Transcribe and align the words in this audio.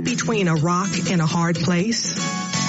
between 0.00 0.48
a 0.48 0.54
rock 0.56 0.90
and 1.10 1.20
a 1.20 1.26
hard 1.26 1.56
place? 1.56 2.39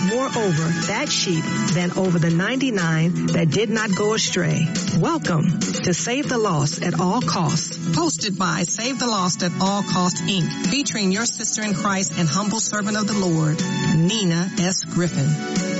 more 0.00 0.26
over 0.26 0.68
that 0.88 1.08
sheep 1.08 1.44
than 1.74 1.92
over 1.98 2.18
the 2.18 2.30
99 2.30 3.26
that 3.26 3.50
did 3.50 3.68
not 3.68 3.94
go 3.94 4.14
astray. 4.14 4.66
Welcome 4.98 5.60
to 5.60 5.92
Save 5.92 6.28
the 6.28 6.38
Lost 6.38 6.82
at 6.82 6.98
All 6.98 7.20
Costs. 7.20 7.76
Posted 7.96 8.38
by 8.38 8.62
Save 8.62 8.98
the 8.98 9.06
Lost 9.06 9.42
at 9.42 9.52
All 9.60 9.82
Costs 9.82 10.22
Inc. 10.22 10.66
Featuring 10.66 11.12
your 11.12 11.26
sister 11.26 11.62
in 11.62 11.74
Christ 11.74 12.18
and 12.18 12.28
humble 12.28 12.60
servant 12.60 12.96
of 12.96 13.06
the 13.06 13.18
Lord, 13.18 13.58
Nina 13.96 14.48
S. 14.58 14.84
Griffin. 14.84 15.72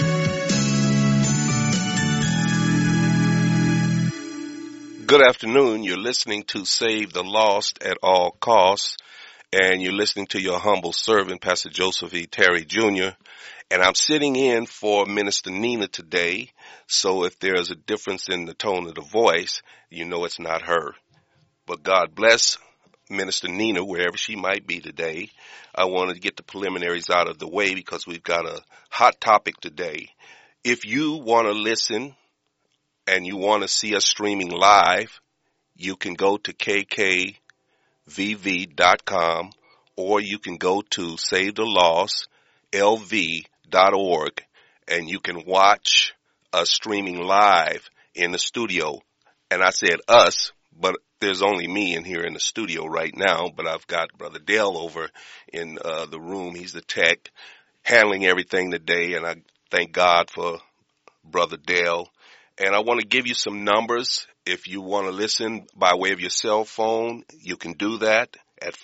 Good 5.06 5.28
afternoon. 5.28 5.84
You're 5.84 5.98
listening 5.98 6.44
to 6.44 6.64
Save 6.64 7.12
the 7.12 7.22
Lost 7.22 7.82
at 7.82 7.98
All 8.02 8.30
Costs, 8.40 8.96
and 9.52 9.82
you're 9.82 9.92
listening 9.92 10.26
to 10.28 10.40
your 10.40 10.58
humble 10.58 10.94
servant, 10.94 11.42
Pastor 11.42 11.68
Joseph 11.68 12.14
E. 12.14 12.26
Terry 12.26 12.64
Jr. 12.64 13.10
And 13.72 13.80
I'm 13.82 13.94
sitting 13.94 14.36
in 14.36 14.66
for 14.66 15.06
Minister 15.06 15.50
Nina 15.50 15.88
today, 15.88 16.50
so 16.86 17.24
if 17.24 17.38
there's 17.38 17.70
a 17.70 17.74
difference 17.74 18.28
in 18.28 18.44
the 18.44 18.52
tone 18.52 18.86
of 18.86 18.94
the 18.94 19.00
voice, 19.00 19.62
you 19.88 20.04
know 20.04 20.26
it's 20.26 20.38
not 20.38 20.60
her. 20.60 20.92
But 21.64 21.82
God 21.82 22.14
bless 22.14 22.58
Minister 23.08 23.48
Nina 23.48 23.82
wherever 23.82 24.18
she 24.18 24.36
might 24.36 24.66
be 24.66 24.80
today. 24.80 25.30
I 25.74 25.86
wanted 25.86 26.16
to 26.16 26.20
get 26.20 26.36
the 26.36 26.42
preliminaries 26.42 27.08
out 27.08 27.30
of 27.30 27.38
the 27.38 27.48
way 27.48 27.74
because 27.74 28.06
we've 28.06 28.22
got 28.22 28.44
a 28.44 28.60
hot 28.90 29.18
topic 29.22 29.58
today. 29.58 30.10
If 30.62 30.84
you 30.84 31.14
want 31.14 31.46
to 31.46 31.52
listen 31.52 32.14
and 33.06 33.26
you 33.26 33.38
want 33.38 33.62
to 33.62 33.68
see 33.68 33.96
us 33.96 34.04
streaming 34.04 34.50
live, 34.50 35.18
you 35.76 35.96
can 35.96 36.12
go 36.12 36.36
to 36.36 36.52
kkvv.com 36.52 37.40
or 39.96 40.20
you 40.20 40.38
can 40.38 40.58
go 40.58 40.82
to 40.90 41.16
Save 41.16 41.54
the 41.54 41.64
Loss 41.64 42.26
Lost 42.74 43.51
lv.org 43.72 44.44
and 44.88 45.08
you 45.08 45.20
can 45.20 45.44
watch 45.46 46.14
us 46.52 46.70
streaming 46.70 47.20
live 47.20 47.88
in 48.14 48.32
the 48.32 48.38
studio. 48.38 49.00
And 49.50 49.62
I 49.62 49.70
said 49.70 50.00
us, 50.08 50.52
but 50.78 50.96
there's 51.20 51.42
only 51.42 51.66
me 51.68 51.94
in 51.94 52.04
here 52.04 52.22
in 52.22 52.34
the 52.34 52.40
studio 52.40 52.86
right 52.86 53.14
now, 53.16 53.50
but 53.54 53.66
I've 53.66 53.86
got 53.86 54.16
Brother 54.16 54.38
Dale 54.38 54.76
over 54.76 55.08
in 55.52 55.78
uh, 55.82 56.06
the 56.06 56.20
room. 56.20 56.54
He's 56.54 56.72
the 56.72 56.80
tech 56.82 57.30
handling 57.82 58.26
everything 58.26 58.70
today 58.70 59.14
and 59.14 59.26
I 59.26 59.36
thank 59.70 59.92
God 59.92 60.30
for 60.30 60.58
Brother 61.24 61.56
Dale 61.56 62.08
and 62.58 62.74
I 62.74 62.80
want 62.80 63.00
to 63.00 63.06
give 63.06 63.26
you 63.26 63.34
some 63.34 63.64
numbers. 63.64 64.26
If 64.44 64.66
you 64.66 64.80
want 64.80 65.06
to 65.06 65.12
listen 65.12 65.66
by 65.76 65.94
way 65.94 66.12
of 66.12 66.20
your 66.20 66.30
cell 66.30 66.64
phone, 66.64 67.24
you 67.40 67.56
can 67.56 67.72
do 67.72 67.98
that 67.98 68.36
at 68.60 68.76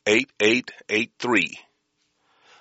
8883. 0.06 1.60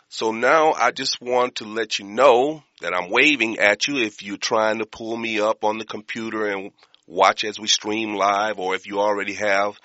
So 0.08 0.32
now 0.32 0.72
I 0.72 0.92
just 0.92 1.20
want 1.20 1.56
to 1.56 1.64
let 1.64 1.98
you 1.98 2.06
know 2.06 2.62
that 2.80 2.94
I'm 2.94 3.10
waving 3.10 3.58
at 3.58 3.86
you 3.86 3.98
if 3.98 4.22
you're 4.22 4.38
trying 4.38 4.78
to 4.78 4.86
pull 4.86 5.14
me 5.16 5.40
up 5.40 5.62
on 5.62 5.78
the 5.78 5.84
computer 5.84 6.46
and 6.46 6.72
watch 7.06 7.44
as 7.44 7.60
we 7.60 7.68
stream 7.68 8.14
live 8.14 8.58
or 8.58 8.74
if 8.74 8.86
you 8.86 8.98
already 8.98 9.34
have 9.34 9.78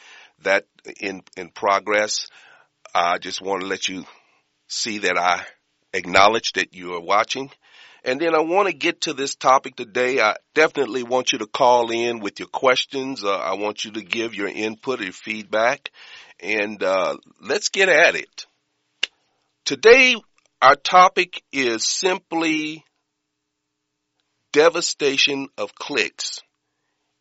that 0.44 0.66
in, 1.00 1.22
in 1.38 1.50
progress. 1.50 2.28
I 2.94 3.18
just 3.18 3.42
want 3.42 3.62
to 3.62 3.68
let 3.68 3.88
you 3.88 4.06
see 4.68 5.00
that 5.00 5.18
I 5.18 5.46
acknowledge 5.94 6.54
that 6.54 6.74
you 6.74 6.94
are 6.94 7.02
watching. 7.02 7.50
And 8.04 8.20
then 8.20 8.34
I 8.34 8.40
want 8.40 8.68
to 8.68 8.74
get 8.74 9.02
to 9.02 9.14
this 9.14 9.36
topic 9.36 9.76
today. 9.76 10.20
I 10.20 10.36
definitely 10.56 11.04
want 11.04 11.32
you 11.34 11.40
to 11.40 11.46
call 11.46 11.92
in 11.92 12.20
with 12.20 12.40
your 12.40 12.48
questions. 12.48 13.24
Uh, 13.24 13.36
I 13.36 13.54
want 13.54 13.86
you 13.86 13.92
to 13.92 14.02
give 14.02 14.34
your 14.34 14.48
input, 14.48 15.02
your 15.02 15.12
feedback, 15.12 15.92
and 16.40 16.82
uh, 16.82 17.18
let's 17.42 17.70
get 17.70 17.90
at 17.90 18.16
it. 18.16 18.48
Today, 19.66 20.16
our 20.62 20.76
topic 20.76 21.44
is 21.52 21.86
simply 21.86 22.84
devastation 24.52 25.48
of 25.58 25.76
cliques 25.76 26.42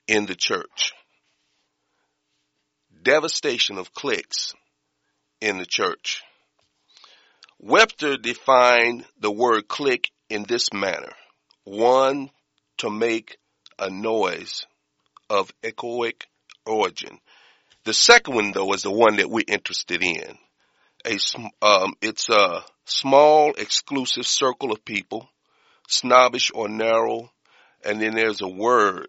in 0.08 0.26
the 0.26 0.34
church. 0.34 0.92
Devastation 3.02 3.78
of 3.78 3.92
cliques 3.92 4.54
in 5.40 5.58
the 5.58 5.66
church. 5.66 6.22
Webster 7.58 8.16
defined 8.16 9.04
the 9.18 9.30
word 9.30 9.68
clique 9.68 10.10
in 10.28 10.44
this 10.44 10.72
manner. 10.72 11.12
One, 11.64 12.30
to 12.78 12.90
make 12.90 13.38
a 13.78 13.90
noise 13.90 14.66
of 15.28 15.52
echoic 15.62 16.22
origin. 16.66 17.18
The 17.84 17.94
second 17.94 18.34
one 18.34 18.52
though 18.52 18.72
is 18.74 18.82
the 18.82 18.90
one 18.90 19.16
that 19.16 19.30
we're 19.30 19.44
interested 19.46 20.02
in 20.02 20.38
a 21.04 21.18
um, 21.62 21.94
it's 22.00 22.28
a 22.28 22.64
small 22.84 23.52
exclusive 23.56 24.26
circle 24.26 24.72
of 24.72 24.84
people, 24.84 25.28
snobbish 25.88 26.50
or 26.54 26.68
narrow, 26.68 27.30
and 27.84 28.00
then 28.00 28.14
there's 28.14 28.40
a 28.40 28.48
word, 28.48 29.08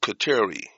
coterie, 0.00 0.70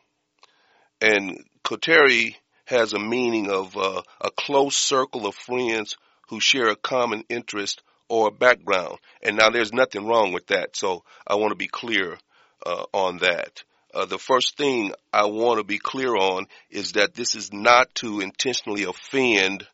and 1.00 1.44
coterie 1.62 2.36
has 2.64 2.92
a 2.92 2.98
meaning 2.98 3.50
of 3.50 3.76
uh, 3.76 4.02
a 4.20 4.30
close 4.30 4.76
circle 4.76 5.26
of 5.26 5.34
friends 5.34 5.96
who 6.28 6.40
share 6.40 6.68
a 6.68 6.76
common 6.76 7.24
interest 7.28 7.82
or 8.08 8.30
background. 8.30 8.98
And 9.22 9.36
now 9.36 9.50
there's 9.50 9.72
nothing 9.72 10.06
wrong 10.06 10.32
with 10.32 10.46
that, 10.48 10.76
so 10.76 11.04
I 11.26 11.34
want 11.36 11.50
to 11.50 11.56
be 11.56 11.68
clear 11.68 12.18
uh, 12.64 12.84
on 12.92 13.18
that. 13.18 13.62
Uh, 13.92 14.04
the 14.04 14.18
first 14.18 14.56
thing 14.56 14.92
I 15.12 15.26
want 15.26 15.58
to 15.58 15.64
be 15.64 15.78
clear 15.78 16.14
on 16.14 16.46
is 16.70 16.92
that 16.92 17.14
this 17.14 17.34
is 17.34 17.52
not 17.52 17.92
to 17.96 18.20
intentionally 18.20 18.84
offend 18.84 19.66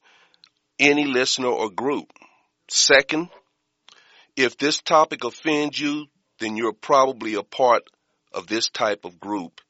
any 0.78 1.04
listener 1.06 1.48
or 1.48 1.70
group. 1.70 2.12
Second, 2.68 3.28
if 4.36 4.56
this 4.56 4.80
topic 4.80 5.24
offends 5.24 5.78
you, 5.78 6.06
then 6.38 6.56
you're 6.56 6.72
probably 6.72 7.34
a 7.34 7.42
part 7.42 7.82
of 8.32 8.46
this 8.46 8.68
type 8.68 9.04
of 9.04 9.20
group 9.20 9.60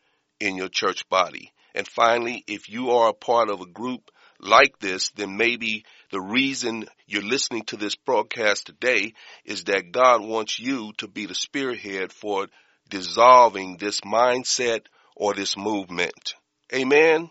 in 0.40 0.56
your 0.56 0.68
church 0.68 1.08
body. 1.08 1.52
And 1.76 1.86
finally, 1.86 2.42
if 2.46 2.70
you 2.70 2.90
are 2.92 3.10
a 3.10 3.14
part 3.14 3.50
of 3.50 3.60
a 3.60 3.66
group 3.66 4.10
like 4.40 4.78
this, 4.78 5.10
then 5.10 5.36
maybe 5.36 5.84
the 6.10 6.20
reason 6.20 6.86
you're 7.06 7.22
listening 7.22 7.64
to 7.66 7.76
this 7.76 7.94
broadcast 7.94 8.66
today 8.66 9.12
is 9.44 9.64
that 9.64 9.92
God 9.92 10.22
wants 10.22 10.58
you 10.58 10.92
to 10.98 11.06
be 11.06 11.26
the 11.26 11.34
spearhead 11.34 12.12
for 12.12 12.46
dissolving 12.88 13.76
this 13.76 14.00
mindset 14.00 14.86
or 15.14 15.34
this 15.34 15.56
movement. 15.56 16.34
Amen. 16.74 17.30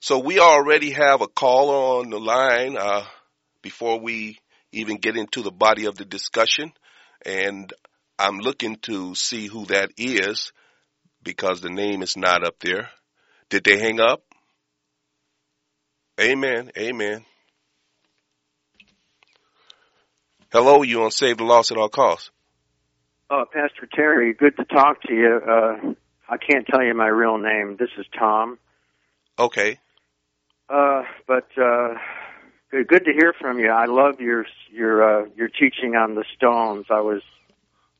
So 0.00 0.18
we 0.18 0.38
already 0.38 0.90
have 0.92 1.20
a 1.20 1.28
caller 1.28 2.00
on 2.00 2.10
the 2.10 2.18
line 2.18 2.76
uh, 2.78 3.04
before 3.60 4.00
we 4.00 4.38
even 4.72 4.96
get 4.96 5.16
into 5.16 5.42
the 5.42 5.50
body 5.50 5.84
of 5.84 5.96
the 5.96 6.04
discussion, 6.04 6.72
and 7.24 7.72
I'm 8.18 8.38
looking 8.38 8.76
to 8.82 9.14
see 9.14 9.46
who 9.46 9.66
that 9.66 9.90
is 9.98 10.52
because 11.22 11.60
the 11.60 11.70
name 11.70 12.02
is 12.02 12.16
not 12.16 12.42
up 12.42 12.58
there. 12.60 12.88
Did 13.48 13.64
they 13.64 13.78
hang 13.78 14.00
up? 14.00 14.22
Amen. 16.20 16.70
Amen. 16.76 17.24
Hello, 20.52 20.82
you 20.82 21.02
on 21.02 21.10
Save 21.10 21.38
the 21.38 21.44
Lost 21.44 21.70
at 21.70 21.76
All 21.76 21.88
Costs? 21.88 22.30
Uh, 23.28 23.44
Pastor 23.52 23.88
Terry, 23.92 24.32
good 24.34 24.56
to 24.56 24.64
talk 24.64 25.02
to 25.02 25.12
you. 25.12 25.40
Uh, 25.46 25.94
I 26.28 26.36
can't 26.38 26.66
tell 26.66 26.82
you 26.82 26.94
my 26.94 27.08
real 27.08 27.38
name. 27.38 27.76
This 27.78 27.90
is 27.98 28.06
Tom. 28.18 28.58
Okay. 29.38 29.78
Uh, 30.68 31.02
but 31.26 31.48
uh, 31.60 31.94
good, 32.70 32.88
good 32.88 33.04
to 33.04 33.12
hear 33.12 33.32
from 33.40 33.58
you. 33.58 33.70
I 33.70 33.86
love 33.86 34.20
your 34.20 34.46
your 34.72 35.24
uh, 35.24 35.26
your 35.36 35.48
teaching 35.48 35.94
on 35.94 36.14
the 36.14 36.24
Stones. 36.36 36.86
I 36.90 37.00
was 37.00 37.22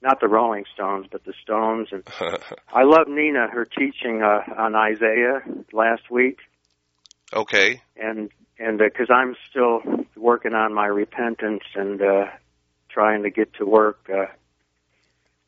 not 0.03 0.21
the 0.21 0.29
Rolling 0.29 0.65
Stones, 0.75 1.07
but 1.11 1.25
the 1.25 1.33
Stones, 1.43 1.89
and 1.91 2.03
I 2.73 2.85
love 2.85 3.09
Nina 3.09 3.49
her 3.49 3.65
teaching 3.65 4.23
uh, 4.23 4.43
on 4.57 4.75
Isaiah 4.75 5.43
last 5.73 6.11
week. 6.11 6.39
Okay. 7.33 7.83
And 7.97 8.31
and 8.59 8.79
because 8.79 9.09
I'm 9.11 9.37
still 9.51 9.81
working 10.17 10.55
on 10.55 10.73
my 10.73 10.87
repentance 10.87 11.65
and 11.75 12.01
uh, 12.01 12.27
trying 12.89 13.23
to 13.25 13.31
get 13.31 13.53
to 13.55 13.67
work. 13.67 14.09
Uh, 14.13 14.27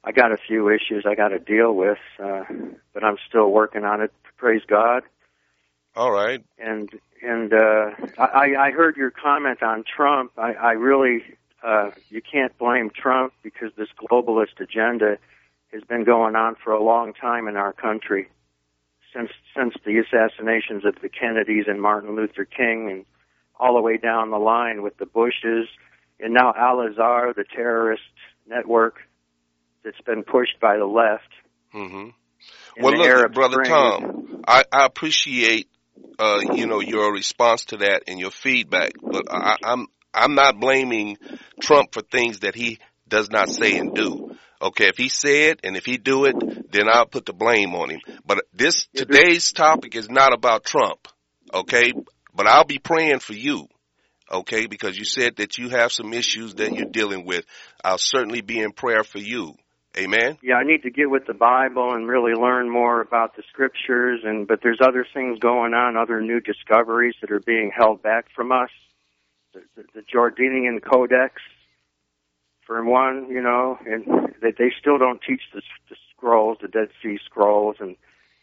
I 0.04 0.12
got 0.12 0.32
a 0.32 0.36
few 0.36 0.68
issues 0.68 1.04
I 1.06 1.14
got 1.14 1.28
to 1.28 1.38
deal 1.38 1.74
with, 1.74 1.98
uh, 2.22 2.44
but 2.92 3.02
I'm 3.02 3.16
still 3.28 3.50
working 3.50 3.84
on 3.84 4.00
it. 4.00 4.12
Praise 4.36 4.62
God. 4.66 5.02
All 5.96 6.12
right. 6.12 6.44
And 6.58 6.90
and 7.22 7.52
uh, 7.52 7.90
I, 8.18 8.54
I 8.58 8.70
heard 8.70 8.96
your 8.96 9.10
comment 9.10 9.62
on 9.62 9.84
Trump. 9.84 10.32
I, 10.38 10.52
I 10.52 10.72
really 10.72 11.24
uh, 11.62 11.90
you 12.08 12.20
can't 12.20 12.56
blame 12.58 12.90
Trump 12.90 13.32
because 13.42 13.70
this 13.76 13.88
globalist 13.98 14.60
agenda 14.60 15.18
has 15.72 15.82
been 15.84 16.04
going 16.04 16.36
on 16.36 16.56
for 16.62 16.72
a 16.72 16.82
long 16.82 17.12
time 17.12 17.48
in 17.48 17.56
our 17.56 17.72
country 17.72 18.28
since 19.14 19.30
since 19.56 19.74
the 19.84 19.98
assassinations 19.98 20.84
of 20.84 20.94
the 21.02 21.08
Kennedys 21.08 21.64
and 21.66 21.80
Martin 21.80 22.14
Luther 22.14 22.44
King 22.44 22.90
and 22.90 23.04
all 23.58 23.74
the 23.74 23.80
way 23.80 23.96
down 23.96 24.30
the 24.30 24.38
line 24.38 24.82
with 24.82 24.96
the 24.98 25.06
Bushes 25.06 25.68
and 26.20 26.34
now 26.34 26.52
Al 26.56 26.80
Azhar, 26.80 27.32
the 27.34 27.44
terrorist 27.44 28.02
network 28.46 28.96
that's 29.84 30.00
been 30.02 30.22
pushed 30.22 30.58
by 30.60 30.76
the 30.76 30.86
left. 30.86 31.28
Mm-hmm. 31.74 32.08
Well, 32.80 32.96
look, 32.96 33.06
Arab 33.06 33.34
brother 33.34 33.64
Spring. 33.64 33.70
Tom, 33.70 34.44
I, 34.46 34.64
I 34.72 34.84
appreciate 34.84 35.68
uh, 36.18 36.40
you 36.54 36.66
know 36.66 36.80
your 36.80 37.12
response 37.12 37.66
to 37.66 37.78
that 37.78 38.04
and 38.06 38.18
your 38.18 38.30
feedback, 38.30 38.92
but 39.02 39.24
I, 39.30 39.56
I'm 39.64 39.86
I'm 40.18 40.34
not 40.34 40.60
blaming 40.60 41.16
Trump 41.60 41.92
for 41.92 42.02
things 42.02 42.40
that 42.40 42.54
he 42.54 42.78
does 43.08 43.30
not 43.30 43.48
say 43.48 43.78
and 43.78 43.94
do. 43.94 44.36
Okay, 44.60 44.88
if 44.88 44.96
he 44.96 45.08
said 45.08 45.60
and 45.62 45.76
if 45.76 45.84
he 45.84 45.98
do 45.98 46.24
it, 46.24 46.72
then 46.72 46.88
I'll 46.90 47.06
put 47.06 47.26
the 47.26 47.32
blame 47.32 47.74
on 47.74 47.90
him. 47.90 48.00
But 48.26 48.44
this 48.52 48.86
mm-hmm. 48.86 48.98
today's 48.98 49.52
topic 49.52 49.94
is 49.94 50.10
not 50.10 50.32
about 50.32 50.64
Trump. 50.64 51.06
Okay, 51.54 51.92
but 52.34 52.46
I'll 52.46 52.64
be 52.64 52.78
praying 52.78 53.20
for 53.20 53.34
you. 53.34 53.68
Okay, 54.30 54.66
because 54.66 54.98
you 54.98 55.04
said 55.04 55.36
that 55.36 55.56
you 55.56 55.70
have 55.70 55.90
some 55.90 56.12
issues 56.12 56.56
that 56.56 56.74
you're 56.74 56.90
dealing 56.90 57.24
with. 57.24 57.46
I'll 57.82 57.96
certainly 57.98 58.42
be 58.42 58.60
in 58.60 58.72
prayer 58.72 59.02
for 59.02 59.18
you. 59.18 59.54
Amen. 59.96 60.36
Yeah, 60.42 60.56
I 60.56 60.64
need 60.64 60.82
to 60.82 60.90
get 60.90 61.08
with 61.08 61.26
the 61.26 61.34
Bible 61.34 61.94
and 61.94 62.06
really 62.06 62.32
learn 62.32 62.70
more 62.70 63.00
about 63.00 63.36
the 63.36 63.42
scriptures 63.48 64.20
and 64.22 64.46
but 64.46 64.60
there's 64.62 64.78
other 64.82 65.06
things 65.14 65.38
going 65.38 65.72
on, 65.72 65.96
other 65.96 66.20
new 66.20 66.40
discoveries 66.40 67.14
that 67.20 67.30
are 67.32 67.40
being 67.40 67.72
held 67.74 68.02
back 68.02 68.26
from 68.36 68.52
us. 68.52 68.70
The, 69.76 69.84
the, 69.94 70.02
Jordanian 70.02 70.82
Codex 70.82 71.34
for 72.66 72.84
one, 72.84 73.28
you 73.30 73.42
know, 73.42 73.78
and 73.86 74.04
that 74.42 74.54
they 74.58 74.72
still 74.78 74.98
don't 74.98 75.20
teach 75.26 75.42
the, 75.54 75.62
the 75.88 75.96
scrolls, 76.14 76.58
the 76.60 76.68
Dead 76.68 76.88
Sea 77.02 77.18
Scrolls 77.24 77.76
and 77.80 77.96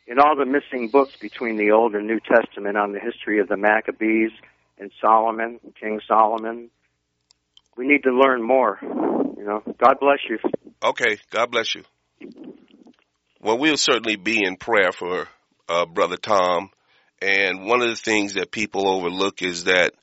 and 0.07 0.19
all 0.19 0.35
the 0.35 0.45
missing 0.45 0.89
books 0.89 1.15
between 1.15 1.57
the 1.57 1.71
Old 1.71 1.95
and 1.95 2.05
New 2.05 2.19
Testament 2.19 2.77
on 2.77 2.91
the 2.91 2.99
history 2.99 3.39
of 3.39 3.47
the 3.47 3.57
Maccabees 3.57 4.31
and 4.77 4.91
Solomon, 5.01 5.59
King 5.79 5.99
Solomon. 6.07 6.69
We 7.75 7.87
need 7.87 8.03
to 8.03 8.11
learn 8.11 8.43
more. 8.43 8.77
You 8.81 9.43
know, 9.43 9.63
God 9.77 9.99
bless 9.99 10.19
you. 10.29 10.37
Okay. 10.83 11.17
God 11.31 11.51
bless 11.51 11.75
you. 11.75 11.83
Well, 13.41 13.57
we'll 13.57 13.77
certainly 13.77 14.15
be 14.15 14.43
in 14.43 14.57
prayer 14.57 14.91
for 14.91 15.27
uh, 15.67 15.85
Brother 15.85 16.17
Tom. 16.17 16.69
And 17.21 17.65
one 17.65 17.81
of 17.81 17.89
the 17.89 17.95
things 17.95 18.33
that 18.33 18.51
people 18.51 18.87
overlook 18.87 19.41
is 19.41 19.65
that 19.65 19.93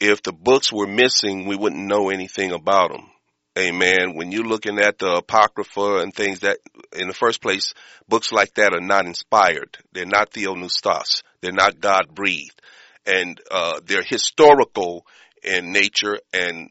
if 0.00 0.22
the 0.22 0.32
books 0.32 0.72
were 0.72 0.86
missing, 0.86 1.46
we 1.46 1.56
wouldn't 1.56 1.86
know 1.86 2.08
anything 2.08 2.52
about 2.52 2.90
them. 2.90 3.06
Amen. 3.58 4.14
When 4.14 4.32
you're 4.32 4.44
looking 4.44 4.78
at 4.78 4.98
the 4.98 5.16
Apocrypha 5.16 5.98
and 5.98 6.14
things 6.14 6.40
that, 6.40 6.58
in 6.92 7.08
the 7.08 7.14
first 7.14 7.42
place, 7.42 7.74
books 8.08 8.32
like 8.32 8.54
that 8.54 8.72
are 8.72 8.80
not 8.80 9.06
inspired. 9.06 9.76
They're 9.92 10.06
not 10.06 10.30
theopneustos. 10.30 11.22
They're 11.40 11.52
not 11.52 11.80
God 11.80 12.14
breathed. 12.14 12.62
And, 13.04 13.40
uh, 13.50 13.80
they're 13.84 14.04
historical 14.04 15.04
in 15.42 15.72
nature 15.72 16.20
and 16.32 16.70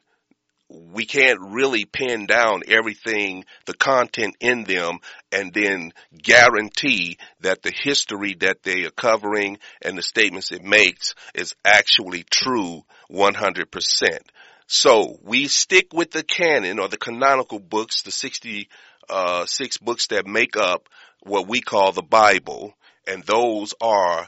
we 0.69 1.05
can't 1.05 1.39
really 1.41 1.85
pin 1.85 2.27
down 2.27 2.61
everything, 2.67 3.43
the 3.65 3.73
content 3.73 4.35
in 4.39 4.63
them, 4.63 4.99
and 5.31 5.51
then 5.51 5.91
guarantee 6.15 7.17
that 7.41 7.63
the 7.63 7.71
history 7.71 8.35
that 8.39 8.61
they 8.61 8.85
are 8.85 8.91
covering 8.91 9.57
and 9.81 9.97
the 9.97 10.03
statements 10.03 10.51
it 10.51 10.63
makes 10.63 11.15
is 11.33 11.55
actually 11.65 12.23
true 12.23 12.83
100%. 13.11 14.19
So 14.67 15.17
we 15.23 15.47
stick 15.47 15.93
with 15.93 16.11
the 16.11 16.23
canon 16.23 16.79
or 16.79 16.87
the 16.87 16.97
canonical 16.97 17.59
books, 17.59 18.03
the 18.03 18.11
66 18.11 18.69
uh, 19.09 19.45
books 19.81 20.07
that 20.07 20.27
make 20.27 20.55
up 20.55 20.87
what 21.21 21.47
we 21.47 21.61
call 21.61 21.91
the 21.91 22.03
Bible, 22.03 22.73
and 23.07 23.23
those 23.23 23.73
are 23.81 24.27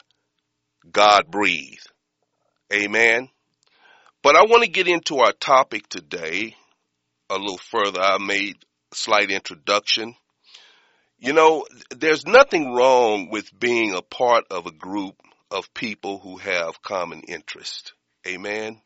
God 0.92 1.30
breathed. 1.30 1.88
Amen. 2.74 3.30
But 4.24 4.36
I 4.36 4.44
want 4.44 4.64
to 4.64 4.70
get 4.70 4.88
into 4.88 5.20
our 5.20 5.34
topic 5.34 5.88
today 5.88 6.56
a 7.30 7.38
little 7.38 7.58
further. 7.58 8.02
I 8.02 8.18
made 8.18 8.56
a 8.92 8.96
slight 8.96 9.32
introduction. 9.32 10.16
You 11.20 11.34
know, 11.34 11.66
there's 11.96 12.26
nothing 12.26 12.74
wrong 12.74 13.30
with 13.30 13.58
being 13.58 13.94
a 13.94 14.02
part 14.02 14.46
of 14.50 14.66
a 14.66 14.72
group 14.72 15.16
of 15.50 15.74
people 15.74 16.20
who 16.20 16.38
have 16.38 16.82
common 16.82 17.22
interest. 17.28 17.94
Amen. 18.28 18.82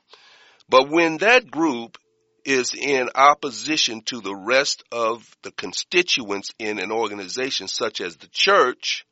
But 0.70 0.90
when 0.90 1.18
that 1.18 1.50
group 1.50 1.98
is 2.44 2.74
in 2.74 3.10
opposition 3.16 4.02
to 4.06 4.22
the 4.22 4.36
rest 4.36 4.84
of 4.92 5.26
the 5.42 5.52
constituents 5.52 6.52
in 6.60 6.80
an 6.80 6.92
organization 6.92 7.68
such 7.68 8.02
as 8.02 8.18
the 8.18 8.30
church, 8.32 9.06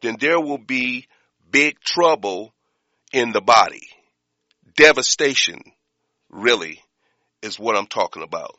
then 0.00 0.16
there 0.18 0.40
will 0.40 0.58
be 0.58 1.06
big 1.50 1.78
trouble 1.80 2.52
in 3.12 3.32
the 3.32 3.40
body 3.40 3.88
devastation, 4.76 5.60
really, 6.30 6.80
is 7.42 7.58
what 7.58 7.76
I'm 7.76 7.86
talking 7.86 8.22
about. 8.22 8.54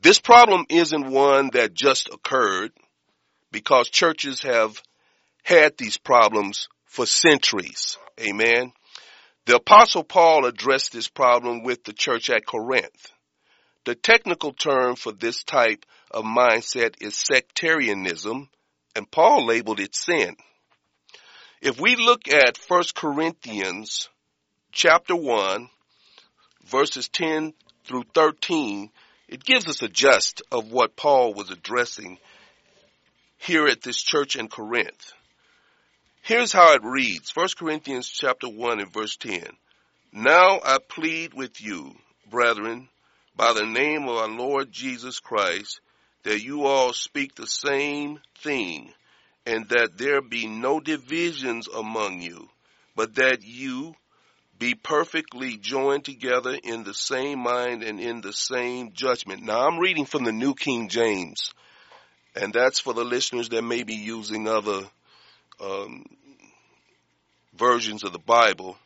This 0.00 0.20
problem 0.20 0.66
isn't 0.68 1.10
one 1.10 1.50
that 1.52 1.74
just 1.74 2.08
occurred 2.08 2.72
because 3.50 3.88
churches 3.88 4.42
have 4.42 4.80
had 5.42 5.76
these 5.76 5.96
problems 5.96 6.68
for 6.84 7.06
centuries. 7.06 7.98
Amen. 8.20 8.72
The 9.46 9.56
apostle 9.56 10.04
Paul 10.04 10.46
addressed 10.46 10.92
this 10.92 11.08
problem 11.08 11.62
with 11.64 11.84
the 11.84 11.92
church 11.92 12.30
at 12.30 12.46
Corinth. 12.46 13.12
The 13.84 13.94
technical 13.94 14.54
term 14.54 14.96
for 14.96 15.12
this 15.12 15.44
type 15.44 15.84
of 16.10 16.24
mindset 16.24 17.02
is 17.02 17.14
sectarianism, 17.14 18.48
and 18.96 19.10
Paul 19.10 19.44
labeled 19.44 19.80
it 19.80 19.94
sin. 19.94 20.36
If 21.60 21.78
we 21.78 21.96
look 21.96 22.26
at 22.28 22.58
1 22.68 22.82
Corinthians 22.94 24.08
chapter 24.72 25.14
1, 25.14 25.68
verses 26.64 27.08
10 27.08 27.52
through 27.84 28.04
13, 28.14 28.90
it 29.28 29.44
gives 29.44 29.68
us 29.68 29.82
a 29.82 29.88
gist 29.88 30.40
of 30.50 30.72
what 30.72 30.96
Paul 30.96 31.34
was 31.34 31.50
addressing 31.50 32.18
here 33.36 33.66
at 33.66 33.82
this 33.82 34.02
church 34.02 34.36
in 34.36 34.48
Corinth. 34.48 35.12
Here's 36.24 36.54
how 36.54 36.72
it 36.72 36.82
reads. 36.82 37.36
1 37.36 37.48
Corinthians 37.58 38.08
chapter 38.08 38.48
1 38.48 38.80
and 38.80 38.90
verse 38.90 39.14
10. 39.18 39.44
Now 40.10 40.58
I 40.64 40.78
plead 40.78 41.34
with 41.34 41.60
you, 41.60 41.94
brethren, 42.30 42.88
by 43.36 43.52
the 43.52 43.66
name 43.66 44.08
of 44.08 44.16
our 44.16 44.28
Lord 44.28 44.72
Jesus 44.72 45.20
Christ, 45.20 45.82
that 46.22 46.42
you 46.42 46.64
all 46.64 46.94
speak 46.94 47.34
the 47.34 47.46
same 47.46 48.20
thing, 48.38 48.90
and 49.44 49.68
that 49.68 49.98
there 49.98 50.22
be 50.22 50.46
no 50.46 50.80
divisions 50.80 51.68
among 51.68 52.22
you, 52.22 52.48
but 52.96 53.16
that 53.16 53.44
you 53.44 53.94
be 54.58 54.74
perfectly 54.74 55.58
joined 55.58 56.06
together 56.06 56.56
in 56.64 56.84
the 56.84 56.94
same 56.94 57.40
mind 57.40 57.82
and 57.82 58.00
in 58.00 58.22
the 58.22 58.32
same 58.32 58.92
judgment. 58.94 59.42
Now 59.42 59.68
I'm 59.68 59.78
reading 59.78 60.06
from 60.06 60.24
the 60.24 60.32
New 60.32 60.54
King 60.54 60.88
James, 60.88 61.52
and 62.34 62.50
that's 62.50 62.80
for 62.80 62.94
the 62.94 63.04
listeners 63.04 63.50
that 63.50 63.60
may 63.60 63.82
be 63.82 63.96
using 63.96 64.48
other 64.48 64.84
um, 65.60 66.04
versions 67.56 68.04
of 68.04 68.12
the 68.12 68.18
Bible. 68.18 68.76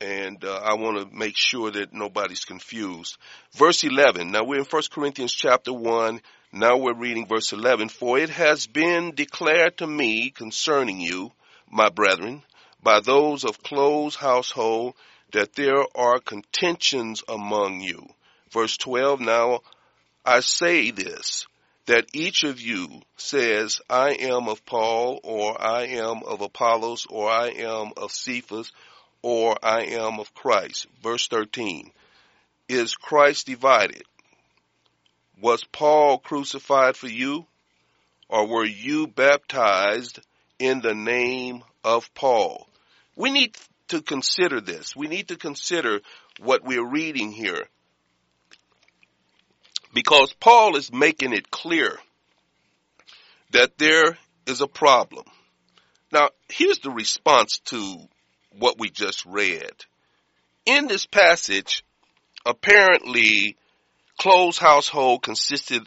And 0.00 0.42
uh, 0.44 0.60
I 0.64 0.74
want 0.74 0.98
to 0.98 1.16
make 1.16 1.36
sure 1.36 1.70
that 1.70 1.92
nobody's 1.92 2.44
confused. 2.44 3.18
Verse 3.52 3.84
11. 3.84 4.30
Now 4.30 4.44
we're 4.44 4.60
in 4.60 4.64
1 4.64 4.82
Corinthians 4.90 5.32
chapter 5.32 5.72
1. 5.72 6.20
Now 6.52 6.78
we're 6.78 6.94
reading 6.94 7.26
verse 7.26 7.52
11. 7.52 7.90
For 7.90 8.18
it 8.18 8.30
has 8.30 8.66
been 8.66 9.14
declared 9.14 9.76
to 9.78 9.86
me 9.86 10.30
concerning 10.30 11.00
you, 11.00 11.32
my 11.70 11.90
brethren, 11.90 12.42
by 12.82 13.00
those 13.00 13.44
of 13.44 13.62
Chloe's 13.62 14.16
household 14.16 14.94
that 15.32 15.54
there 15.54 15.84
are 15.94 16.18
contentions 16.18 17.22
among 17.28 17.80
you. 17.80 18.08
Verse 18.50 18.76
12, 18.78 19.20
now 19.20 19.60
I 20.24 20.40
say 20.40 20.90
this, 20.90 21.46
that 21.86 22.06
each 22.12 22.44
of 22.44 22.60
you 22.60 22.88
says, 23.16 23.80
I 23.88 24.10
am 24.12 24.48
of 24.48 24.64
Paul, 24.64 25.20
or 25.22 25.60
I 25.60 25.86
am 25.86 26.22
of 26.24 26.40
Apollos, 26.40 27.06
or 27.08 27.28
I 27.28 27.48
am 27.48 27.92
of 27.96 28.12
Cephas, 28.12 28.72
or 29.22 29.56
I 29.62 29.82
am 29.82 30.20
of 30.20 30.34
Christ. 30.34 30.86
Verse 31.02 31.26
13, 31.28 31.90
is 32.68 32.94
Christ 32.94 33.46
divided? 33.46 34.02
Was 35.40 35.64
Paul 35.64 36.18
crucified 36.18 36.96
for 36.96 37.08
you? 37.08 37.46
Or 38.28 38.46
were 38.46 38.64
you 38.64 39.08
baptized 39.08 40.20
in 40.60 40.80
the 40.80 40.94
name 40.94 41.64
of 41.82 42.14
Paul? 42.14 42.68
We 43.16 43.30
need 43.30 43.56
to 43.88 44.00
consider 44.00 44.60
this. 44.60 44.94
We 44.94 45.08
need 45.08 45.28
to 45.28 45.36
consider 45.36 46.00
what 46.38 46.64
we're 46.64 46.86
reading 46.86 47.32
here. 47.32 47.66
Because 49.92 50.32
Paul 50.34 50.76
is 50.76 50.92
making 50.92 51.32
it 51.32 51.50
clear 51.50 51.98
that 53.50 53.76
there 53.78 54.16
is 54.46 54.60
a 54.60 54.68
problem. 54.68 55.24
Now, 56.12 56.30
here's 56.48 56.78
the 56.78 56.90
response 56.90 57.58
to 57.66 57.98
what 58.52 58.78
we 58.78 58.90
just 58.90 59.24
read. 59.26 59.72
In 60.66 60.86
this 60.86 61.06
passage, 61.06 61.84
apparently, 62.46 63.56
Chloe's 64.18 64.58
household 64.58 65.22
consisted 65.22 65.82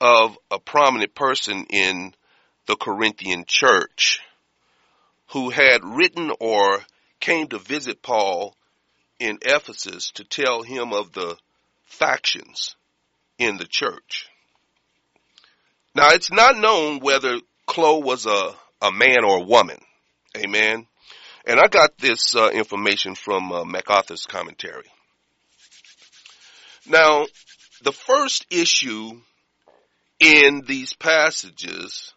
of 0.00 0.36
a 0.50 0.58
prominent 0.58 1.14
person 1.14 1.66
in 1.70 2.14
the 2.66 2.76
Corinthian 2.76 3.44
church 3.46 4.20
who 5.28 5.50
had 5.50 5.84
written 5.84 6.32
or 6.40 6.80
came 7.20 7.48
to 7.48 7.58
visit 7.58 8.02
Paul 8.02 8.54
in 9.18 9.38
Ephesus 9.42 10.10
to 10.12 10.24
tell 10.24 10.62
him 10.62 10.92
of 10.92 11.12
the 11.12 11.36
factions 11.84 12.76
in 13.38 13.56
the 13.56 13.66
church. 13.66 14.28
Now 15.94 16.10
it's 16.10 16.30
not 16.30 16.58
known 16.58 17.00
whether 17.00 17.38
Chloe 17.66 18.02
was 18.02 18.26
a, 18.26 18.54
a 18.82 18.92
man 18.92 19.24
or 19.24 19.38
a 19.38 19.46
woman. 19.46 19.78
Amen. 20.36 20.86
And 21.46 21.60
I 21.60 21.68
got 21.68 21.96
this 21.98 22.34
uh, 22.34 22.50
information 22.50 23.14
from 23.14 23.52
uh, 23.52 23.64
MacArthur's 23.64 24.26
commentary. 24.26 24.90
Now, 26.86 27.26
the 27.82 27.92
first 27.92 28.46
issue 28.50 29.20
in 30.18 30.62
these 30.66 30.92
passages 30.92 32.12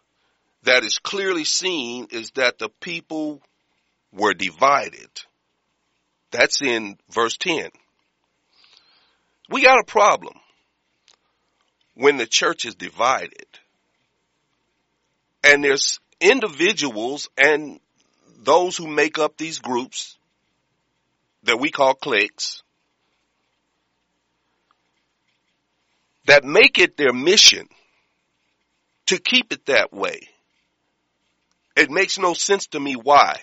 that 0.62 0.84
is 0.84 0.98
clearly 0.98 1.44
seen 1.44 2.08
is 2.10 2.30
that 2.32 2.58
the 2.58 2.68
people 2.80 3.40
were 4.12 4.34
divided. 4.34 5.10
That's 6.30 6.62
in 6.62 6.98
verse 7.10 7.36
10. 7.36 7.70
We 9.48 9.62
got 9.62 9.80
a 9.80 9.84
problem 9.84 10.34
when 12.00 12.16
the 12.16 12.26
church 12.26 12.64
is 12.64 12.74
divided. 12.76 13.46
And 15.44 15.62
there's 15.62 16.00
individuals 16.18 17.28
and 17.36 17.78
those 18.38 18.78
who 18.78 18.86
make 18.86 19.18
up 19.18 19.36
these 19.36 19.58
groups 19.58 20.16
that 21.42 21.60
we 21.60 21.70
call 21.70 21.92
cliques 21.92 22.62
that 26.24 26.42
make 26.42 26.78
it 26.78 26.96
their 26.96 27.12
mission 27.12 27.68
to 29.06 29.18
keep 29.18 29.52
it 29.52 29.66
that 29.66 29.92
way. 29.92 30.20
It 31.76 31.90
makes 31.90 32.18
no 32.18 32.32
sense 32.32 32.68
to 32.68 32.80
me 32.80 32.94
why. 32.94 33.42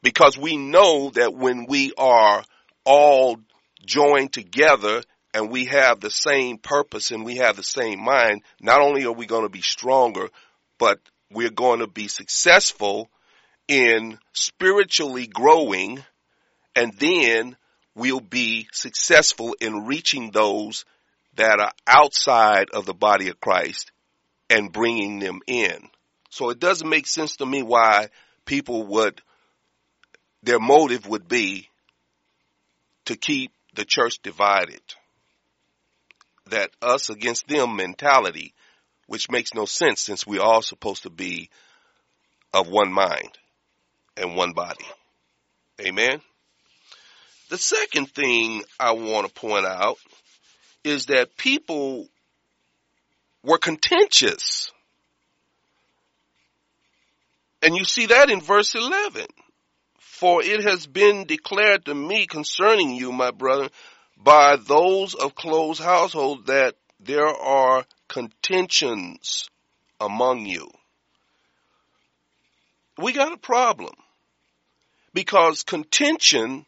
Because 0.00 0.38
we 0.38 0.56
know 0.56 1.10
that 1.10 1.34
when 1.34 1.66
we 1.68 1.92
are 1.98 2.44
all 2.84 3.40
joined 3.84 4.32
together 4.32 5.02
and 5.34 5.50
we 5.50 5.64
have 5.66 6.00
the 6.00 6.10
same 6.10 6.56
purpose 6.58 7.10
and 7.10 7.24
we 7.24 7.36
have 7.36 7.56
the 7.56 7.64
same 7.64 8.02
mind, 8.02 8.42
not 8.60 8.80
only 8.80 9.04
are 9.04 9.12
we 9.12 9.26
going 9.26 9.42
to 9.42 9.50
be 9.50 9.60
stronger, 9.60 10.28
but 10.78 11.00
we're 11.30 11.50
going 11.50 11.80
to 11.80 11.88
be 11.88 12.06
successful 12.06 13.10
in 13.66 14.18
spiritually 14.32 15.26
growing 15.26 16.02
and 16.76 16.92
then 16.94 17.56
we'll 17.96 18.20
be 18.20 18.68
successful 18.72 19.56
in 19.60 19.86
reaching 19.86 20.30
those 20.30 20.84
that 21.34 21.58
are 21.60 21.72
outside 21.86 22.68
of 22.72 22.86
the 22.86 22.94
body 22.94 23.28
of 23.28 23.40
Christ 23.40 23.90
and 24.48 24.72
bringing 24.72 25.18
them 25.18 25.40
in. 25.48 25.88
So 26.30 26.50
it 26.50 26.60
doesn't 26.60 26.88
make 26.88 27.08
sense 27.08 27.36
to 27.36 27.46
me 27.46 27.62
why 27.62 28.08
people 28.44 28.86
would, 28.86 29.20
their 30.44 30.60
motive 30.60 31.08
would 31.08 31.26
be 31.26 31.68
to 33.06 33.16
keep 33.16 33.52
the 33.74 33.84
church 33.84 34.20
divided. 34.22 34.80
That 36.50 36.70
us 36.82 37.10
against 37.10 37.48
them 37.48 37.76
mentality, 37.76 38.52
which 39.06 39.30
makes 39.30 39.54
no 39.54 39.64
sense 39.64 40.00
since 40.00 40.26
we're 40.26 40.42
all 40.42 40.62
supposed 40.62 41.04
to 41.04 41.10
be 41.10 41.48
of 42.52 42.68
one 42.68 42.92
mind 42.92 43.38
and 44.16 44.36
one 44.36 44.52
body. 44.52 44.84
Amen. 45.80 46.20
The 47.50 47.58
second 47.58 48.10
thing 48.10 48.62
I 48.78 48.92
want 48.92 49.26
to 49.26 49.32
point 49.32 49.66
out 49.66 49.98
is 50.82 51.06
that 51.06 51.36
people 51.36 52.08
were 53.42 53.58
contentious. 53.58 54.72
And 57.62 57.76
you 57.76 57.84
see 57.84 58.06
that 58.06 58.30
in 58.30 58.40
verse 58.40 58.74
11. 58.74 59.26
For 59.98 60.42
it 60.42 60.62
has 60.64 60.86
been 60.86 61.24
declared 61.26 61.86
to 61.86 61.94
me 61.94 62.26
concerning 62.26 62.94
you, 62.94 63.12
my 63.12 63.30
brother, 63.30 63.68
by 64.16 64.56
those 64.56 65.14
of 65.14 65.34
Chloe's 65.34 65.78
household 65.78 66.46
that 66.46 66.74
there 67.00 67.26
are 67.26 67.84
contentions 68.08 69.48
among 70.00 70.46
you. 70.46 70.70
We 72.98 73.12
got 73.12 73.32
a 73.32 73.36
problem 73.36 73.94
because 75.12 75.62
contention 75.62 76.66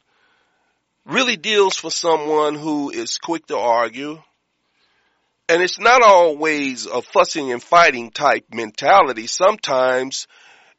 really 1.04 1.36
deals 1.36 1.76
for 1.76 1.90
someone 1.90 2.54
who 2.54 2.90
is 2.90 3.18
quick 3.18 3.46
to 3.46 3.56
argue. 3.56 4.20
And 5.48 5.62
it's 5.62 5.78
not 5.78 6.02
always 6.02 6.86
a 6.86 7.00
fussing 7.00 7.52
and 7.52 7.62
fighting 7.62 8.10
type 8.10 8.46
mentality. 8.52 9.28
Sometimes 9.28 10.26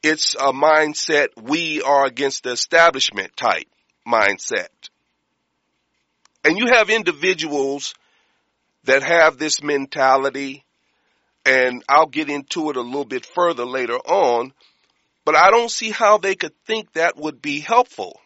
it's 0.04 0.36
a 0.36 0.52
mindset 0.52 1.28
we 1.42 1.82
are 1.82 2.06
against 2.06 2.44
the 2.44 2.52
establishment 2.52 3.36
type 3.38 3.68
mindset. 4.06 4.68
And 6.48 6.58
you 6.58 6.68
have 6.68 6.89
individuals 6.89 7.94
that 8.86 9.04
have 9.04 9.38
this 9.38 9.62
mentality 9.62 10.63
and 11.46 11.84
I'll 11.89 12.06
get 12.06 12.30
into 12.30 12.70
it 12.70 12.77
a 12.77 12.82
little 12.82 13.04
bit 13.04 13.25
further 13.25 13.66
later 13.66 13.98
on, 13.98 14.54
but 15.25 15.36
I 15.36 15.51
don't 15.51 15.70
see 15.70 15.92
how 15.92 16.20
they 16.20 16.36
could 16.36 16.54
think 16.66 16.94
that 16.94 17.18
would 17.18 17.42
be 17.42 17.60
helpful. 17.60 18.18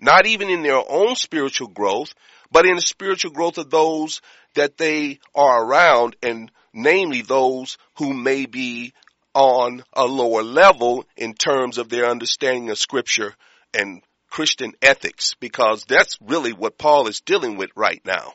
Not 0.00 0.26
even 0.26 0.50
in 0.50 0.64
their 0.64 0.82
own 0.88 1.14
spiritual 1.14 1.68
growth, 1.68 2.12
but 2.50 2.66
in 2.66 2.74
the 2.74 2.82
spiritual 2.82 3.30
growth 3.30 3.58
of 3.58 3.70
those 3.70 4.20
that 4.54 4.76
they 4.76 5.20
are 5.32 5.64
around, 5.64 6.16
and 6.24 6.50
namely 6.72 7.22
those 7.22 7.78
who 7.98 8.14
may 8.14 8.46
be 8.46 8.94
on 9.32 9.84
a 9.92 10.06
lower 10.06 10.42
level 10.42 11.04
in 11.16 11.34
terms 11.34 11.78
of 11.78 11.88
their 11.88 12.06
understanding 12.06 12.70
of 12.70 12.78
scripture 12.78 13.32
and 13.72 14.02
Christian 14.34 14.72
ethics, 14.82 15.34
because 15.38 15.84
that's 15.84 16.18
really 16.20 16.52
what 16.52 16.76
Paul 16.76 17.06
is 17.06 17.20
dealing 17.20 17.56
with 17.56 17.70
right 17.76 18.02
now. 18.04 18.34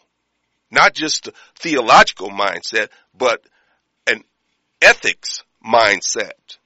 Not 0.72 0.94
just 0.94 1.28
a 1.28 1.34
theological 1.56 2.30
mindset, 2.30 2.88
but 3.14 3.42
an 4.08 4.24
ethics 4.82 5.44
mindset. 5.62 6.58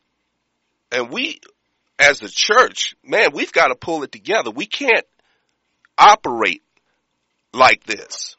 And 0.92 1.10
we 1.10 1.40
as 1.98 2.22
a 2.22 2.30
church, 2.30 2.94
man, 3.04 3.32
we've 3.34 3.52
got 3.52 3.70
to 3.70 3.75
pull 3.75 4.04
it 4.04 4.12
together. 4.12 4.52
We 4.52 4.68
can't 4.68 5.08
operate 5.98 6.62
like 7.54 7.84
this. 7.86 8.36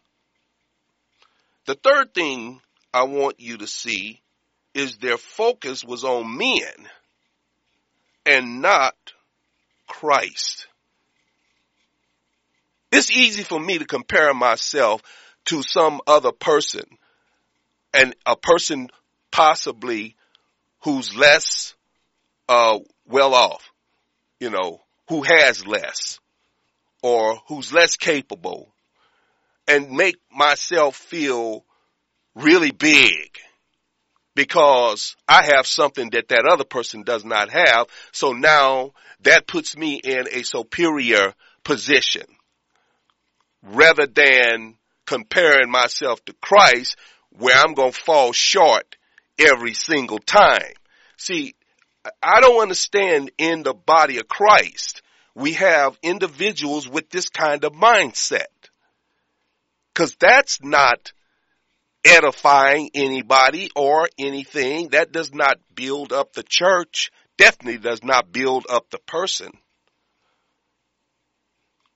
The 1.66 1.74
third 1.74 2.14
thing 2.14 2.60
I 2.92 3.02
want 3.02 3.40
you 3.40 3.56
to 3.56 3.66
see 3.66 4.20
is 4.74 4.98
their 4.98 5.18
focus 5.18 5.82
was 5.82 6.04
on 6.04 6.38
men 6.38 6.88
and 8.24 8.62
not 8.62 8.94
Christ. 9.88 10.68
It's 12.96 13.10
easy 13.10 13.42
for 13.42 13.58
me 13.58 13.78
to 13.78 13.84
compare 13.84 14.32
myself 14.32 15.02
to 15.46 15.64
some 15.64 16.00
other 16.06 16.30
person 16.30 16.84
and 17.92 18.14
a 18.24 18.36
person 18.36 18.88
possibly 19.32 20.14
who's 20.84 21.12
less 21.16 21.74
uh, 22.48 22.78
well 23.04 23.34
off, 23.34 23.68
you 24.38 24.48
know, 24.48 24.80
who 25.08 25.22
has 25.22 25.66
less 25.66 26.20
or 27.02 27.40
who's 27.48 27.72
less 27.72 27.96
capable 27.96 28.72
and 29.66 29.90
make 29.90 30.18
myself 30.30 30.94
feel 30.94 31.64
really 32.36 32.70
big 32.70 33.36
because 34.36 35.16
I 35.26 35.42
have 35.42 35.66
something 35.66 36.10
that 36.10 36.28
that 36.28 36.46
other 36.48 36.62
person 36.62 37.02
does 37.02 37.24
not 37.24 37.50
have. 37.50 37.88
So 38.12 38.34
now 38.34 38.92
that 39.22 39.48
puts 39.48 39.76
me 39.76 39.96
in 39.96 40.28
a 40.30 40.44
superior 40.44 41.34
position 41.64 42.26
rather 43.64 44.06
than 44.06 44.76
comparing 45.06 45.70
myself 45.70 46.24
to 46.24 46.34
Christ 46.34 46.96
where 47.30 47.56
I'm 47.56 47.74
going 47.74 47.92
to 47.92 48.00
fall 48.00 48.32
short 48.32 48.96
every 49.38 49.74
single 49.74 50.18
time. 50.18 50.74
See, 51.16 51.54
I 52.22 52.40
don't 52.40 52.60
understand 52.60 53.32
in 53.38 53.62
the 53.62 53.74
body 53.74 54.18
of 54.18 54.28
Christ, 54.28 55.02
we 55.34 55.54
have 55.54 55.98
individuals 56.02 56.88
with 56.88 57.10
this 57.10 57.28
kind 57.28 57.64
of 57.64 57.72
mindset. 57.72 58.46
Cause 59.94 60.16
that's 60.18 60.60
not 60.62 61.12
edifying 62.04 62.90
anybody 62.94 63.70
or 63.74 64.08
anything. 64.18 64.88
That 64.88 65.12
does 65.12 65.32
not 65.32 65.58
build 65.74 66.12
up 66.12 66.32
the 66.32 66.42
church. 66.42 67.10
Definitely 67.38 67.78
does 67.78 68.02
not 68.02 68.32
build 68.32 68.66
up 68.68 68.90
the 68.90 68.98
person. 68.98 69.52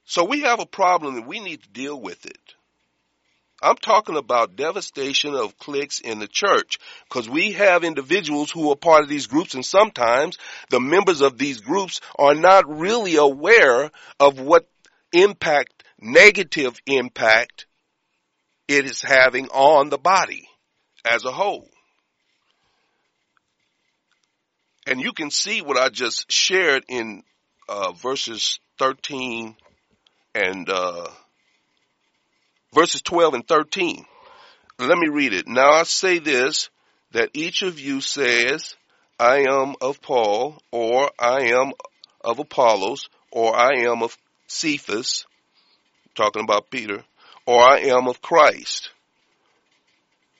So 0.08 0.24
we 0.24 0.40
have 0.40 0.58
a 0.58 0.66
problem 0.66 1.16
and 1.16 1.26
we 1.26 1.38
need 1.38 1.62
to 1.62 1.68
deal 1.68 2.00
with 2.00 2.24
it. 2.24 2.54
I'm 3.60 3.76
talking 3.76 4.16
about 4.16 4.56
devastation 4.56 5.34
of 5.34 5.58
cliques 5.58 6.00
in 6.00 6.18
the 6.18 6.26
church 6.26 6.78
because 7.04 7.28
we 7.28 7.52
have 7.52 7.84
individuals 7.84 8.50
who 8.50 8.70
are 8.70 8.76
part 8.76 9.02
of 9.02 9.10
these 9.10 9.26
groups 9.26 9.52
and 9.52 9.64
sometimes 9.64 10.38
the 10.70 10.80
members 10.80 11.20
of 11.20 11.36
these 11.36 11.60
groups 11.60 12.00
are 12.18 12.34
not 12.34 12.64
really 12.66 13.16
aware 13.16 13.90
of 14.18 14.40
what 14.40 14.66
impact, 15.12 15.84
negative 16.00 16.80
impact 16.86 17.66
it 18.66 18.86
is 18.86 19.02
having 19.02 19.48
on 19.48 19.90
the 19.90 19.98
body 19.98 20.48
as 21.04 21.26
a 21.26 21.32
whole. 21.32 21.68
And 24.86 25.02
you 25.02 25.12
can 25.12 25.30
see 25.30 25.60
what 25.60 25.76
I 25.76 25.90
just 25.90 26.32
shared 26.32 26.86
in 26.88 27.24
uh, 27.68 27.92
verses 27.92 28.58
13 28.78 29.54
and 30.47 30.68
uh, 30.68 31.09
verses 32.75 33.02
12 33.02 33.35
and 33.35 33.49
13. 33.49 34.04
Let 34.78 34.99
me 34.99 35.09
read 35.09 35.33
it. 35.33 35.49
Now 35.49 35.71
I 35.71 35.83
say 35.85 36.18
this, 36.18 36.71
that 37.12 37.30
each 37.35 37.62
of 37.62 37.80
you 37.80 38.00
says, 38.00 38.76
I 39.18 39.45
am 39.49 39.75
of 39.80 40.00
Paul, 40.00 40.62
or 40.71 41.11
I 41.18 41.52
am 41.54 41.73
of 42.21 42.38
Apollos, 42.38 43.09
or 43.30 43.57
I 43.57 43.80
am 43.80 44.02
of 44.02 44.16
Cephas, 44.47 45.26
talking 46.14 46.45
about 46.45 46.71
Peter, 46.71 47.02
or 47.47 47.61
I 47.61 47.78
am 47.80 48.07
of 48.07 48.23
Christ. 48.23 48.90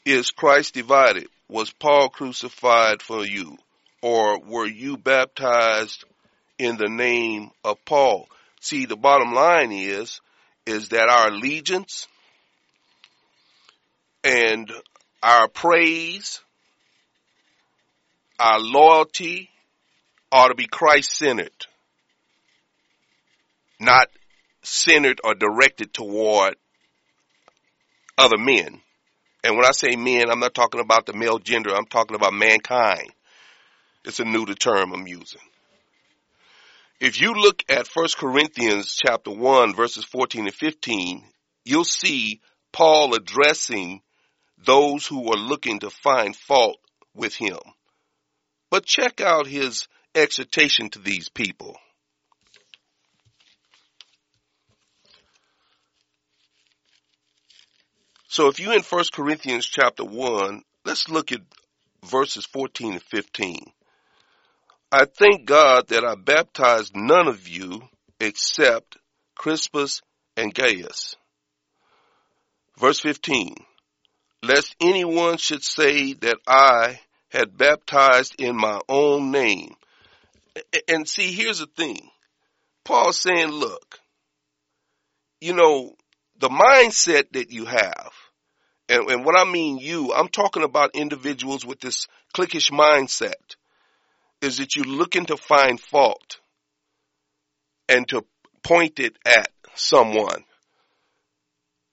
Is 0.05 0.31
Christ 0.31 0.75
divided? 0.75 1.28
Was 1.49 1.71
Paul 1.71 2.09
crucified 2.09 3.02
for 3.02 3.25
you? 3.25 3.59
or 4.02 4.38
were 4.40 4.67
you 4.67 4.97
baptized 4.97 6.05
in 6.59 6.76
the 6.76 6.88
name 6.88 7.50
of 7.64 7.85
Paul? 7.85 8.28
See, 8.61 8.87
the 8.87 8.97
bottom 8.97 9.33
line 9.33 9.73
is, 9.73 10.21
is 10.67 10.88
that 10.91 11.09
our 11.09 11.29
allegiance 11.29 12.07
and 14.25 14.71
our 15.23 15.49
praise, 15.49 16.41
our 18.38 18.59
loyalty 18.59 19.50
ought 20.31 20.49
to 20.49 20.55
be 20.55 20.67
Christ 20.67 21.12
centered, 21.17 21.67
not 23.81 24.09
centered 24.62 25.21
or 25.25 25.35
directed 25.35 25.95
toward 25.95 26.57
other 28.17 28.38
men. 28.38 28.81
And 29.45 29.57
when 29.57 29.65
I 29.65 29.71
say 29.71 29.97
men, 29.97 30.31
I'm 30.31 30.41
not 30.41 30.55
talking 30.55 30.81
about 30.81 31.07
the 31.07 31.12
male 31.12 31.38
gender, 31.38 31.75
I'm 31.75 31.87
talking 31.87 32.17
about 32.17 32.35
mankind. 32.35 33.12
It's 34.05 34.21
a 34.21 34.25
neuter 34.25 34.55
term 34.55 34.93
I'm 34.93 35.07
using. 35.07 35.41
If 37.00 37.21
you 37.21 37.35
look 37.35 37.62
at 37.69 37.87
1 37.95 38.07
Corinthians 38.17 38.97
chapter 38.97 39.31
1 39.31 39.75
verses 39.75 40.05
14 40.05 40.47
and 40.47 40.55
15, 40.55 41.25
you'll 41.64 41.85
see 41.85 42.40
Paul 42.73 43.14
addressing 43.14 44.02
those 44.59 45.07
who 45.07 45.31
are 45.33 45.37
looking 45.37 45.78
to 45.81 45.90
find 45.90 46.35
fault 46.35 46.78
with 47.14 47.35
him. 47.37 47.59
But 48.71 48.85
check 48.85 49.21
out 49.21 49.47
his 49.47 49.87
exhortation 50.12 50.90
to 50.90 50.99
these 50.99 51.28
people. 51.28 51.76
So 58.26 58.49
if 58.49 58.59
you're 58.59 58.75
in 58.75 58.83
1 58.83 59.05
Corinthians 59.12 59.67
chapter 59.67 60.05
1, 60.05 60.62
let's 60.85 61.09
look 61.09 61.31
at 61.31 61.40
verses 62.05 62.45
14 62.47 62.95
and 62.95 63.02
15. 63.02 63.73
I 64.90 65.04
thank 65.04 65.45
God 65.45 65.88
that 65.88 66.04
I 66.04 66.14
baptized 66.14 66.97
none 66.97 67.28
of 67.28 67.47
you 67.47 67.83
except 68.18 68.96
Crispus 69.35 70.01
and 70.35 70.55
Gaius. 70.55 71.14
Verse 72.79 72.98
15. 73.01 73.55
Lest 74.42 74.74
anyone 74.81 75.37
should 75.37 75.62
say 75.62 76.14
that 76.14 76.38
I 76.46 77.01
had 77.29 77.59
baptized 77.59 78.37
in 78.38 78.57
my 78.57 78.81
own 78.88 79.31
name. 79.31 79.74
And 80.88 81.07
see, 81.07 81.33
here's 81.33 81.59
the 81.59 81.66
thing. 81.66 82.09
Paul's 82.85 83.20
saying, 83.20 83.51
look, 83.51 83.98
you 85.40 85.53
know, 85.53 85.94
the 86.38 86.48
mindset 86.48 87.33
that 87.33 87.51
you 87.51 87.66
have, 87.66 88.12
and, 88.88 89.11
and 89.11 89.24
what 89.27 89.38
I 89.38 89.44
mean 89.44 89.77
you, 89.79 90.14
I'm 90.14 90.29
talking 90.29 90.62
about 90.62 90.94
individuals 90.94 91.66
with 91.66 91.81
this 91.81 92.07
cliquish 92.35 92.70
mindset 92.70 93.57
is 94.40 94.59
that 94.59 94.77
you're 94.77 94.85
looking 94.85 95.27
to 95.27 95.37
find 95.37 95.81
fault 95.81 96.38
and 97.88 98.07
to 98.09 98.24
point 98.62 99.01
it 99.01 99.16
at 99.24 99.48
someone. 99.74 100.44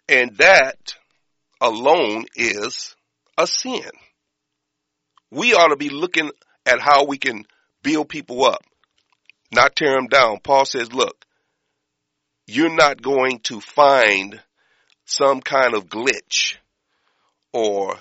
And 0.07 0.37
that 0.37 0.95
alone 1.59 2.25
is 2.35 2.95
a 3.37 3.47
sin. 3.47 3.89
We 5.31 5.53
ought 5.53 5.69
to 5.69 5.77
be 5.77 5.89
looking 5.89 6.31
at 6.65 6.79
how 6.79 7.05
we 7.05 7.17
can 7.17 7.45
build 7.81 8.09
people 8.09 8.45
up, 8.45 8.63
not 9.53 9.75
tear 9.75 9.95
them 9.95 10.07
down. 10.07 10.39
Paul 10.43 10.65
says, 10.65 10.93
look, 10.93 11.25
you're 12.47 12.75
not 12.75 13.01
going 13.01 13.39
to 13.45 13.59
find 13.59 14.39
some 15.05 15.41
kind 15.41 15.73
of 15.73 15.87
glitch 15.87 16.57
or 17.53 17.95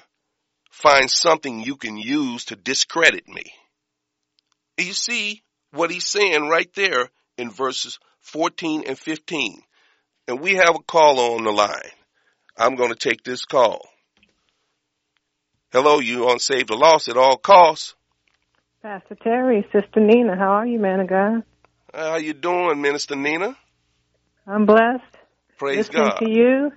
find 0.70 1.10
something 1.10 1.60
you 1.60 1.76
can 1.76 1.96
use 1.96 2.46
to 2.46 2.56
discredit 2.56 3.28
me. 3.28 3.44
You 4.76 4.92
see 4.92 5.42
what 5.72 5.90
he's 5.90 6.06
saying 6.06 6.48
right 6.48 6.72
there 6.74 7.10
in 7.38 7.50
verses 7.50 7.98
14 8.20 8.84
and 8.86 8.98
15. 8.98 9.60
And 10.26 10.40
we 10.40 10.56
have 10.56 10.74
a 10.74 10.82
call 10.82 11.34
on 11.34 11.44
the 11.44 11.52
line. 11.52 11.92
I'm 12.56 12.76
going 12.76 12.90
to 12.90 12.96
take 12.96 13.22
this 13.22 13.44
call. 13.44 13.86
Hello, 15.72 15.98
you 15.98 16.28
on 16.28 16.38
Save 16.38 16.68
the 16.68 16.76
Lost 16.76 17.08
at 17.08 17.16
all 17.16 17.36
costs. 17.36 17.94
Pastor 18.82 19.16
Terry, 19.16 19.66
Sister 19.72 20.00
Nina, 20.00 20.36
how 20.36 20.52
are 20.52 20.66
you, 20.66 20.78
man 20.78 21.00
of 21.00 21.08
God? 21.08 21.42
How 21.92 22.16
you 22.16 22.32
doing, 22.32 22.80
Minister 22.80 23.16
Nina? 23.16 23.56
I'm 24.46 24.66
blessed. 24.66 25.02
Praise 25.56 25.88
Listening 25.88 26.10
God. 26.10 26.18
to 26.18 26.30
you, 26.30 26.72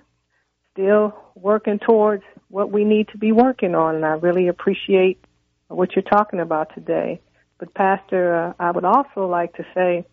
still 0.72 1.14
working 1.36 1.80
towards 1.80 2.24
what 2.50 2.72
we 2.72 2.86
need 2.86 3.10
to 3.10 3.18
be 3.18 3.32
working 3.32 3.76
on, 3.76 3.96
and 3.96 4.06
I 4.06 4.14
really 4.14 4.48
appreciate 4.48 5.24
what 5.68 5.96
you're 5.96 6.04
talking 6.04 6.40
about 6.40 6.74
today. 6.74 7.22
But 7.60 7.74
Pastor, 7.74 8.36
uh, 8.36 8.54
I 8.60 8.72
would 8.72 8.86
also 8.86 9.28
like 9.28 9.56
to 9.56 9.66
say 9.74 10.06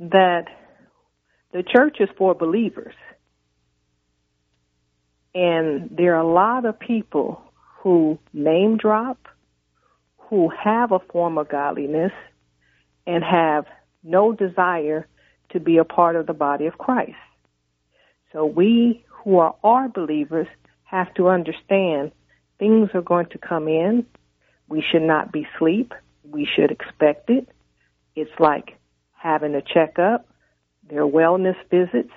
that 0.00 0.44
the 1.52 1.62
church 1.62 1.98
is 2.00 2.08
for 2.16 2.34
believers. 2.34 2.94
And 5.34 5.90
there 5.96 6.16
are 6.16 6.20
a 6.20 6.32
lot 6.32 6.64
of 6.64 6.78
people 6.78 7.42
who 7.82 8.18
name 8.32 8.76
drop, 8.76 9.28
who 10.28 10.50
have 10.50 10.92
a 10.92 10.98
form 10.98 11.38
of 11.38 11.48
godliness, 11.48 12.12
and 13.06 13.22
have 13.22 13.66
no 14.02 14.32
desire 14.32 15.06
to 15.50 15.60
be 15.60 15.78
a 15.78 15.84
part 15.84 16.16
of 16.16 16.26
the 16.26 16.34
body 16.34 16.66
of 16.66 16.76
Christ. 16.76 17.14
So 18.32 18.44
we 18.44 19.04
who 19.08 19.38
are 19.38 19.54
our 19.62 19.88
believers 19.88 20.48
have 20.84 21.12
to 21.14 21.28
understand 21.28 22.12
things 22.58 22.90
are 22.94 23.02
going 23.02 23.26
to 23.26 23.38
come 23.38 23.68
in. 23.68 24.06
We 24.68 24.82
should 24.82 25.02
not 25.02 25.32
be 25.32 25.46
asleep 25.54 25.94
we 26.30 26.46
should 26.46 26.70
expect 26.70 27.30
it. 27.30 27.48
It's 28.14 28.30
like 28.38 28.76
having 29.12 29.54
a 29.54 29.62
checkup, 29.62 30.28
their 30.88 31.06
wellness 31.06 31.56
visits, 31.70 32.12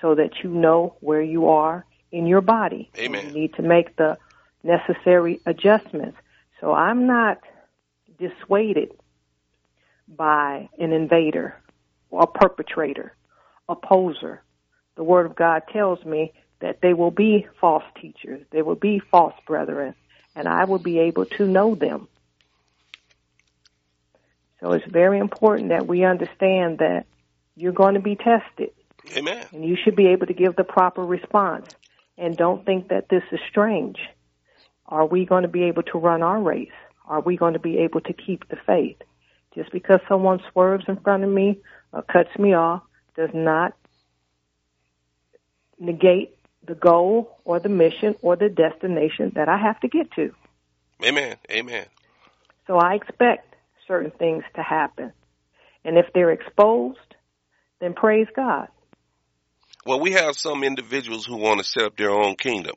so 0.00 0.14
that 0.14 0.42
you 0.42 0.50
know 0.50 0.96
where 1.00 1.22
you 1.22 1.48
are 1.48 1.84
in 2.10 2.26
your 2.26 2.40
body. 2.40 2.90
Amen. 2.98 3.28
You 3.28 3.32
need 3.32 3.54
to 3.54 3.62
make 3.62 3.96
the 3.96 4.18
necessary 4.62 5.40
adjustments. 5.46 6.16
So 6.60 6.72
I'm 6.72 7.06
not 7.06 7.40
dissuaded 8.18 8.92
by 10.08 10.68
an 10.78 10.92
invader, 10.92 11.54
or 12.10 12.22
a 12.24 12.26
perpetrator, 12.26 13.14
opposer. 13.68 14.42
The 14.96 15.04
Word 15.04 15.26
of 15.26 15.36
God 15.36 15.62
tells 15.72 16.04
me 16.04 16.32
that 16.60 16.80
they 16.82 16.92
will 16.92 17.12
be 17.12 17.46
false 17.60 17.84
teachers, 18.00 18.44
they 18.50 18.62
will 18.62 18.74
be 18.74 18.98
false 18.98 19.34
brethren, 19.46 19.94
and 20.34 20.48
I 20.48 20.64
will 20.64 20.78
be 20.78 20.98
able 20.98 21.26
to 21.26 21.46
know 21.46 21.74
them. 21.74 22.08
So 24.60 24.72
it's 24.72 24.84
very 24.86 25.18
important 25.18 25.70
that 25.70 25.86
we 25.86 26.04
understand 26.04 26.78
that 26.78 27.06
you're 27.56 27.72
going 27.72 27.94
to 27.94 28.00
be 28.00 28.16
tested. 28.16 28.70
Amen. 29.16 29.46
And 29.52 29.64
you 29.64 29.76
should 29.82 29.96
be 29.96 30.08
able 30.08 30.26
to 30.26 30.34
give 30.34 30.56
the 30.56 30.64
proper 30.64 31.04
response. 31.04 31.74
And 32.18 32.36
don't 32.36 32.64
think 32.66 32.88
that 32.88 33.08
this 33.08 33.22
is 33.32 33.40
strange. 33.48 33.98
Are 34.86 35.06
we 35.06 35.24
going 35.24 35.42
to 35.42 35.48
be 35.48 35.64
able 35.64 35.82
to 35.84 35.98
run 35.98 36.22
our 36.22 36.40
race? 36.40 36.68
Are 37.06 37.20
we 37.20 37.36
going 37.36 37.54
to 37.54 37.58
be 37.58 37.78
able 37.78 38.00
to 38.02 38.12
keep 38.12 38.48
the 38.48 38.56
faith? 38.66 38.98
Just 39.54 39.72
because 39.72 40.00
someone 40.08 40.40
swerves 40.52 40.84
in 40.86 40.96
front 40.98 41.24
of 41.24 41.30
me 41.30 41.58
or 41.92 42.02
cuts 42.02 42.30
me 42.38 42.54
off 42.54 42.82
does 43.16 43.30
not 43.32 43.74
negate 45.78 46.36
the 46.66 46.74
goal 46.74 47.38
or 47.44 47.58
the 47.58 47.68
mission 47.68 48.14
or 48.22 48.36
the 48.36 48.48
destination 48.48 49.32
that 49.34 49.48
I 49.48 49.56
have 49.56 49.80
to 49.80 49.88
get 49.88 50.12
to. 50.12 50.32
Amen. 51.02 51.36
Amen. 51.50 51.86
So 52.66 52.76
I 52.76 52.94
expect 52.94 53.49
certain 53.90 54.12
things 54.12 54.44
to 54.54 54.62
happen. 54.62 55.12
And 55.84 55.98
if 55.98 56.06
they're 56.14 56.30
exposed, 56.30 56.98
then 57.80 57.92
praise 57.92 58.28
God. 58.36 58.68
Well, 59.84 59.98
we 59.98 60.12
have 60.12 60.36
some 60.36 60.62
individuals 60.62 61.26
who 61.26 61.36
want 61.36 61.58
to 61.58 61.64
set 61.64 61.82
up 61.82 61.96
their 61.96 62.10
own 62.10 62.36
kingdom. 62.36 62.76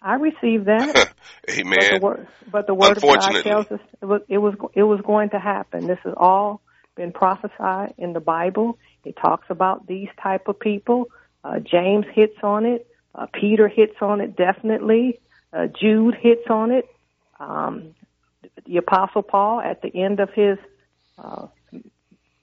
I 0.00 0.14
received 0.14 0.66
that. 0.66 1.14
Amen. 1.50 1.66
But 1.76 1.90
the 1.90 1.98
word, 1.98 2.28
but 2.50 2.66
the 2.66 2.74
word 2.74 2.96
of 2.96 3.02
God 3.02 3.42
tells 3.42 3.66
us 3.66 3.80
it 4.00 4.04
was, 4.04 4.20
it 4.28 4.38
was 4.38 4.54
it 4.74 4.82
was 4.82 5.00
going 5.00 5.30
to 5.30 5.38
happen. 5.38 5.86
This 5.86 5.98
has 6.04 6.14
all 6.16 6.60
been 6.94 7.10
prophesied 7.10 7.94
in 7.98 8.12
the 8.12 8.20
Bible. 8.20 8.78
It 9.04 9.16
talks 9.16 9.46
about 9.50 9.86
these 9.86 10.08
type 10.22 10.46
of 10.46 10.60
people. 10.60 11.06
Uh, 11.42 11.58
James 11.58 12.06
hits 12.14 12.36
on 12.42 12.64
it. 12.64 12.86
Uh, 13.14 13.26
Peter 13.32 13.66
hits 13.66 13.96
on 14.00 14.20
it 14.20 14.36
definitely. 14.36 15.20
Uh, 15.52 15.66
Jude 15.66 16.14
hits 16.20 16.48
on 16.48 16.70
it. 16.70 16.86
Um, 17.40 17.94
the 18.66 18.78
Apostle 18.78 19.22
Paul, 19.22 19.60
at 19.60 19.82
the 19.82 19.94
end 19.94 20.20
of 20.20 20.30
his 20.34 20.58
uh, 21.18 21.46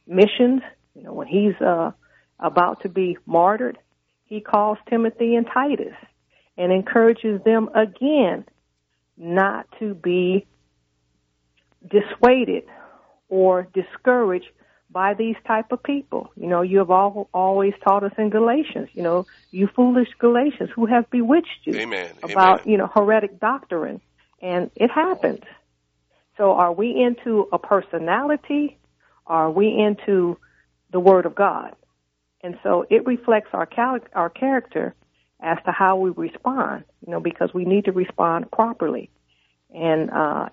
missions, 0.07 0.61
you 0.95 1.03
know, 1.03 1.13
when 1.13 1.27
he's 1.27 1.59
uh, 1.61 1.91
about 2.39 2.81
to 2.83 2.89
be 2.89 3.17
martyred, 3.25 3.77
he 4.25 4.41
calls 4.41 4.77
Timothy 4.89 5.35
and 5.35 5.45
Titus 5.51 5.95
and 6.57 6.71
encourages 6.71 7.43
them 7.43 7.69
again 7.75 8.45
not 9.17 9.67
to 9.79 9.93
be 9.93 10.45
dissuaded 11.89 12.63
or 13.29 13.67
discouraged 13.73 14.49
by 14.89 15.13
these 15.13 15.35
type 15.47 15.71
of 15.71 15.81
people. 15.81 16.31
You 16.35 16.47
know, 16.47 16.61
you 16.61 16.79
have 16.79 16.91
all, 16.91 17.29
always 17.33 17.73
taught 17.83 18.03
us 18.03 18.11
in 18.17 18.29
Galatians, 18.29 18.89
you 18.93 19.03
know, 19.03 19.25
you 19.51 19.67
foolish 19.75 20.09
Galatians 20.19 20.69
who 20.75 20.85
have 20.85 21.09
bewitched 21.09 21.61
you 21.63 21.77
Amen. 21.77 22.11
about, 22.23 22.61
Amen. 22.61 22.71
you 22.71 22.77
know, 22.77 22.89
heretic 22.93 23.39
doctrine. 23.39 24.01
And 24.41 24.69
it 24.75 24.89
happens. 24.89 25.41
So 26.37 26.53
are 26.53 26.71
we 26.71 26.95
into 26.95 27.47
a 27.51 27.59
personality? 27.59 28.77
Are 29.27 29.51
we 29.51 29.67
into 29.67 30.37
the 30.91 30.99
Word 30.99 31.25
of 31.25 31.35
God? 31.35 31.75
And 32.43 32.57
so 32.63 32.85
it 32.89 33.05
reflects 33.05 33.49
our 33.53 33.65
cal- 33.65 33.99
our 34.13 34.29
character 34.29 34.95
as 35.39 35.57
to 35.65 35.71
how 35.71 35.97
we 35.97 36.11
respond, 36.11 36.83
you 37.05 37.11
know, 37.11 37.19
because 37.19 37.53
we 37.53 37.65
need 37.65 37.85
to 37.85 37.91
respond 37.91 38.51
properly. 38.51 39.09
And 39.73 40.09
uh, 40.11 40.49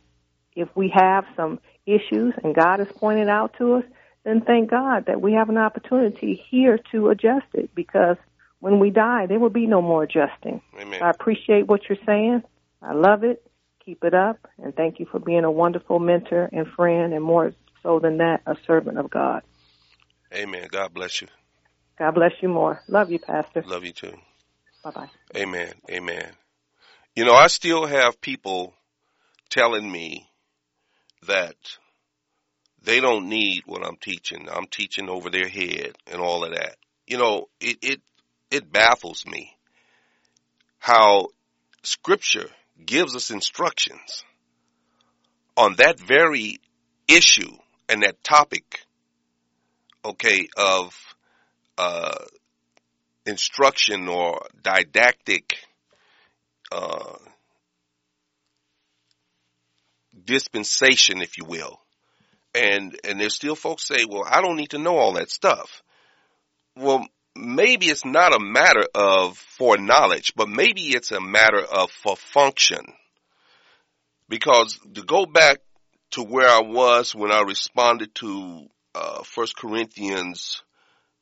if 0.54 0.68
we 0.74 0.90
have 0.94 1.24
some 1.36 1.60
issues 1.86 2.34
and 2.42 2.54
God 2.54 2.78
has 2.78 2.88
pointed 2.96 3.28
out 3.28 3.54
to 3.58 3.74
us, 3.74 3.84
then 4.24 4.42
thank 4.42 4.70
God 4.70 5.06
that 5.06 5.20
we 5.20 5.32
have 5.32 5.48
an 5.48 5.58
opportunity 5.58 6.42
here 6.50 6.78
to 6.92 7.08
adjust 7.08 7.46
it 7.54 7.74
because 7.74 8.16
when 8.60 8.78
we 8.78 8.90
die, 8.90 9.26
there 9.26 9.38
will 9.38 9.50
be 9.50 9.66
no 9.66 9.80
more 9.80 10.02
adjusting. 10.02 10.60
Amen. 10.78 11.02
I 11.02 11.10
appreciate 11.10 11.66
what 11.66 11.82
you're 11.88 11.98
saying. 12.04 12.42
I 12.82 12.92
love 12.92 13.24
it. 13.24 13.47
Keep 13.88 14.04
it 14.04 14.12
up. 14.12 14.46
And 14.62 14.76
thank 14.76 15.00
you 15.00 15.06
for 15.10 15.18
being 15.18 15.44
a 15.44 15.50
wonderful 15.50 15.98
mentor 15.98 16.50
and 16.52 16.66
friend, 16.76 17.14
and 17.14 17.24
more 17.24 17.54
so 17.82 17.98
than 17.98 18.18
that, 18.18 18.42
a 18.44 18.54
servant 18.66 18.98
of 18.98 19.08
God. 19.08 19.40
Amen. 20.30 20.68
God 20.70 20.92
bless 20.92 21.22
you. 21.22 21.28
God 21.98 22.10
bless 22.10 22.32
you 22.42 22.50
more. 22.50 22.82
Love 22.86 23.10
you, 23.10 23.18
Pastor. 23.18 23.62
Love 23.64 23.86
you 23.86 23.92
too. 23.92 24.12
Bye 24.84 24.90
bye. 24.90 25.10
Amen. 25.34 25.72
Amen. 25.90 26.26
You 27.16 27.24
know, 27.24 27.32
I 27.32 27.46
still 27.46 27.86
have 27.86 28.20
people 28.20 28.74
telling 29.48 29.90
me 29.90 30.28
that 31.26 31.56
they 32.82 33.00
don't 33.00 33.30
need 33.30 33.62
what 33.64 33.86
I'm 33.86 33.96
teaching. 33.96 34.48
I'm 34.52 34.66
teaching 34.66 35.08
over 35.08 35.30
their 35.30 35.48
head 35.48 35.96
and 36.06 36.20
all 36.20 36.44
of 36.44 36.50
that. 36.50 36.76
You 37.06 37.16
know, 37.16 37.46
it, 37.58 37.78
it, 37.80 38.00
it 38.50 38.70
baffles 38.70 39.24
me 39.24 39.56
how 40.78 41.28
scripture 41.84 42.50
gives 42.84 43.16
us 43.16 43.30
instructions 43.30 44.24
on 45.56 45.76
that 45.76 45.98
very 45.98 46.58
issue 47.08 47.56
and 47.88 48.02
that 48.02 48.22
topic, 48.22 48.84
okay, 50.04 50.48
of, 50.56 50.94
uh, 51.76 52.24
instruction 53.26 54.08
or 54.08 54.46
didactic, 54.62 55.56
uh, 56.72 57.16
dispensation, 60.24 61.20
if 61.22 61.38
you 61.38 61.44
will. 61.44 61.80
And, 62.54 62.98
and 63.04 63.20
there's 63.20 63.34
still 63.34 63.54
folks 63.54 63.86
say, 63.86 64.04
well, 64.08 64.24
I 64.26 64.40
don't 64.40 64.56
need 64.56 64.70
to 64.70 64.78
know 64.78 64.96
all 64.96 65.12
that 65.14 65.30
stuff. 65.30 65.82
Well, 66.76 67.06
maybe 67.38 67.86
it's 67.86 68.04
not 68.04 68.34
a 68.34 68.40
matter 68.40 68.86
of 68.94 69.38
for 69.38 69.78
knowledge, 69.78 70.32
but 70.34 70.48
maybe 70.48 70.88
it's 70.88 71.12
a 71.12 71.20
matter 71.20 71.62
of 71.62 71.90
for 71.90 72.16
function. 72.16 72.84
Because 74.28 74.78
to 74.94 75.02
go 75.02 75.24
back 75.24 75.58
to 76.12 76.22
where 76.22 76.48
I 76.48 76.60
was 76.60 77.14
when 77.14 77.32
I 77.32 77.42
responded 77.42 78.14
to 78.16 78.66
uh, 78.94 79.22
1 79.34 79.46
Corinthians 79.56 80.62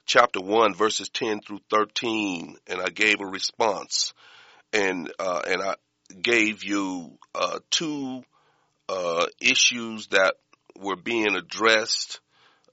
chapter 0.07 0.40
1 0.40 0.74
verses 0.74 1.09
10 1.09 1.40
through 1.40 1.61
13 1.68 2.57
and 2.68 2.81
I 2.81 2.88
gave 2.90 3.20
a 3.20 3.26
response 3.26 4.14
and 4.72 5.12
uh, 5.18 5.42
and 5.46 5.61
I 5.61 5.74
gave 6.22 6.62
you 6.62 7.18
uh, 7.35 7.59
two 7.70 8.22
uh, 8.88 9.26
issues 9.40 10.09
that 10.09 10.35
were 10.79 10.96
being 10.96 11.35
addressed 11.35 12.20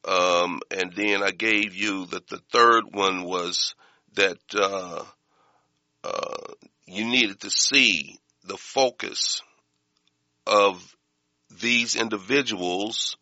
um, 0.06 0.60
and 0.72 0.94
then 0.94 1.24
I 1.24 1.32
gave 1.32 1.76
you 1.76 2.06
that 2.08 2.28
the 2.28 2.42
third 2.52 2.86
one 2.92 3.24
was 3.24 3.76
that 4.16 4.38
uh, 4.54 5.04
uh, 6.04 6.54
you 6.86 7.06
needed 7.06 7.42
to 7.42 7.50
see 7.50 8.18
the 8.44 8.58
focus 8.58 9.42
of 10.46 10.96
these 11.62 11.96
individuals 11.96 13.16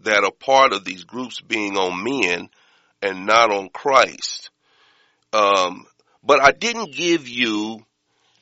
that 0.00 0.24
are 0.24 0.32
part 0.32 0.72
of 0.72 0.84
these 0.84 1.04
groups 1.04 1.40
being 1.40 1.76
on 1.76 2.02
men 2.02 2.48
and 3.00 3.26
not 3.26 3.50
on 3.50 3.68
Christ. 3.68 4.50
Um, 5.32 5.86
but 6.22 6.40
I 6.40 6.52
didn't 6.52 6.94
give 6.94 7.28
you 7.28 7.84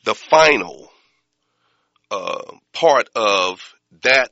the 0.04 0.14
final 0.14 0.90
uh, 2.10 2.52
part 2.72 3.08
of 3.14 3.60
that 4.02 4.30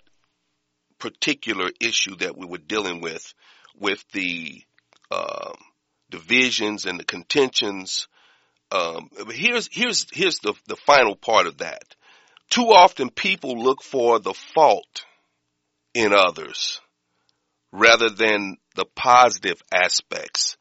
particular 0.98 1.70
issue 1.80 2.16
that 2.16 2.36
we 2.36 2.46
were 2.46 2.58
dealing 2.58 3.00
with, 3.00 3.34
with 3.80 4.04
the 4.12 4.62
um, 5.10 5.54
divisions 6.10 6.86
and 6.86 7.00
the 7.00 7.04
contentions. 7.04 8.06
Um, 8.70 9.10
here's 9.30 9.68
here's 9.72 10.06
here's 10.12 10.38
the 10.38 10.54
the 10.68 10.76
final 10.76 11.16
part 11.16 11.46
of 11.46 11.58
that. 11.58 11.96
Too 12.50 12.66
often 12.66 13.10
people 13.10 13.60
look 13.62 13.82
for 13.82 14.20
the 14.20 14.34
fault 14.34 15.04
in 15.94 16.12
others 16.12 16.80
rather 17.72 18.10
than 18.10 18.56
the 18.74 18.84
positive 18.84 19.62
aspects 19.72 20.56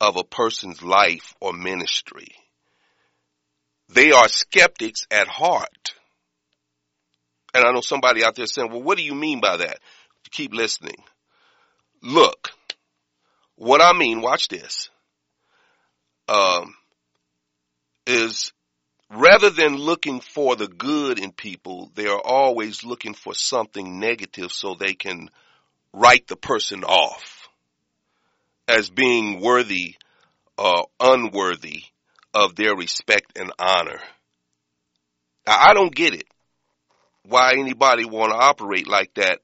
of 0.00 0.16
a 0.16 0.24
person's 0.24 0.82
life 0.82 1.34
or 1.40 1.52
ministry. 1.52 2.28
They 3.88 4.12
are 4.12 4.28
skeptics 4.28 5.06
at 5.10 5.28
heart. 5.28 5.94
And 7.54 7.64
I 7.64 7.72
know 7.72 7.82
somebody 7.82 8.24
out 8.24 8.34
there 8.34 8.46
saying, 8.46 8.70
well, 8.70 8.82
what 8.82 8.96
do 8.96 9.04
you 9.04 9.14
mean 9.14 9.40
by 9.40 9.58
that? 9.58 9.78
Keep 10.30 10.54
listening. 10.54 10.96
Look, 12.02 12.50
what 13.62 13.80
I 13.80 13.92
mean, 13.96 14.22
watch 14.22 14.48
this, 14.48 14.90
um, 16.28 16.74
is 18.08 18.52
rather 19.08 19.50
than 19.50 19.76
looking 19.76 20.18
for 20.18 20.56
the 20.56 20.66
good 20.66 21.20
in 21.20 21.30
people, 21.30 21.92
they 21.94 22.08
are 22.08 22.20
always 22.20 22.82
looking 22.82 23.14
for 23.14 23.34
something 23.34 24.00
negative 24.00 24.50
so 24.50 24.74
they 24.74 24.94
can 24.94 25.30
write 25.92 26.26
the 26.26 26.34
person 26.34 26.82
off 26.82 27.48
as 28.66 28.90
being 28.90 29.40
worthy 29.40 29.94
or 30.58 30.88
unworthy 30.98 31.84
of 32.34 32.56
their 32.56 32.74
respect 32.74 33.38
and 33.38 33.52
honor. 33.60 34.00
Now, 35.46 35.56
I 35.56 35.72
don't 35.72 35.94
get 35.94 36.14
it. 36.14 36.26
Why 37.24 37.52
anybody 37.52 38.06
want 38.06 38.32
to 38.32 38.38
operate 38.38 38.88
like 38.88 39.14
that, 39.14 39.38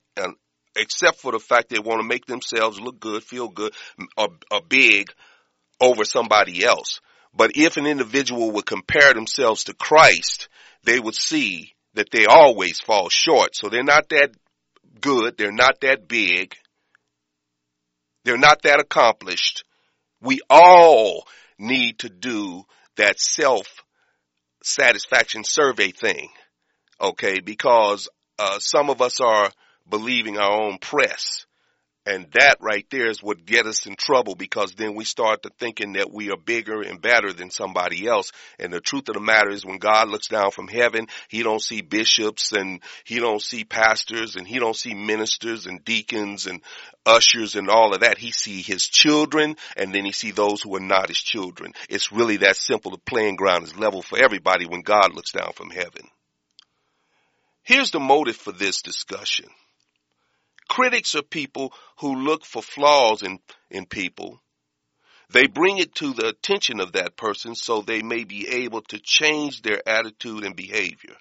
except 0.78 1.20
for 1.20 1.32
the 1.32 1.38
fact 1.38 1.68
they 1.68 1.78
want 1.78 2.00
to 2.00 2.06
make 2.06 2.26
themselves 2.26 2.80
look 2.80 3.00
good, 3.00 3.22
feel 3.22 3.48
good, 3.48 3.72
or, 4.16 4.28
or 4.50 4.60
big 4.68 5.12
over 5.80 6.04
somebody 6.04 6.64
else. 6.64 7.00
But 7.34 7.52
if 7.54 7.76
an 7.76 7.86
individual 7.86 8.50
would 8.52 8.66
compare 8.66 9.14
themselves 9.14 9.64
to 9.64 9.74
Christ, 9.74 10.48
they 10.84 10.98
would 10.98 11.14
see 11.14 11.74
that 11.94 12.10
they 12.10 12.26
always 12.26 12.80
fall 12.80 13.08
short. 13.10 13.54
So 13.54 13.68
they're 13.68 13.82
not 13.82 14.08
that 14.10 14.30
good. 15.00 15.36
They're 15.36 15.52
not 15.52 15.80
that 15.82 16.08
big. 16.08 16.54
They're 18.24 18.38
not 18.38 18.62
that 18.62 18.80
accomplished. 18.80 19.64
We 20.20 20.40
all 20.50 21.26
need 21.58 22.00
to 22.00 22.08
do 22.08 22.64
that 22.96 23.20
self 23.20 23.66
satisfaction 24.62 25.44
survey 25.44 25.92
thing. 25.92 26.28
Okay. 27.00 27.40
Because, 27.40 28.08
uh, 28.38 28.58
some 28.58 28.90
of 28.90 29.00
us 29.00 29.20
are 29.20 29.50
believing 29.90 30.38
our 30.38 30.62
own 30.62 30.78
press 30.78 31.46
And 32.06 32.26
that 32.32 32.56
right 32.60 32.86
there 32.90 33.10
is 33.10 33.22
what 33.22 33.44
get 33.44 33.66
us 33.66 33.86
in 33.86 33.94
trouble 33.94 34.34
because 34.34 34.72
then 34.74 34.94
we 34.94 35.04
start 35.04 35.42
to 35.42 35.50
thinking 35.60 35.92
that 35.92 36.10
we 36.10 36.30
are 36.30 36.38
bigger 36.38 36.80
and 36.80 37.02
better 37.02 37.34
than 37.34 37.50
somebody 37.50 38.08
else. 38.08 38.32
And 38.58 38.72
the 38.72 38.80
truth 38.80 39.08
of 39.08 39.14
the 39.14 39.20
matter 39.20 39.50
is 39.50 39.64
when 39.64 39.78
God 39.78 40.08
looks 40.08 40.28
down 40.28 40.50
from 40.50 40.68
heaven, 40.68 41.06
he 41.28 41.42
don't 41.42 41.60
see 41.60 41.82
bishops 41.82 42.52
and 42.52 42.82
he 43.04 43.20
don't 43.20 43.42
see 43.42 43.64
pastors 43.64 44.36
and 44.36 44.48
he 44.48 44.58
don't 44.58 44.74
see 44.74 44.94
ministers 44.94 45.66
and 45.66 45.84
deacons 45.84 46.46
and 46.46 46.62
ushers 47.04 47.56
and 47.56 47.68
all 47.68 47.92
of 47.94 48.00
that. 48.00 48.16
He 48.18 48.30
see 48.30 48.62
his 48.62 48.86
children 48.86 49.56
and 49.76 49.94
then 49.94 50.06
he 50.06 50.12
see 50.12 50.30
those 50.30 50.62
who 50.62 50.74
are 50.76 50.80
not 50.80 51.08
his 51.08 51.20
children. 51.20 51.74
It's 51.90 52.10
really 52.10 52.38
that 52.38 52.56
simple. 52.56 52.90
The 52.90 52.98
playing 52.98 53.36
ground 53.36 53.64
is 53.64 53.76
level 53.78 54.00
for 54.00 54.18
everybody 54.18 54.66
when 54.66 54.80
God 54.80 55.14
looks 55.14 55.32
down 55.32 55.52
from 55.52 55.70
heaven. 55.70 56.08
Here's 57.62 57.90
the 57.90 58.00
motive 58.00 58.36
for 58.36 58.52
this 58.52 58.80
discussion. 58.80 59.50
Critics 60.68 61.14
are 61.14 61.22
people 61.22 61.72
who 61.98 62.24
look 62.24 62.44
for 62.44 62.62
flaws 62.62 63.22
in, 63.22 63.38
in 63.70 63.86
people. 63.86 64.40
They 65.30 65.46
bring 65.46 65.78
it 65.78 65.94
to 65.96 66.14
the 66.14 66.28
attention 66.28 66.80
of 66.80 66.92
that 66.92 67.16
person 67.16 67.54
so 67.54 67.82
they 67.82 68.02
may 68.02 68.24
be 68.24 68.48
able 68.48 68.82
to 68.82 68.98
change 68.98 69.62
their 69.62 69.86
attitude 69.86 70.44
and 70.44 70.56
behavior. 70.56 71.16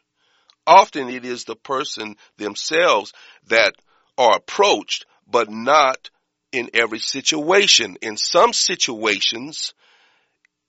Often 0.65 1.09
it 1.09 1.25
is 1.25 1.45
the 1.45 1.55
person 1.55 2.15
themselves 2.37 3.13
that 3.47 3.73
are 4.17 4.37
approached, 4.37 5.05
but 5.25 5.49
not 5.49 6.09
in 6.51 6.69
every 6.73 6.99
situation. 6.99 7.97
In 8.01 8.17
some 8.17 8.53
situations, 8.53 9.73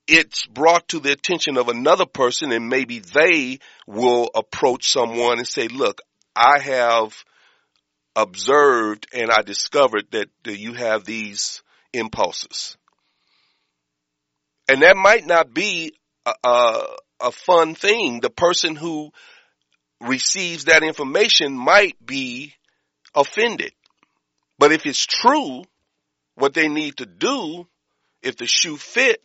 it's 0.07 0.45
brought 0.47 0.87
to 0.89 0.99
the 0.99 1.11
attention 1.11 1.57
of 1.57 1.69
another 1.69 2.05
person 2.05 2.51
and 2.51 2.67
maybe 2.67 2.99
they 2.99 3.59
will 3.87 4.29
approach 4.33 4.89
someone 4.89 5.37
and 5.37 5.47
say, 5.47 5.67
look, 5.67 6.01
I 6.35 6.59
have 6.59 7.13
observed 8.21 9.07
and 9.13 9.31
I 9.31 9.41
discovered 9.41 10.05
that, 10.11 10.29
you 10.45 10.73
have 10.73 11.05
these 11.05 11.61
impulses. 11.93 12.77
And 14.67 14.81
that 14.81 14.97
might 14.97 15.25
not 15.25 15.53
be 15.53 15.93
a, 16.25 16.33
a, 16.43 16.85
a 17.21 17.31
fun 17.31 17.75
thing. 17.75 18.19
The 18.19 18.29
person 18.29 18.75
who 18.75 19.11
receives 20.01 20.65
that 20.65 20.83
information 20.83 21.53
might 21.53 21.95
be 22.05 22.53
offended. 23.15 23.71
But 24.57 24.71
if 24.71 24.85
it's 24.85 25.05
true, 25.05 25.63
what 26.35 26.53
they 26.53 26.67
need 26.67 26.97
to 26.97 27.05
do, 27.05 27.67
if 28.21 28.37
the 28.37 28.47
shoe 28.47 28.77
fit, 28.77 29.23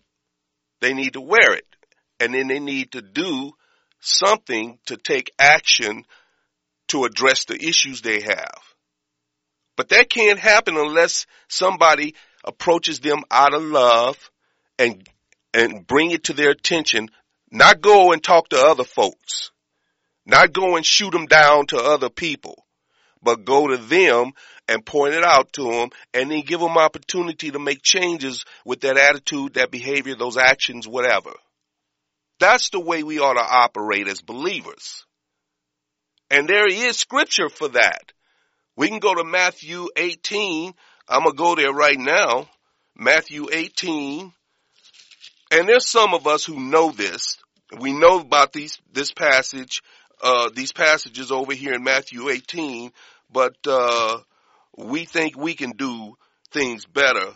they 0.81 0.95
need 0.95 1.15
to 1.15 1.21
wear 1.21 1.55
it. 1.55 1.67
And 2.21 2.33
then 2.33 2.47
they 2.47 2.61
need 2.61 2.93
to 2.93 3.03
do 3.03 3.53
something 4.01 4.79
to 4.87 4.97
take 4.97 5.33
action 5.39 6.05
to 6.89 7.05
address 7.05 7.45
the 7.47 7.57
issues 7.57 8.03
they 8.03 8.21
have. 8.21 8.74
But 9.77 9.89
that 9.89 10.09
can't 10.09 10.39
happen 10.39 10.77
unless 10.77 11.27
somebody 11.49 12.15
approaches 12.45 13.01
them 13.01 13.25
out 13.31 13.55
of 13.55 13.63
love 13.63 14.31
and, 14.79 15.09
and 15.53 15.87
bring 15.87 16.11
it 16.11 16.25
to 16.25 16.33
their 16.33 16.51
attention. 16.51 17.09
Not 17.51 17.81
go 17.81 18.13
and 18.13 18.23
talk 18.23 18.49
to 18.51 18.57
other 18.57 18.85
folks. 18.85 19.51
Not 20.27 20.53
go 20.53 20.77
and 20.77 20.87
shoot 20.87 21.11
them 21.11 21.27
down 21.27 21.67
to 21.67 21.77
other 21.77 22.09
people, 22.09 22.65
but 23.23 23.45
go 23.45 23.69
to 23.69 23.77
them 23.77 24.33
and 24.67 24.85
point 24.85 25.15
it 25.15 25.25
out 25.25 25.53
to 25.55 25.71
them 25.71 25.91
and 26.15 26.31
then 26.31 26.41
give 26.41 26.61
them 26.61 26.79
opportunity 26.79 27.51
to 27.51 27.59
make 27.59 27.83
changes 27.83 28.45
with 28.65 28.81
that 28.81 28.97
attitude, 28.97 29.55
that 29.55 29.71
behavior, 29.71 30.15
those 30.15 30.39
actions, 30.39 30.89
whatever. 30.89 31.33
That's 32.41 32.71
the 32.71 32.81
way 32.81 33.03
we 33.03 33.19
ought 33.19 33.35
to 33.35 33.47
operate 33.47 34.09
as 34.09 34.23
believers. 34.23 35.05
And 36.31 36.49
there 36.49 36.67
is 36.67 36.97
scripture 36.97 37.49
for 37.49 37.69
that. 37.69 38.13
We 38.77 38.89
can 38.89 38.99
go 38.99 39.15
to 39.15 39.25
Matthew 39.25 39.89
18. 39.97 40.75
I'm 41.09 41.23
going 41.23 41.33
to 41.33 41.39
go 41.39 41.55
there 41.55 41.73
right 41.73 41.99
now. 41.99 42.49
Matthew 42.97 43.49
18. 43.53 44.33
And 45.53 45.69
there's 45.69 45.89
some 45.89 46.15
of 46.15 46.27
us 46.27 46.45
who 46.45 46.59
know 46.59 46.91
this. 46.91 47.39
We 47.79 47.93
know 47.93 48.21
about 48.21 48.53
these, 48.53 48.81
this 48.93 49.13
passage, 49.13 49.83
uh, 50.23 50.51
these 50.55 50.73
passages 50.73 51.31
over 51.31 51.55
here 51.55 51.75
in 51.75 51.85
Matthew 51.85 52.29
18, 52.29 52.93
but, 53.33 53.57
uh, 53.67 54.19
we 54.77 55.05
think 55.05 55.37
we 55.37 55.55
can 55.55 55.73
do 55.73 56.17
things 56.51 56.85
better 56.85 57.33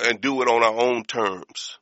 and 0.00 0.20
do 0.20 0.42
it 0.42 0.48
on 0.48 0.62
our 0.62 0.80
own 0.80 1.04
terms. 1.04 1.78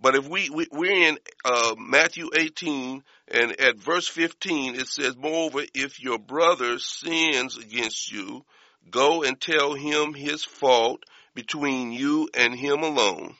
But 0.00 0.14
if 0.14 0.28
we, 0.28 0.48
we 0.48 0.68
we're 0.70 1.08
in 1.08 1.18
uh, 1.44 1.74
Matthew 1.76 2.30
18 2.36 3.02
and 3.28 3.60
at 3.60 3.78
verse 3.78 4.06
15 4.06 4.76
it 4.76 4.86
says, 4.86 5.16
"Moreover, 5.16 5.64
if 5.74 6.00
your 6.00 6.18
brother 6.18 6.78
sins 6.78 7.56
against 7.56 8.12
you, 8.12 8.44
go 8.90 9.24
and 9.24 9.40
tell 9.40 9.74
him 9.74 10.14
his 10.14 10.44
fault 10.44 11.02
between 11.34 11.90
you 11.92 12.28
and 12.32 12.54
him 12.54 12.82
alone. 12.82 13.34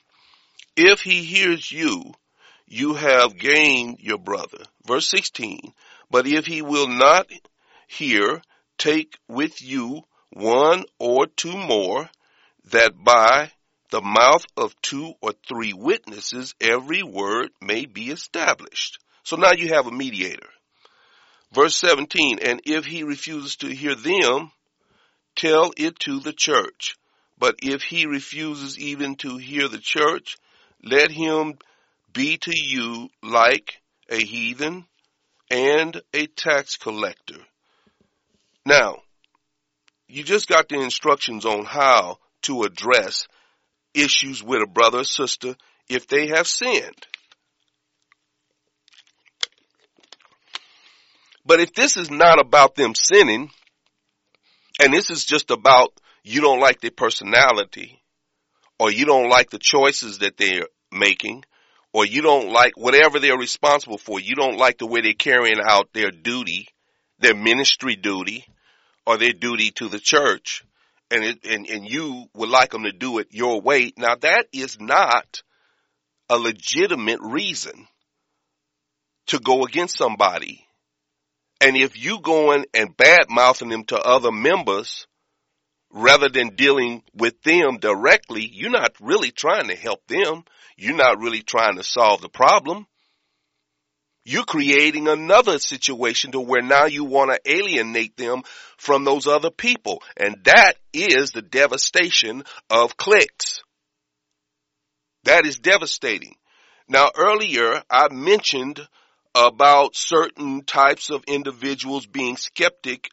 If 0.75 1.01
he 1.01 1.23
hears 1.23 1.71
you, 1.71 2.13
you 2.67 2.93
have 2.95 3.37
gained 3.37 3.99
your 4.01 4.17
brother." 4.17 4.65
Verse 4.85 5.07
16, 5.07 5.73
"But 6.11 6.27
if 6.27 6.45
he 6.45 6.61
will 6.61 6.87
not 6.87 7.31
hear, 7.87 8.41
take 8.77 9.17
with 9.29 9.61
you 9.61 10.03
one 10.31 10.83
or 10.99 11.25
two 11.25 11.57
more, 11.57 12.09
that 12.65 12.91
by 13.01 13.51
the 13.89 14.01
mouth 14.01 14.45
of 14.55 14.79
two 14.81 15.13
or 15.21 15.33
three 15.47 15.73
witnesses, 15.73 16.53
every 16.61 17.03
word 17.03 17.49
may 17.61 17.85
be 17.85 18.09
established. 18.11 18.99
So 19.23 19.35
now 19.35 19.51
you 19.51 19.69
have 19.69 19.87
a 19.87 19.91
mediator. 19.91 20.49
Verse 21.51 21.75
17, 21.75 22.39
and 22.39 22.61
if 22.65 22.85
he 22.85 23.03
refuses 23.03 23.55
to 23.57 23.67
hear 23.67 23.95
them, 23.95 24.51
tell 25.35 25.71
it 25.77 25.99
to 25.99 26.19
the 26.19 26.33
church. 26.33 26.95
But 27.39 27.55
if 27.63 27.81
he 27.81 28.05
refuses 28.05 28.77
even 28.77 29.15
to 29.17 29.37
hear 29.37 29.67
the 29.67 29.79
church, 29.79 30.37
let 30.83 31.09
him 31.11 31.57
be 32.13 32.37
to 32.37 32.53
you 32.53 33.09
like 33.23 33.81
a 34.09 34.17
heathen 34.17 34.85
and 35.49 36.01
a 36.13 36.27
tax 36.27 36.75
collector. 36.75 37.39
Now, 38.65 38.97
you 40.07 40.23
just 40.23 40.47
got 40.47 40.69
the 40.69 40.79
instructions 40.79 41.45
on 41.45 41.65
how 41.65 42.19
to 42.43 42.63
address 42.63 43.27
issues 43.93 44.43
with 44.43 44.61
a 44.61 44.67
brother 44.67 44.99
or 44.99 45.03
sister 45.03 45.55
if 45.89 46.07
they 46.07 46.27
have 46.27 46.47
sinned. 46.47 47.07
But 51.45 51.59
if 51.59 51.73
this 51.73 51.97
is 51.97 52.11
not 52.11 52.39
about 52.39 52.75
them 52.75 52.93
sinning, 52.93 53.49
and 54.79 54.93
this 54.93 55.09
is 55.09 55.25
just 55.25 55.49
about 55.49 55.99
you 56.23 56.41
don't 56.41 56.59
like 56.59 56.79
their 56.79 56.91
personality, 56.91 58.01
or 58.79 58.91
you 58.91 59.05
don't 59.05 59.29
like 59.29 59.49
the 59.49 59.57
choices 59.59 60.19
that 60.19 60.37
they're 60.37 60.67
making, 60.91 61.43
or 61.91 62.05
you 62.05 62.21
don't 62.21 62.51
like 62.51 62.73
whatever 62.77 63.19
they're 63.19 63.37
responsible 63.37 63.97
for, 63.97 64.19
you 64.19 64.35
don't 64.35 64.57
like 64.57 64.77
the 64.77 64.85
way 64.85 65.01
they're 65.01 65.13
carrying 65.13 65.59
out 65.59 65.89
their 65.93 66.11
duty, 66.11 66.67
their 67.17 67.35
ministry 67.35 67.95
duty, 67.95 68.45
or 69.07 69.17
their 69.17 69.33
duty 69.33 69.71
to 69.71 69.89
the 69.89 69.99
church, 69.99 70.63
and 71.11 71.23
it, 71.23 71.45
and 71.45 71.67
and 71.67 71.87
you 71.87 72.25
would 72.33 72.49
like 72.49 72.71
them 72.71 72.83
to 72.83 72.91
do 72.91 73.19
it 73.19 73.27
your 73.31 73.61
way. 73.61 73.93
Now 73.97 74.15
that 74.15 74.47
is 74.53 74.79
not 74.79 75.41
a 76.29 76.37
legitimate 76.37 77.19
reason 77.21 77.87
to 79.27 79.39
go 79.39 79.63
against 79.65 79.97
somebody. 79.97 80.65
And 81.61 81.75
if 81.75 82.01
you 82.01 82.19
going 82.21 82.65
and 82.73 82.95
bad 82.95 83.25
mouthing 83.29 83.69
them 83.69 83.83
to 83.85 83.99
other 83.99 84.31
members 84.31 85.07
rather 85.91 86.29
than 86.29 86.55
dealing 86.55 87.03
with 87.13 87.41
them 87.41 87.77
directly, 87.79 88.47
you're 88.47 88.69
not 88.69 88.95
really 89.01 89.31
trying 89.31 89.67
to 89.67 89.75
help 89.75 90.05
them. 90.07 90.43
You're 90.77 90.95
not 90.95 91.19
really 91.19 91.41
trying 91.41 91.75
to 91.75 91.83
solve 91.83 92.21
the 92.21 92.29
problem 92.29 92.87
you're 94.25 94.43
creating 94.43 95.07
another 95.07 95.59
situation 95.59 96.31
to 96.31 96.39
where 96.39 96.61
now 96.61 96.85
you 96.85 97.03
want 97.03 97.31
to 97.31 97.51
alienate 97.51 98.17
them 98.17 98.43
from 98.77 99.03
those 99.03 99.27
other 99.27 99.49
people. 99.49 100.03
And 100.17 100.43
that 100.43 100.73
is 100.93 101.31
the 101.31 101.41
devastation 101.41 102.43
of 102.69 102.97
cliques. 102.97 103.61
That 105.23 105.45
is 105.45 105.59
devastating. 105.59 106.35
Now 106.87 107.11
earlier 107.15 107.83
I 107.89 108.09
mentioned 108.11 108.85
about 109.35 109.95
certain 109.95 110.63
types 110.63 111.09
of 111.09 111.23
individuals 111.27 112.05
being 112.05 112.35
skeptic, 112.35 113.09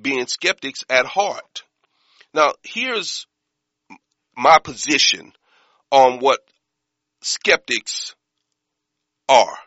being 0.00 0.26
skeptics 0.26 0.84
at 0.88 1.06
heart. 1.06 1.64
Now 2.34 2.52
here's 2.62 3.26
my 4.36 4.58
position 4.58 5.32
on 5.90 6.20
what 6.20 6.40
skeptics 7.22 8.14
are. 9.28 9.58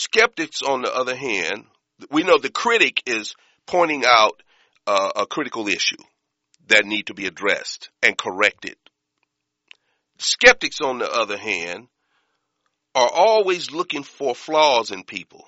Skeptics, 0.00 0.62
on 0.62 0.80
the 0.80 0.90
other 0.90 1.14
hand, 1.14 1.66
we 2.10 2.22
know 2.22 2.38
the 2.38 2.48
critic 2.48 3.02
is 3.04 3.34
pointing 3.66 4.02
out 4.06 4.42
uh, 4.86 5.10
a 5.14 5.26
critical 5.26 5.68
issue 5.68 6.02
that 6.68 6.86
need 6.86 7.08
to 7.08 7.14
be 7.14 7.26
addressed 7.26 7.90
and 8.02 8.16
corrected. 8.16 8.76
Skeptics, 10.16 10.80
on 10.80 11.00
the 11.00 11.12
other 11.12 11.36
hand, 11.36 11.88
are 12.94 13.10
always 13.12 13.72
looking 13.72 14.02
for 14.02 14.34
flaws 14.34 14.90
in 14.90 15.04
people 15.04 15.44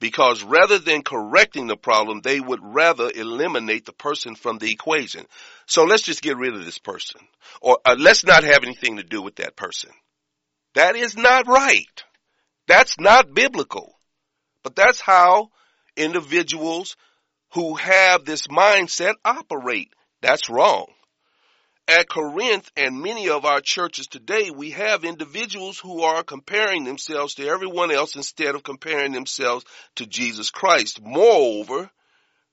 because 0.00 0.42
rather 0.42 0.78
than 0.78 1.02
correcting 1.02 1.66
the 1.66 1.76
problem, 1.76 2.22
they 2.22 2.40
would 2.40 2.60
rather 2.62 3.10
eliminate 3.14 3.84
the 3.84 3.92
person 3.92 4.36
from 4.36 4.56
the 4.56 4.70
equation. 4.70 5.26
So 5.66 5.84
let's 5.84 6.02
just 6.02 6.22
get 6.22 6.38
rid 6.38 6.54
of 6.54 6.64
this 6.64 6.78
person 6.78 7.20
or 7.60 7.76
uh, 7.84 7.96
let's 7.98 8.24
not 8.24 8.42
have 8.42 8.64
anything 8.64 8.96
to 8.96 9.02
do 9.02 9.20
with 9.20 9.36
that 9.36 9.54
person. 9.54 9.90
That 10.72 10.96
is 10.96 11.14
not 11.14 11.46
right. 11.46 12.04
That's 12.66 12.98
not 12.98 13.34
biblical. 13.34 13.94
But 14.62 14.76
that's 14.76 15.00
how 15.00 15.50
individuals 15.96 16.96
who 17.54 17.74
have 17.74 18.24
this 18.24 18.46
mindset 18.46 19.14
operate. 19.24 19.92
That's 20.20 20.48
wrong. 20.48 20.86
At 21.88 22.08
Corinth 22.08 22.70
and 22.76 23.02
many 23.02 23.28
of 23.28 23.44
our 23.44 23.60
churches 23.60 24.06
today, 24.06 24.50
we 24.50 24.70
have 24.70 25.04
individuals 25.04 25.78
who 25.80 26.02
are 26.02 26.22
comparing 26.22 26.84
themselves 26.84 27.34
to 27.34 27.46
everyone 27.46 27.90
else 27.90 28.14
instead 28.14 28.54
of 28.54 28.62
comparing 28.62 29.12
themselves 29.12 29.64
to 29.96 30.06
Jesus 30.06 30.48
Christ. 30.50 31.02
Moreover, 31.02 31.90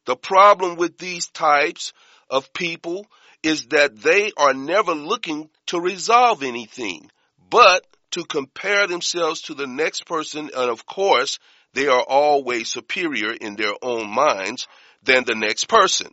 the 0.06 0.16
problem 0.16 0.78
with 0.78 0.98
these 0.98 1.28
types 1.28 1.94
of 2.30 2.52
people 2.54 3.06
is 3.44 3.68
that 3.68 4.02
they 4.02 4.32
are 4.36 4.56
never 4.56 4.94
looking 4.94 5.50
to 5.68 5.80
resolve 5.80 6.42
anything, 6.42 7.10
but 7.50 7.86
to 8.12 8.24
compare 8.26 8.88
themselves 8.88 9.44
to 9.44 9.54
the 9.54 9.68
next 9.68 10.06
person. 10.06 10.50
And 10.56 10.70
of 10.70 10.86
course, 10.86 11.40
they 11.74 11.88
are 11.88 12.04
always 12.08 12.70
superior 12.70 13.32
in 13.32 13.56
their 13.56 13.74
own 13.82 14.10
minds 14.10 14.68
than 15.04 15.24
the 15.26 15.36
next 15.36 15.66
person. 15.66 16.12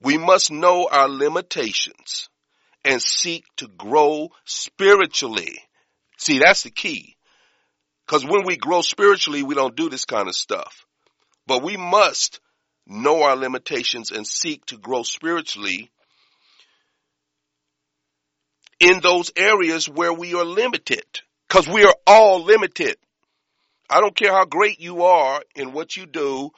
We 0.00 0.18
must 0.18 0.50
know 0.50 0.88
our 0.90 1.08
limitations 1.08 2.28
and 2.84 3.00
seek 3.00 3.44
to 3.56 3.68
grow 3.68 4.30
spiritually. 4.44 5.58
See, 6.18 6.38
that's 6.38 6.62
the 6.62 6.70
key. 6.70 7.16
Cause 8.06 8.24
when 8.24 8.44
we 8.44 8.56
grow 8.56 8.80
spiritually, 8.80 9.42
we 9.42 9.54
don't 9.54 9.76
do 9.76 9.88
this 9.88 10.04
kind 10.04 10.26
of 10.26 10.34
stuff. 10.34 10.84
But 11.46 11.62
we 11.62 11.76
must 11.76 12.40
know 12.86 13.22
our 13.22 13.36
limitations 13.36 14.10
and 14.10 14.26
seek 14.26 14.64
to 14.66 14.78
grow 14.78 15.02
spiritually 15.02 15.90
in 18.80 19.00
those 19.00 19.30
areas 19.36 19.88
where 19.88 20.12
we 20.12 20.34
are 20.34 20.44
limited. 20.44 21.04
Cause 21.48 21.68
we 21.68 21.84
are 21.84 21.94
all 22.06 22.42
limited. 22.42 22.96
I 23.88 24.00
don't 24.00 24.16
care 24.16 24.32
how 24.32 24.44
great 24.44 24.80
you 24.80 25.02
are 25.02 25.42
in 25.54 25.72
what 25.72 25.96
you 25.96 26.06
do 26.06 26.50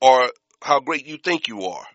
or 0.00 0.30
how 0.62 0.80
great 0.80 1.06
you 1.06 1.18
think 1.18 1.46
you 1.46 1.62
are. 1.62 1.86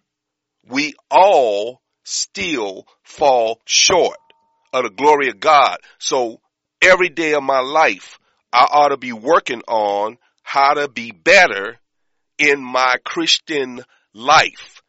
We 0.67 0.93
all 1.10 1.82
still 2.04 2.86
fall 3.04 3.60
short 3.65 4.17
of 4.72 4.84
the 4.84 4.89
glory 4.89 5.30
of 5.30 5.39
God. 5.39 5.78
So 5.98 6.39
every 6.82 7.10
day 7.10 7.34
of 7.34 7.43
my 7.43 7.60
life, 7.60 8.19
I 8.54 8.67
ought 8.72 8.89
to 8.89 8.98
be 8.98 9.13
working 9.13 9.62
on 9.67 10.17
how 10.43 10.74
to 10.74 10.88
be 10.88 11.12
better 11.12 11.78
in 12.38 12.63
my 12.63 12.95
Christian 13.04 13.84
life, 14.13 14.82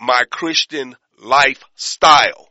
my 0.00 0.22
Christian 0.30 0.96
lifestyle, 1.18 2.49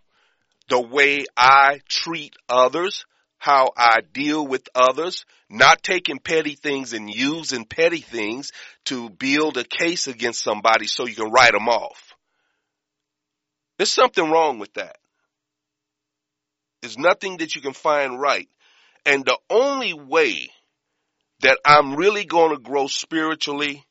the 0.69 0.79
way 0.79 1.25
I 1.35 1.81
treat 1.87 2.35
others, 2.47 3.05
how 3.37 3.71
I 3.75 4.01
deal 4.13 4.45
with 4.45 4.67
others, 4.75 5.25
not 5.49 5.83
taking 5.83 6.19
petty 6.19 6.55
things 6.55 6.93
and 6.93 7.09
using 7.09 7.65
petty 7.65 8.01
things 8.01 8.51
to 8.85 9.09
build 9.09 9.57
a 9.57 9.63
case 9.63 10.07
against 10.07 10.43
somebody 10.43 10.87
so 10.87 11.05
you 11.05 11.15
can 11.15 11.31
write 11.31 11.53
them 11.53 11.67
off. 11.67 12.13
There's 13.77 13.91
something 13.91 14.29
wrong 14.29 14.59
with 14.59 14.73
that. 14.73 14.97
There's 16.81 16.97
nothing 16.97 17.37
that 17.37 17.55
you 17.55 17.61
can 17.61 17.73
find 17.73 18.19
right. 18.19 18.47
And 19.05 19.25
the 19.25 19.37
only 19.49 19.93
way 19.93 20.49
that 21.41 21.57
I'm 21.65 21.95
really 21.95 22.25
going 22.25 22.55
to 22.55 22.61
grow 22.61 22.87
spiritually 22.87 23.83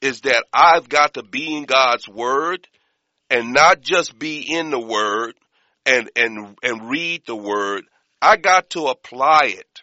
is 0.00 0.22
that 0.22 0.44
I've 0.52 0.88
got 0.88 1.14
to 1.14 1.22
be 1.22 1.56
in 1.56 1.64
God's 1.64 2.08
word 2.08 2.66
and 3.30 3.52
not 3.52 3.80
just 3.80 4.18
be 4.18 4.40
in 4.40 4.70
the 4.70 4.80
word 4.80 5.34
and, 5.86 6.10
and, 6.16 6.58
and 6.62 6.90
read 6.90 7.22
the 7.26 7.36
word. 7.36 7.84
I 8.20 8.36
got 8.36 8.70
to 8.70 8.86
apply 8.86 9.54
it. 9.56 9.82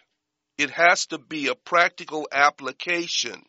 It 0.58 0.70
has 0.72 1.08
to 1.08 1.18
be 1.18 1.48
a 1.48 1.56
practical 1.56 2.28
application. 2.32 3.42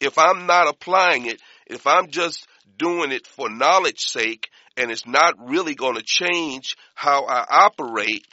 If 0.00 0.16
I'm 0.16 0.46
not 0.46 0.68
applying 0.68 1.26
it, 1.26 1.40
if 1.66 1.86
I'm 1.86 2.08
just 2.08 2.46
doing 2.78 3.12
it 3.12 3.26
for 3.26 3.50
knowledge 3.50 4.00
sake 4.00 4.48
and 4.76 4.90
it's 4.90 5.06
not 5.06 5.34
really 5.50 5.74
going 5.74 5.96
to 5.96 6.02
change 6.02 6.76
how 6.94 7.24
I 7.24 7.44
operate, 7.48 8.26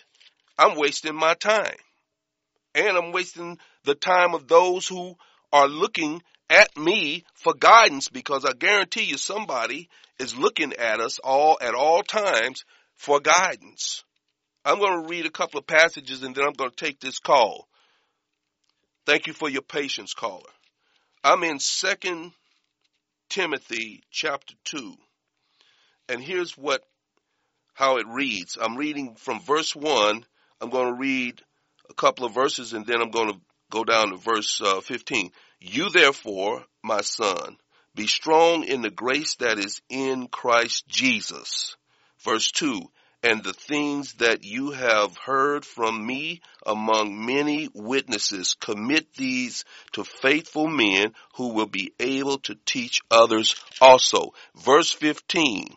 I'm 0.57 0.77
wasting 0.77 1.15
my 1.15 1.33
time. 1.33 1.75
And 2.75 2.97
I'm 2.97 3.11
wasting 3.11 3.57
the 3.85 3.95
time 3.95 4.33
of 4.33 4.47
those 4.47 4.87
who 4.87 5.15
are 5.51 5.67
looking 5.67 6.21
at 6.49 6.75
me 6.77 7.23
for 7.35 7.53
guidance 7.53 8.09
because 8.09 8.45
I 8.45 8.53
guarantee 8.53 9.03
you 9.03 9.17
somebody 9.17 9.89
is 10.19 10.37
looking 10.37 10.73
at 10.73 10.99
us 10.99 11.19
all 11.19 11.57
at 11.61 11.75
all 11.75 12.03
times 12.03 12.63
for 13.03 13.19
guidance. 13.19 14.05
I'm 14.63 14.79
going 14.79 15.03
to 15.03 15.09
read 15.09 15.25
a 15.25 15.29
couple 15.29 15.59
of 15.59 15.67
passages 15.67 16.23
and 16.23 16.33
then 16.33 16.45
I'm 16.45 16.53
going 16.53 16.69
to 16.69 16.85
take 16.85 17.01
this 17.01 17.19
call. 17.19 17.67
Thank 19.05 19.27
you 19.27 19.33
for 19.33 19.49
your 19.49 19.61
patience, 19.61 20.13
caller. 20.13 20.49
I'm 21.21 21.43
in 21.43 21.59
Second 21.59 22.31
Timothy 23.27 24.03
chapter 24.09 24.53
2. 24.63 24.95
And 26.07 26.23
here's 26.23 26.57
what 26.57 26.81
how 27.73 27.97
it 27.97 28.05
reads. 28.07 28.57
I'm 28.61 28.77
reading 28.77 29.15
from 29.15 29.41
verse 29.41 29.75
1. 29.75 30.25
I'm 30.61 30.69
going 30.69 30.93
to 30.93 30.99
read 30.99 31.41
a 31.89 31.93
couple 31.93 32.25
of 32.25 32.33
verses 32.33 32.71
and 32.71 32.85
then 32.85 33.01
I'm 33.01 33.11
going 33.11 33.33
to 33.33 33.39
go 33.69 33.83
down 33.83 34.11
to 34.11 34.17
verse 34.17 34.61
uh, 34.63 34.79
15. 34.79 35.29
You 35.59 35.89
therefore, 35.89 36.63
my 36.81 37.01
son, 37.01 37.57
be 37.95 38.07
strong 38.07 38.63
in 38.63 38.81
the 38.81 38.91
grace 38.91 39.35
that 39.35 39.59
is 39.59 39.81
in 39.89 40.27
Christ 40.27 40.87
Jesus. 40.87 41.75
Verse 42.23 42.51
2 42.51 42.89
and 43.23 43.41
the 43.41 43.53
things 43.53 44.13
that 44.15 44.43
you 44.43 44.71
have 44.71 45.17
heard 45.17 45.65
from 45.65 46.05
me 46.05 46.41
among 46.65 47.25
many 47.25 47.69
witnesses, 47.73 48.53
commit 48.59 49.13
these 49.13 49.63
to 49.93 50.03
faithful 50.03 50.67
men 50.67 51.13
who 51.35 51.53
will 51.53 51.65
be 51.65 51.93
able 52.01 52.37
to 52.39 52.55
teach 52.65 52.99
others 53.09 53.55
also. 53.79 54.33
Verse 54.55 54.91
15. 54.91 55.69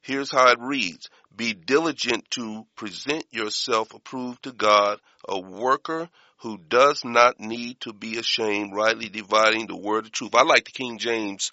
Here's 0.00 0.32
how 0.32 0.48
it 0.48 0.58
reads. 0.60 1.10
Be 1.36 1.52
diligent 1.52 2.30
to 2.32 2.66
present 2.74 3.24
yourself 3.30 3.94
approved 3.94 4.44
to 4.44 4.52
God, 4.52 4.98
a 5.28 5.38
worker 5.38 6.08
who 6.38 6.58
does 6.58 7.04
not 7.04 7.38
need 7.38 7.80
to 7.80 7.92
be 7.92 8.18
ashamed, 8.18 8.74
rightly 8.74 9.08
dividing 9.08 9.66
the 9.66 9.76
word 9.76 10.06
of 10.06 10.12
truth. 10.12 10.34
I 10.34 10.42
like 10.42 10.64
the 10.64 10.72
King 10.72 10.98
James 10.98 11.50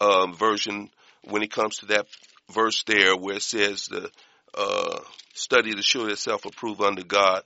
uh, 0.00 0.28
version 0.28 0.90
when 1.24 1.42
it 1.42 1.52
comes 1.52 1.78
to 1.78 1.86
that 1.86 2.06
verse 2.50 2.82
there 2.84 3.16
where 3.16 3.36
it 3.36 3.42
says 3.42 3.86
the 3.86 4.10
uh, 4.54 5.00
study 5.34 5.74
to 5.74 5.82
show 5.82 6.06
itself 6.06 6.44
approved 6.44 6.80
unto 6.80 7.04
God, 7.04 7.42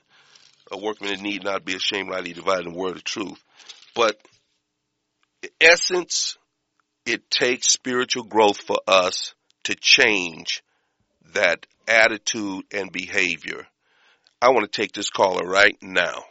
a 0.72 0.78
workman 0.78 1.10
that 1.10 1.20
need 1.20 1.44
not 1.44 1.64
be 1.64 1.74
ashamed, 1.74 2.10
rightly 2.10 2.32
dividing 2.32 2.72
the 2.72 2.78
word 2.78 2.96
of 2.96 3.04
truth. 3.04 3.42
But 3.94 4.16
essence, 5.60 6.36
it 7.06 7.30
takes 7.30 7.72
spiritual 7.72 8.24
growth 8.24 8.58
for 8.58 8.78
us 8.86 9.34
to 9.64 9.74
change 9.74 10.62
that 11.34 11.66
attitude 11.86 12.64
and 12.72 12.90
behavior. 12.90 13.66
I 14.40 14.50
want 14.50 14.70
to 14.70 14.80
take 14.80 14.92
this 14.92 15.10
caller 15.10 15.46
right 15.46 15.76
now. 15.82 16.24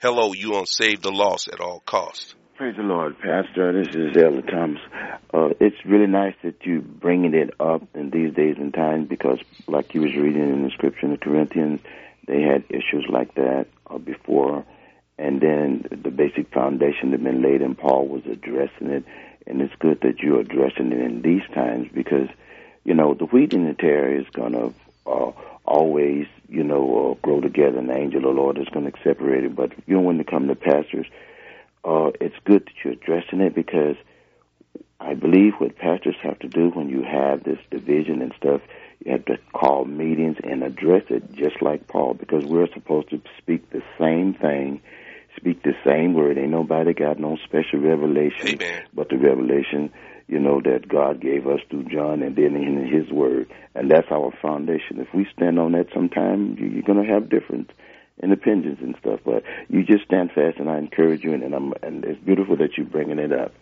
Hello, 0.00 0.32
you 0.32 0.56
on 0.56 0.66
Save 0.66 1.02
the 1.02 1.10
Lost 1.10 1.48
at 1.48 1.60
all 1.60 1.80
costs. 1.80 2.34
Praise 2.56 2.76
the 2.76 2.82
Lord, 2.82 3.18
Pastor. 3.18 3.84
This 3.84 3.94
is 3.94 4.16
Elder 4.16 4.40
Thomas. 4.40 4.80
Uh, 5.34 5.50
it's 5.60 5.76
really 5.84 6.06
nice 6.06 6.34
that 6.42 6.64
you 6.64 6.80
bringing 6.80 7.34
it 7.34 7.50
up 7.60 7.82
in 7.94 8.08
these 8.08 8.32
days 8.32 8.56
and 8.56 8.72
times 8.72 9.10
because, 9.10 9.38
like 9.66 9.94
you 9.94 10.00
was 10.00 10.16
reading 10.16 10.40
in 10.40 10.62
the 10.62 10.70
scripture 10.70 11.04
in 11.04 11.12
the 11.12 11.18
Corinthians, 11.18 11.82
they 12.26 12.40
had 12.40 12.64
issues 12.70 13.04
like 13.10 13.34
that 13.34 13.66
uh, 13.88 13.98
before, 13.98 14.64
and 15.18 15.38
then 15.42 15.84
the 15.90 16.10
basic 16.10 16.50
foundation 16.50 17.10
that 17.10 17.22
been 17.22 17.42
laid, 17.42 17.60
and 17.60 17.76
Paul 17.76 18.08
was 18.08 18.24
addressing 18.24 18.88
it. 18.88 19.04
And 19.46 19.60
it's 19.60 19.74
good 19.78 20.00
that 20.00 20.20
you're 20.20 20.40
addressing 20.40 20.92
it 20.92 21.00
in 21.00 21.20
these 21.20 21.46
times 21.52 21.88
because, 21.92 22.28
you 22.84 22.94
know, 22.94 23.12
the 23.12 23.26
wheat 23.26 23.52
and 23.52 23.68
the 23.68 23.74
tare 23.74 24.18
is 24.18 24.24
gonna 24.32 24.72
uh, 25.06 25.32
always, 25.66 26.26
you 26.48 26.64
know, 26.64 27.10
uh, 27.10 27.14
grow 27.20 27.42
together. 27.42 27.80
And 27.80 27.90
the 27.90 27.98
angel 27.98 28.26
of 28.26 28.34
the 28.34 28.40
Lord 28.40 28.56
is 28.56 28.68
to 28.68 28.92
separate 29.04 29.44
it. 29.44 29.54
But 29.54 29.72
you 29.86 29.96
know, 29.96 30.00
when 30.00 30.18
it 30.18 30.26
comes 30.26 30.48
to 30.48 30.54
pastors 30.54 31.06
uh, 31.86 32.10
it's 32.20 32.34
good 32.44 32.66
that 32.66 32.74
you're 32.84 32.94
addressing 32.94 33.40
it 33.40 33.54
because 33.54 33.96
I 34.98 35.14
believe 35.14 35.54
what 35.58 35.76
pastors 35.76 36.16
have 36.22 36.38
to 36.40 36.48
do 36.48 36.70
when 36.70 36.88
you 36.88 37.02
have 37.04 37.44
this 37.44 37.58
division 37.70 38.22
and 38.22 38.32
stuff, 38.36 38.60
you 39.04 39.12
have 39.12 39.24
to 39.26 39.36
call 39.54 39.84
meetings 39.84 40.36
and 40.42 40.64
address 40.64 41.04
it 41.10 41.32
just 41.32 41.62
like 41.62 41.86
Paul 41.86 42.14
because 42.14 42.44
we're 42.44 42.72
supposed 42.74 43.10
to 43.10 43.20
speak 43.38 43.70
the 43.70 43.82
same 44.00 44.34
thing, 44.34 44.80
speak 45.36 45.62
the 45.62 45.74
same 45.86 46.14
word. 46.14 46.38
Ain't 46.38 46.50
nobody 46.50 46.92
got 46.92 47.20
no 47.20 47.36
special 47.44 47.78
revelation 47.78 48.48
Amen. 48.48 48.82
but 48.92 49.08
the 49.10 49.18
revelation, 49.18 49.92
you 50.26 50.40
know, 50.40 50.60
that 50.62 50.88
God 50.88 51.20
gave 51.20 51.46
us 51.46 51.60
through 51.70 51.84
John 51.84 52.22
and 52.22 52.34
then 52.34 52.56
in 52.56 52.88
his 52.90 53.12
word. 53.12 53.48
And 53.74 53.90
that's 53.90 54.08
our 54.10 54.32
foundation. 54.42 54.98
If 54.98 55.08
we 55.14 55.26
stand 55.36 55.58
on 55.60 55.72
that 55.72 55.86
sometime, 55.94 56.56
you're 56.58 56.82
going 56.82 57.06
to 57.06 57.12
have 57.12 57.28
independence 58.22 58.78
and 58.80 58.96
stuff. 59.00 59.20
But 59.24 59.42
you 59.68 59.84
just 59.84 60.04
stand 60.04 60.30
fast, 60.34 60.58
and 60.58 60.68
I 60.68 60.78
encourage 60.78 61.22
you, 61.24 61.34
and, 61.34 61.42
and 61.42 61.54
I'm 61.54 61.72
and 61.82 62.04
it's 62.04 62.22
beautiful 62.24 62.56
that 62.56 62.70
you're 62.76 62.86
bringing 62.86 63.18
it 63.18 63.32
up. 63.32 63.52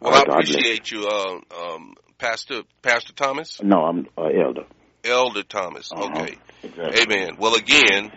Well, 0.00 0.14
I 0.14 0.22
appreciate 0.22 0.90
you, 0.90 1.06
uh, 1.06 1.38
um, 1.56 1.94
Pastor 2.18 2.62
Pastor 2.82 3.12
Thomas. 3.14 3.60
No, 3.62 3.78
I'm 3.78 4.06
uh, 4.16 4.24
Elder. 4.24 4.64
Elder 5.04 5.42
Thomas. 5.42 5.90
Uh-huh. 5.92 6.22
Okay. 6.22 6.36
Exactly. 6.62 7.02
Amen. 7.02 7.36
Well, 7.38 7.54
again, 7.54 8.10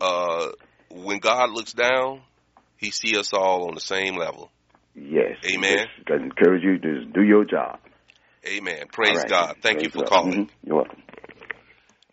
uh, 0.00 0.48
when 0.90 1.18
God 1.18 1.50
looks 1.50 1.72
down, 1.72 2.20
He 2.76 2.90
see 2.90 3.18
us 3.18 3.32
all 3.32 3.68
on 3.68 3.74
the 3.74 3.80
same 3.80 4.16
level. 4.16 4.50
Yes. 4.94 5.38
Amen. 5.52 5.86
Just, 5.96 6.10
I 6.10 6.22
encourage 6.22 6.62
you 6.62 6.78
to 6.78 7.04
do 7.06 7.22
your 7.22 7.44
job. 7.44 7.80
Amen. 8.46 8.84
Praise 8.92 9.16
right. 9.16 9.28
God. 9.28 9.56
Thank 9.62 9.82
you 9.82 9.88
for 9.88 10.00
God. 10.00 10.08
calling. 10.08 10.46
Mhm. 10.46 10.50
You're 10.62 10.76
welcome. 10.76 11.02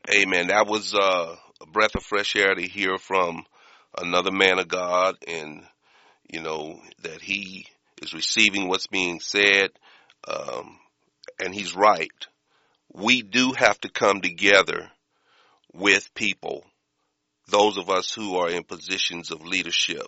Amen. 0.10 0.48
That 0.48 0.68
was 0.68 0.96
uh, 0.96 1.36
a 1.62 1.68
breath 1.68 1.96
of 1.96 2.04
fresh 2.04 2.36
air 2.36 2.54
to 2.54 2.62
hear 2.62 2.98
from 2.98 3.46
another 3.98 4.32
man 4.32 4.60
of 4.60 4.68
God, 4.68 5.16
and 5.28 5.64
you 6.30 6.42
know 6.42 6.80
that 7.04 7.22
he 7.22 7.68
is 8.02 8.14
receiving 8.14 8.68
what's 8.68 8.88
being 8.88 9.20
said, 9.20 9.70
um, 10.28 10.80
and 11.40 11.54
he's 11.54 11.76
right. 11.76 12.12
We 12.94 13.22
do 13.22 13.54
have 13.54 13.80
to 13.82 13.90
come 13.90 14.22
together 14.22 14.90
with 15.74 16.14
people, 16.14 16.66
those 17.48 17.78
of 17.78 17.90
us 17.90 18.12
who 18.12 18.38
are 18.38 18.50
in 18.50 18.64
positions 18.64 19.32
of 19.32 19.46
leadership. 19.46 20.08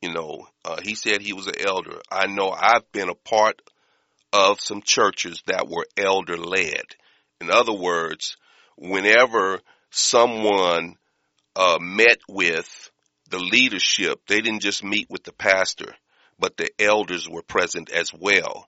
You 0.00 0.12
know, 0.12 0.48
uh, 0.64 0.80
he 0.82 0.94
said 0.94 1.20
he 1.20 1.32
was 1.32 1.46
an 1.46 1.60
elder. 1.60 2.00
I 2.10 2.26
know 2.26 2.50
I've 2.50 2.90
been 2.90 3.08
a 3.08 3.14
part 3.14 3.62
of 4.32 4.60
some 4.60 4.82
churches 4.82 5.42
that 5.46 5.68
were 5.68 5.86
elder 5.96 6.36
led. 6.36 6.82
In 7.40 7.50
other 7.50 7.72
words, 7.72 8.36
whenever 8.76 9.60
someone 9.92 10.96
uh, 11.54 11.78
met 11.80 12.18
with 12.28 12.90
the 13.30 13.38
leadership, 13.38 14.20
they 14.26 14.40
didn't 14.40 14.62
just 14.62 14.82
meet 14.82 15.08
with 15.10 15.22
the 15.22 15.32
pastor, 15.32 15.94
but 16.38 16.56
the 16.56 16.70
elders 16.78 17.28
were 17.28 17.42
present 17.42 17.90
as 17.90 18.10
well. 18.12 18.66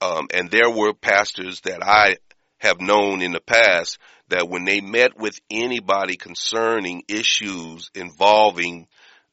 Um, 0.00 0.26
and 0.34 0.50
there 0.50 0.70
were 0.70 0.92
pastors 0.94 1.60
that 1.60 1.82
I 1.82 2.16
have 2.58 2.80
known 2.80 3.22
in 3.22 3.32
the 3.32 3.40
past 3.40 3.98
that 4.28 4.48
when 4.48 4.64
they 4.64 4.80
met 4.80 5.18
with 5.18 5.38
anybody 5.50 6.16
concerning 6.16 7.02
issues 7.08 7.90
involving 7.94 8.88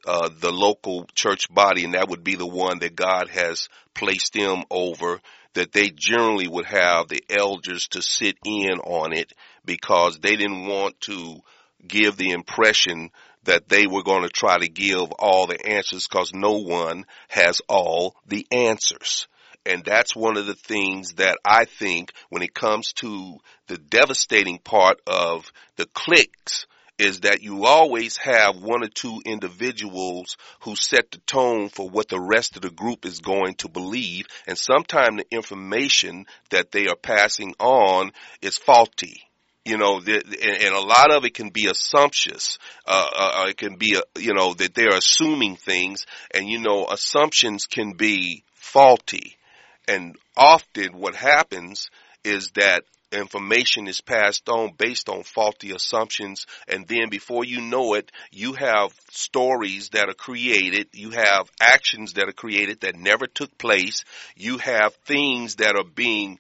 uh, 0.06 0.30
the 0.40 0.52
local 0.52 1.06
church 1.14 1.54
body, 1.54 1.84
and 1.84 1.94
that 1.94 2.10
would 2.10 2.24
be 2.24 2.36
the 2.36 2.48
one 2.48 2.80
that 2.80 2.96
God 2.96 3.30
has 3.30 3.70
placed 3.94 4.34
them 4.34 4.64
over, 4.70 5.20
that 5.54 5.72
they 5.72 5.90
generally 5.90 6.48
would 6.48 6.66
have 6.66 7.08
the 7.08 7.24
elders 7.30 7.88
to 7.90 8.02
sit 8.02 8.38
in 8.46 8.80
on 8.80 9.14
it 9.14 9.34
because 9.66 10.20
they 10.20 10.36
didn't 10.36 10.66
want 10.68 11.00
to 11.02 11.42
give 11.88 12.18
the 12.18 12.32
impression 12.32 13.10
that 13.44 13.70
they 13.70 13.88
were 13.88 14.04
going 14.04 14.24
to 14.24 14.30
try 14.30 14.58
to 14.58 14.68
give 14.68 15.12
all 15.18 15.48
the 15.48 15.66
answers 15.66 16.08
because 16.08 16.32
no 16.34 16.60
one 16.60 17.06
has 17.30 17.62
all 17.68 18.16
the 18.28 18.46
answers. 18.52 19.28
And 19.66 19.84
that's 19.84 20.16
one 20.16 20.38
of 20.38 20.46
the 20.46 20.56
things 20.56 21.14
that 21.14 21.38
I 21.46 21.66
think 21.66 22.12
when 22.30 22.42
it 22.42 22.54
comes 22.54 22.94
to 22.94 23.38
the 23.68 23.78
devastating 23.78 24.60
part 24.60 25.00
of 25.08 25.52
the 25.76 25.86
cliques 25.86 26.66
is 26.98 27.22
that 27.22 27.42
you 27.42 27.66
always 27.66 28.18
have 28.18 28.62
one 28.62 28.84
or 28.84 28.90
two 28.90 29.22
individuals 29.26 30.36
who 30.62 30.76
set 30.76 31.12
the 31.12 31.18
tone 31.20 31.70
for 31.70 31.90
what 31.90 32.10
the 32.10 32.20
rest 32.20 32.58
of 32.58 32.62
the 32.62 32.70
group 32.70 33.06
is 33.06 33.22
going 33.22 33.56
to 33.56 33.70
believe. 33.70 34.26
And 34.48 34.58
sometimes 34.58 35.18
the 35.18 35.36
information 35.36 36.26
that 36.50 36.72
they 36.72 36.88
are 36.88 36.98
passing 36.98 37.56
on 37.60 38.12
is 38.42 38.58
faulty. 38.58 39.29
You 39.70 39.78
know, 39.78 39.98
and, 39.98 40.08
and 40.08 40.74
a 40.74 40.82
lot 40.82 41.12
of 41.12 41.26
it 41.26 41.36
can 41.36 41.50
be 41.50 41.68
assumptions. 41.68 42.58
Uh, 42.88 43.06
uh, 43.16 43.46
it 43.50 43.58
can 43.58 43.76
be, 43.76 43.96
a, 43.96 44.20
you 44.20 44.34
know, 44.34 44.56
that 44.56 44.74
they're 44.74 44.98
assuming 44.98 45.58
things 45.58 46.08
and, 46.34 46.50
you 46.50 46.58
know, 46.58 46.88
assumptions 46.88 47.68
can 47.68 47.94
be 47.94 48.44
faulty. 48.56 49.38
And 49.88 50.16
often 50.36 50.98
what 50.98 51.14
happens 51.14 51.92
is 52.24 52.50
that 52.56 52.84
information 53.12 53.88
is 53.88 54.02
passed 54.02 54.50
on 54.50 54.72
based 54.76 55.08
on 55.08 55.22
faulty 55.22 55.72
assumptions 55.72 56.48
and 56.68 56.88
then 56.88 57.10
before 57.10 57.44
you 57.44 57.62
know 57.62 57.94
it 57.96 58.12
you 58.32 58.54
have 58.54 58.92
stories 59.10 59.90
that 59.90 60.10
are 60.10 60.14
created 60.14 60.88
you 60.94 61.10
have 61.10 61.50
actions 61.60 62.14
that 62.14 62.30
are 62.30 62.34
created 62.34 62.82
that 62.82 62.96
never 62.96 63.26
took 63.26 63.58
place 63.58 64.04
you 64.36 64.60
have 64.60 64.94
things 65.06 65.56
that 65.56 65.76
are 65.76 65.90
being 65.96 66.38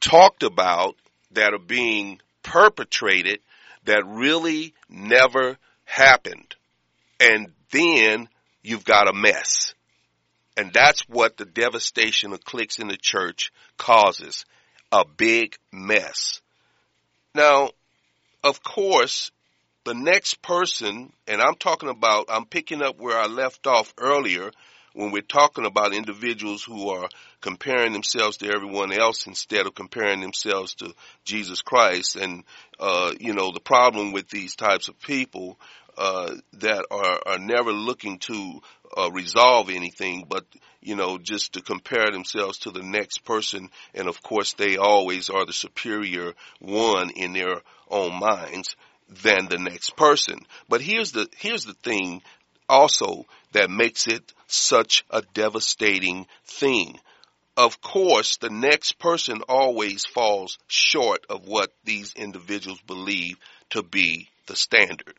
talked 0.00 0.44
about 0.44 0.94
that 1.32 1.52
are 1.52 1.66
being 1.66 2.20
perpetrated 2.42 3.40
that 3.84 4.04
really 4.06 4.74
never 4.88 5.56
happened 5.84 6.54
and 7.18 7.52
then 7.70 8.28
you've 8.62 8.84
got 8.84 9.08
a 9.08 9.12
mess 9.12 9.74
and 10.56 10.72
that's 10.72 11.08
what 11.08 11.36
the 11.36 11.44
devastation 11.44 12.32
of 12.32 12.44
cliques 12.44 12.78
in 12.78 12.88
the 12.88 12.96
church 12.96 13.52
causes 13.78 14.44
a 14.90 15.04
big 15.04 15.56
mess. 15.72 16.42
Now, 17.34 17.70
of 18.44 18.62
course, 18.62 19.30
the 19.84 19.94
next 19.94 20.42
person, 20.42 21.12
and 21.26 21.40
I'm 21.40 21.54
talking 21.54 21.88
about, 21.88 22.26
I'm 22.28 22.44
picking 22.44 22.82
up 22.82 22.98
where 22.98 23.18
I 23.18 23.26
left 23.26 23.66
off 23.66 23.94
earlier 23.96 24.50
when 24.94 25.10
we're 25.10 25.22
talking 25.22 25.66
about 25.66 25.94
individuals 25.94 26.62
who 26.62 26.90
are 26.90 27.08
comparing 27.40 27.92
themselves 27.92 28.38
to 28.38 28.52
everyone 28.52 28.92
else 28.92 29.26
instead 29.26 29.66
of 29.66 29.74
comparing 29.74 30.20
themselves 30.20 30.74
to 30.74 30.94
Jesus 31.24 31.62
Christ. 31.62 32.16
And, 32.16 32.44
uh, 32.78 33.12
you 33.18 33.34
know, 33.34 33.52
the 33.52 33.60
problem 33.60 34.12
with 34.12 34.28
these 34.28 34.56
types 34.56 34.88
of 34.88 34.98
people, 35.00 35.58
uh, 35.96 36.34
that 36.54 36.86
are, 36.90 37.20
are 37.26 37.38
never 37.38 37.72
looking 37.72 38.18
to, 38.18 38.60
uh, 38.96 39.10
resolve 39.10 39.70
anything, 39.70 40.26
but, 40.28 40.44
you 40.80 40.96
know, 40.96 41.18
just 41.18 41.54
to 41.54 41.62
compare 41.62 42.10
themselves 42.10 42.58
to 42.58 42.70
the 42.70 42.82
next 42.82 43.24
person. 43.24 43.70
And 43.94 44.08
of 44.08 44.22
course, 44.22 44.54
they 44.54 44.76
always 44.76 45.30
are 45.30 45.46
the 45.46 45.52
superior 45.52 46.34
one 46.60 47.10
in 47.10 47.32
their 47.32 47.62
own 47.90 48.18
minds 48.18 48.74
than 49.22 49.48
the 49.48 49.58
next 49.58 49.96
person. 49.96 50.38
But 50.68 50.80
here's 50.80 51.12
the, 51.12 51.28
here's 51.36 51.64
the 51.64 51.74
thing 51.74 52.22
also 52.72 53.26
that 53.52 53.70
makes 53.70 54.06
it 54.06 54.32
such 54.46 55.04
a 55.10 55.22
devastating 55.34 56.26
thing. 56.44 56.98
Of 57.56 57.82
course, 57.82 58.38
the 58.38 58.48
next 58.48 58.98
person 58.98 59.42
always 59.46 60.06
falls 60.06 60.58
short 60.66 61.26
of 61.28 61.46
what 61.46 61.70
these 61.84 62.14
individuals 62.14 62.80
believe 62.86 63.36
to 63.70 63.82
be 63.82 64.28
the 64.46 64.56
standard. 64.56 65.18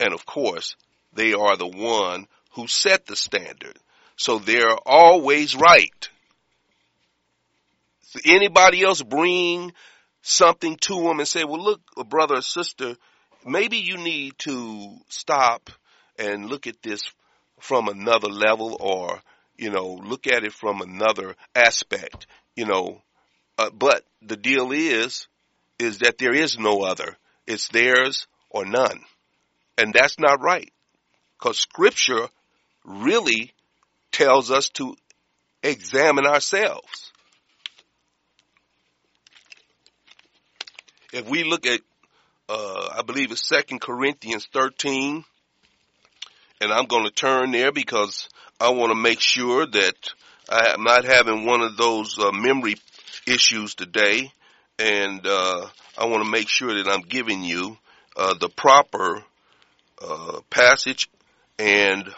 And 0.00 0.12
of 0.12 0.26
course, 0.26 0.74
they 1.12 1.34
are 1.34 1.56
the 1.56 1.68
one 1.68 2.26
who 2.54 2.66
set 2.66 3.06
the 3.06 3.16
standard. 3.16 3.78
So 4.16 4.40
they're 4.40 4.76
always 4.84 5.54
right. 5.54 6.08
Anybody 8.26 8.82
else 8.82 9.02
bring 9.02 9.72
something 10.20 10.76
to 10.76 10.94
them 10.94 11.20
and 11.20 11.28
say, 11.28 11.44
well, 11.44 11.62
look, 11.62 11.80
brother 12.08 12.36
or 12.36 12.42
sister, 12.42 12.96
maybe 13.46 13.76
you 13.76 13.98
need 13.98 14.36
to 14.38 14.96
stop 15.08 15.70
and 16.18 16.46
look 16.46 16.66
at 16.66 16.82
this 16.82 17.02
from 17.60 17.88
another 17.88 18.28
level 18.28 18.76
or, 18.80 19.20
you 19.56 19.70
know, 19.70 20.00
look 20.04 20.26
at 20.26 20.44
it 20.44 20.52
from 20.52 20.80
another 20.80 21.36
aspect, 21.54 22.26
you 22.56 22.66
know. 22.66 23.02
Uh, 23.58 23.70
but 23.70 24.04
the 24.20 24.36
deal 24.36 24.72
is, 24.72 25.28
is 25.78 25.98
that 25.98 26.18
there 26.18 26.34
is 26.34 26.58
no 26.58 26.82
other. 26.82 27.16
It's 27.46 27.68
theirs 27.68 28.26
or 28.50 28.64
none. 28.64 29.00
And 29.78 29.94
that's 29.94 30.18
not 30.18 30.40
right. 30.40 30.70
Cause 31.38 31.58
scripture 31.58 32.28
really 32.84 33.52
tells 34.12 34.50
us 34.50 34.68
to 34.70 34.94
examine 35.62 36.26
ourselves. 36.26 37.12
If 41.12 41.28
we 41.28 41.44
look 41.44 41.66
at, 41.66 41.80
uh, 42.48 42.88
I 42.96 43.02
believe 43.02 43.32
it's 43.32 43.46
Second 43.46 43.80
Corinthians 43.80 44.46
13, 44.52 45.24
and 46.62 46.72
I'm 46.72 46.86
going 46.86 47.04
to 47.04 47.10
turn 47.10 47.50
there 47.50 47.72
because 47.72 48.28
I 48.60 48.70
want 48.70 48.92
to 48.92 48.94
make 48.94 49.20
sure 49.20 49.66
that 49.66 49.94
I 50.48 50.74
am 50.74 50.84
not 50.84 51.04
having 51.04 51.44
one 51.44 51.60
of 51.60 51.76
those 51.76 52.16
uh, 52.20 52.30
memory 52.30 52.76
issues 53.26 53.74
today, 53.74 54.32
and 54.78 55.26
uh, 55.26 55.66
I 55.98 56.06
want 56.06 56.24
to 56.24 56.30
make 56.30 56.48
sure 56.48 56.72
that 56.74 56.88
I'm 56.88 57.02
giving 57.02 57.42
you 57.42 57.76
uh, 58.16 58.34
the 58.34 58.48
proper 58.48 59.24
uh, 60.00 60.40
passage 60.50 61.10
and 61.58 62.08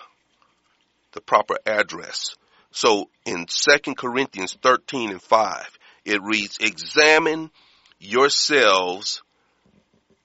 the 1.12 1.22
proper 1.22 1.56
address. 1.64 2.34
So 2.70 3.08
in 3.24 3.46
2 3.46 3.94
Corinthians 3.94 4.58
13 4.62 5.10
and 5.10 5.22
5, 5.22 5.78
it 6.04 6.20
reads, 6.22 6.58
examine 6.60 7.50
yourselves 7.98 9.22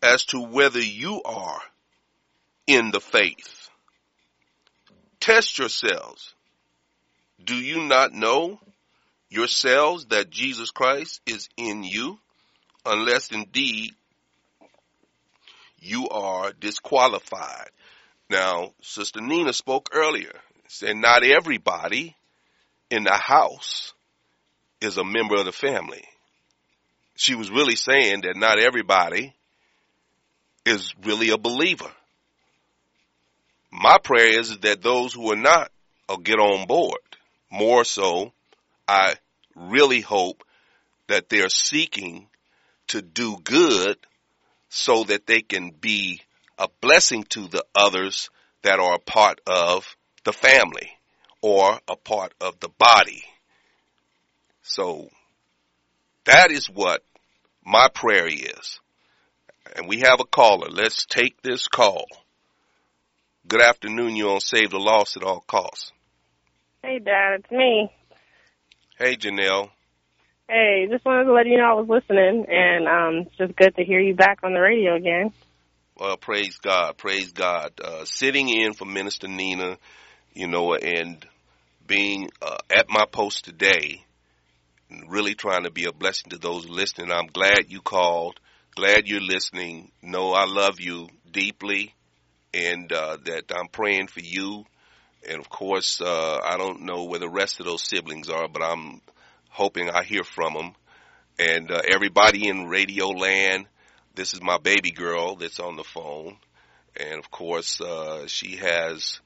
as 0.03 0.26
to 0.26 0.41
whether 0.41 0.82
you 0.82 1.22
are 1.24 1.61
in 2.67 2.91
the 2.91 2.99
faith. 2.99 3.59
Test 5.20 5.57
yourselves. 5.57 6.34
Do 7.43 7.55
you 7.55 7.84
not 7.84 8.13
know 8.13 8.59
yourselves 9.30 10.07
that 10.07 10.30
Jesus 10.30 10.72
Christ 10.72 11.22
is 11.26 11.49
in 11.57 11.84
you? 11.84 12.20
Unless 12.86 13.32
indeed 13.32 13.93
you 15.80 16.09
are 16.09 16.53
disqualified. 16.53 17.70
Now, 18.30 18.74
Sister 18.82 19.22
Nina 19.22 19.53
spoke 19.53 19.89
earlier, 19.93 20.34
said 20.67 20.95
not 20.95 21.24
everybody 21.24 22.15
in 22.89 23.03
the 23.03 23.15
house 23.15 23.93
is 24.82 24.97
a 24.97 25.03
member 25.03 25.36
of 25.36 25.45
the 25.45 25.51
family. 25.51 26.03
She 27.15 27.36
was 27.36 27.51
really 27.51 27.76
saying 27.76 28.22
that 28.22 28.38
not 28.38 28.59
everybody 28.59 29.34
is 30.65 30.93
really 31.03 31.30
a 31.30 31.38
believer. 31.38 31.91
My 33.72 33.97
prayer 33.97 34.39
is 34.39 34.57
that 34.59 34.82
those 34.82 35.13
who 35.13 35.32
are 35.32 35.36
not 35.36 35.72
will 36.07 36.17
get 36.17 36.39
on 36.39 36.67
board. 36.67 36.99
More 37.51 37.84
so, 37.84 38.34
I 38.88 39.15
really 39.55 40.01
hope 40.01 40.43
that 41.07 41.30
they're 41.30 41.49
seeking 41.49 42.28
to 42.88 43.01
do 43.01 43.38
good 43.43 43.97
so 44.70 45.03
that 45.05 45.28
they 45.28 45.41
can 45.41 45.72
be 45.72 46.22
a 46.57 46.67
blessing 46.82 47.24
to 47.24 47.47
the 47.47 47.63
others 47.76 48.30
that 48.61 48.80
are 48.80 48.95
a 48.95 48.99
part 48.99 49.41
of 49.47 49.95
the 50.24 50.34
family 50.34 50.91
or 51.41 51.80
a 51.88 51.95
part 51.95 52.34
of 52.41 52.59
the 52.59 52.70
body. 52.70 53.24
So 54.61 55.09
that 56.26 56.51
is 56.51 56.67
what 56.67 57.03
my 57.65 57.88
prayer 57.93 58.28
is. 58.28 58.80
And 59.76 59.88
we 59.88 59.99
have 59.99 60.20
a 60.20 60.26
caller. 60.26 60.70
Let's 60.70 61.05
take 61.05 61.41
this 61.41 61.67
call. 61.67 62.05
Good 63.48 63.62
afternoon. 63.62 64.16
You're 64.16 64.34
on 64.34 64.42
Save 64.42 64.72
the 64.72 64.78
Lost 64.78 65.18
at 65.18 65.24
All 65.24 65.40
Costs. 65.40 65.92
Hey, 66.84 67.00
Dad. 67.00 67.40
It's 67.40 67.52
me. 67.52 67.92
Hey, 68.98 69.16
Janelle. 69.16 69.70
Hey, 70.48 70.88
just 70.92 71.06
wanted 71.06 71.26
to 71.26 71.34
let 71.34 71.48
you 71.48 71.58
know 71.58 71.64
I 71.64 71.74
was 71.74 71.88
listening, 71.88 72.46
and 72.50 72.88
um, 72.88 73.28
it's 73.28 73.38
just 73.38 73.56
good 73.56 73.76
to 73.76 73.84
hear 73.84 74.00
you 74.00 74.16
back 74.16 74.40
on 74.44 74.54
the 74.54 74.60
radio 74.60 74.96
again. 74.96 75.32
Well, 75.98 76.18
praise 76.18 76.58
God, 76.58 76.98
praise 76.98 77.32
God. 77.32 77.72
Uh, 77.84 78.06
sitting 78.06 78.50
in 78.50 78.74
for 78.74 78.86
Minister 78.86 79.28
Nina, 79.28 79.78
you 80.34 80.48
know, 80.48 80.74
and 80.76 81.26
being 81.86 82.30
uh, 82.42 82.58
at 82.70 82.90
my 82.90 83.06
post 83.06 83.46
today, 83.46 84.04
really 85.08 85.36
trying 85.36 85.64
to 85.64 85.72
be 85.72 85.86
a 85.86 85.92
blessing 85.94 86.32
to 86.32 86.38
those 86.38 86.68
listening. 86.68 87.12
I'm 87.12 87.28
glad 87.28 87.66
you 87.70 87.82
called. 87.82 88.40
Glad 88.76 89.08
you're 89.08 89.22
listening. 89.22 89.92
Know 90.02 90.34
I 90.34 90.46
love 90.46 90.80
you 90.80 91.10
deeply, 91.32 91.94
and 92.54 92.91
uh, 92.91 93.18
that 93.26 93.52
I'm 93.56 93.68
praying 93.68 94.08
for 94.08 94.22
you. 94.22 94.66
And 95.28 95.39
of 95.39 95.50
course, 95.50 96.02
uh, 96.02 96.39
I 96.43 96.58
don't 96.58 96.82
know 96.82 97.06
where 97.06 97.20
the 97.20 97.30
rest 97.30 97.60
of 97.60 97.66
those 97.66 97.84
siblings 97.84 98.30
are, 98.30 98.47
but 98.47 98.64
I'm 98.64 99.02
hoping 99.50 99.89
I 99.89 100.04
hear 100.04 100.24
from 100.24 100.54
them. 100.54 100.76
And 101.38 101.72
uh, 101.72 101.82
everybody 101.91 102.47
in 102.47 102.68
Radio 102.68 103.08
Land, 103.10 103.66
this 104.16 104.34
is 104.34 104.41
my 104.41 104.58
baby 104.58 104.91
girl 104.91 105.36
that's 105.36 105.60
on 105.60 105.76
the 105.76 105.84
phone. 105.84 106.38
And 106.97 107.20
of 107.20 107.32
course, 107.32 107.80
uh, 107.82 108.28
she 108.28 108.58
has 108.58 109.20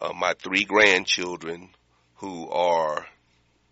uh, 0.00 0.12
my 0.14 0.34
three 0.42 0.64
grandchildren 0.64 1.70
who 2.16 2.48
are 2.50 3.06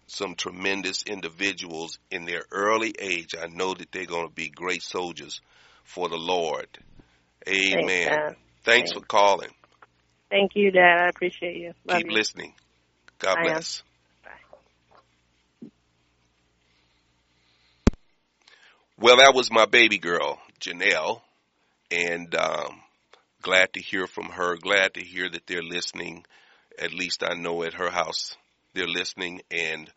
some 0.06 0.34
tremendous 0.34 1.02
individuals 1.04 1.98
in 2.10 2.24
their 2.24 2.42
early 2.50 2.94
age. 2.98 3.34
I 3.40 3.46
know 3.48 3.74
that 3.74 3.92
they're 3.92 4.06
going 4.06 4.26
to 4.26 4.34
be 4.34 4.48
great 4.48 4.82
soldiers 4.82 5.40
for 5.84 6.08
the 6.08 6.16
Lord. 6.16 6.66
Amen. 7.46 8.36
Thanks, 8.68 8.92
for 8.92 9.00
calling. 9.00 9.50
Thank 10.30 10.52
you, 10.54 10.70
Dad. 10.70 10.98
I 11.00 11.08
appreciate 11.08 11.56
you. 11.56 11.72
Love 11.86 11.98
Keep 11.98 12.10
you. 12.10 12.16
listening. 12.16 12.54
God 13.18 13.38
I 13.38 13.42
bless. 13.42 13.82
Well, 19.00 19.18
that 19.18 19.32
was 19.34 19.50
my 19.50 19.66
baby 19.66 19.98
girl, 19.98 20.40
Janelle, 20.60 21.20
and 21.90 22.34
um, 22.34 22.82
glad 23.42 23.72
to 23.74 23.80
hear 23.80 24.08
from 24.08 24.24
her. 24.26 24.56
Glad 24.56 24.94
to 24.94 25.00
hear 25.00 25.30
that 25.30 25.46
they're 25.46 25.62
listening. 25.62 26.24
At 26.78 26.92
least 26.92 27.22
I 27.22 27.34
know 27.34 27.62
at 27.62 27.74
her 27.74 27.90
house 27.90 28.36
they're 28.74 28.88
listening, 28.88 29.42
and 29.52 29.88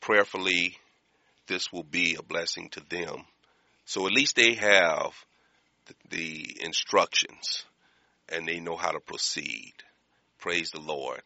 prayerfully, 0.00 0.78
this 1.48 1.72
will 1.72 1.82
be 1.82 2.16
a 2.16 2.22
blessing 2.22 2.68
to 2.70 2.80
them. 2.88 3.24
So 3.86 4.06
at 4.06 4.12
least 4.12 4.36
they 4.36 4.54
have 4.54 5.12
the, 6.10 6.56
instructions, 6.60 7.64
and 8.28 8.46
they 8.46 8.60
know 8.60 8.76
how 8.76 8.90
to 8.92 9.00
proceed. 9.00 9.72
Praise 10.38 10.70
the 10.70 10.80
Lord. 10.80 11.22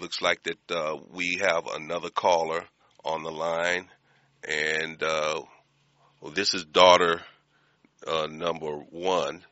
Looks 0.00 0.22
like 0.22 0.42
that 0.44 0.70
uh, 0.70 0.96
we 1.12 1.40
have 1.42 1.66
another 1.66 2.10
caller 2.10 2.64
on 3.04 3.22
the 3.22 3.30
line, 3.30 3.88
and 4.46 5.02
uh, 5.02 5.42
well, 6.20 6.32
this 6.32 6.54
is 6.54 6.64
daughter 6.64 7.20
uh, 8.06 8.28
number 8.30 8.76
one. 8.90 9.42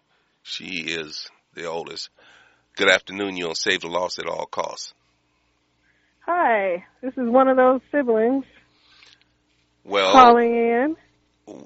She 0.42 0.84
is 0.86 1.28
the 1.54 1.66
oldest. 1.66 2.08
Good 2.76 2.88
afternoon. 2.90 3.42
On 3.42 3.54
Save 3.54 3.80
the 3.80 3.88
Lost 3.88 4.18
at 4.18 4.26
all 4.28 4.46
costs. 4.46 4.94
Hi, 6.20 6.84
this 7.00 7.12
is 7.16 7.28
one 7.28 7.48
of 7.48 7.56
those 7.56 7.80
siblings 7.90 8.44
Well, 9.82 10.12
calling 10.12 10.54
in. 10.54 10.96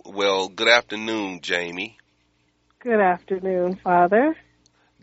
well, 0.06 0.48
good 0.48 0.68
afternoon, 0.68 1.40
Jamie. 1.42 1.98
Good 2.82 2.98
afternoon, 2.98 3.76
Father. 3.76 4.36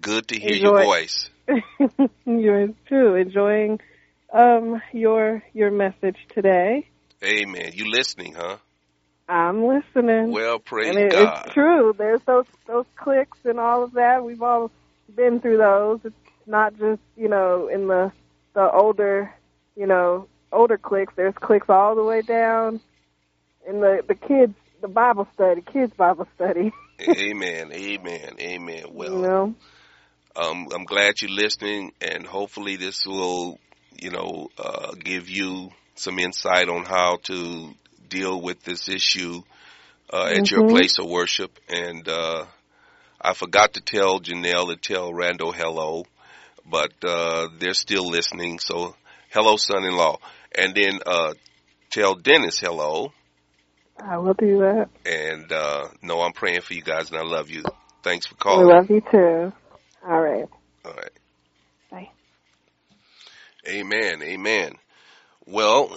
Good 0.02 0.28
to 0.28 0.40
hear 0.40 0.54
your 0.54 0.78
Enjoy. 0.78 0.84
voice. 0.84 1.30
Yours 2.26 2.72
too. 2.90 3.16
Enjoying 3.16 3.80
um 4.34 4.82
your 4.92 5.42
your 5.54 5.72
message 5.72 6.18
today. 6.36 6.90
Amen. 7.24 7.72
You 7.74 7.90
listening, 7.90 8.34
huh? 8.34 8.58
I'm 9.30 9.66
listening. 9.66 10.34
Well, 10.34 10.60
praise 10.60 10.90
and 10.90 10.98
it, 11.00 11.14
God. 11.14 11.44
it's 11.46 11.54
true. 11.54 11.96
There's 11.98 12.20
those 12.26 12.48
those 12.68 12.86
cliques 12.98 13.38
and 13.46 13.62
all 13.62 13.84
of 13.84 13.94
that. 13.94 14.26
We've 14.26 14.44
all 14.44 14.72
been 15.16 15.40
through 15.40 15.60
those. 15.60 16.02
It's 16.04 16.16
not 16.46 16.78
just 16.78 17.00
you 17.16 17.30
know 17.30 17.70
in 17.70 17.88
the 17.88 18.12
the 18.56 18.70
older 18.70 19.34
you 19.78 19.88
know 19.88 20.28
older 20.52 20.78
cliques. 20.78 21.14
There's 21.16 21.36
cliques 21.36 21.70
all 21.70 21.96
the 21.96 22.04
way 22.04 22.24
down 22.24 22.82
in 23.66 23.80
the 23.80 24.04
the 24.06 24.16
kids 24.16 24.56
the 24.82 24.90
Bible 24.90 25.30
study, 25.34 25.62
kids 25.62 25.94
Bible 25.96 26.28
study. 26.36 26.74
Amen. 27.02 27.72
Amen. 27.74 28.36
Amen. 28.40 28.84
Well, 28.92 29.14
you 29.16 29.22
know, 29.22 29.56
um, 30.36 30.68
I'm 30.74 30.86
glad 30.86 31.22
you're 31.22 31.32
listening, 31.32 31.94
and 32.02 32.26
hopefully 32.26 32.76
this 32.76 33.06
will, 33.06 33.60
you 33.98 34.12
know, 34.12 34.50
uh, 34.58 34.94
give 34.94 35.30
you 35.30 35.70
some 35.96 36.20
insight 36.20 36.70
on 36.70 36.86
how 36.86 37.18
to 37.24 37.74
deal 38.08 38.42
with 38.42 38.64
this 38.64 38.90
issue 38.90 39.42
uh, 40.12 40.26
at 40.36 40.52
your 40.52 40.62
Mhm. 40.62 40.70
place 40.70 40.98
of 41.00 41.08
worship. 41.08 41.52
And 41.70 42.08
uh, 42.08 42.46
I 43.22 43.34
forgot 43.34 43.74
to 43.74 43.82
tell 43.82 44.20
Janelle 44.20 44.70
to 44.70 44.76
tell 44.78 45.14
Randall 45.14 45.52
hello, 45.52 46.06
but 46.66 46.92
uh, 47.04 47.50
they're 47.60 47.74
still 47.74 48.08
listening. 48.08 48.60
So 48.60 48.96
hello, 49.32 49.58
son-in-law, 49.58 50.18
and 50.58 50.74
then 50.76 51.00
uh, 51.06 51.34
tell 51.92 52.16
Dennis 52.16 52.60
hello. 52.60 53.12
I 54.04 54.18
will 54.18 54.34
do 54.34 54.60
that. 54.60 54.90
And 55.06 55.52
uh, 55.52 55.90
no, 56.02 56.22
I'm 56.22 56.34
praying 56.34 56.62
for 56.62 56.74
you 56.74 56.82
guys, 56.82 57.12
and 57.12 57.20
I 57.20 57.24
love 57.24 57.50
you. 57.50 57.64
Thanks 58.04 58.28
for 58.28 58.36
calling. 58.36 58.68
We 58.68 58.74
love 58.74 58.90
you 58.90 59.02
too. 59.02 59.54
All 60.08 60.22
right. 60.22 60.46
All 60.86 60.94
right. 60.94 61.12
Bye. 61.92 62.10
Amen. 63.68 64.24
Amen. 64.24 64.74
Well, 65.46 65.96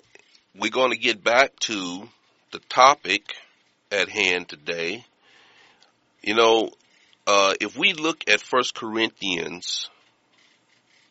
we're 0.58 0.70
going 0.70 0.90
to 0.90 0.98
get 0.98 1.22
back 1.22 1.58
to 1.60 2.08
the 2.52 2.58
topic 2.68 3.22
at 3.90 4.08
hand 4.08 4.48
today. 4.48 5.04
You 6.22 6.34
know, 6.34 6.70
uh, 7.26 7.54
if 7.60 7.76
we 7.76 7.92
look 7.92 8.28
at 8.28 8.40
First 8.40 8.74
Corinthians 8.74 9.88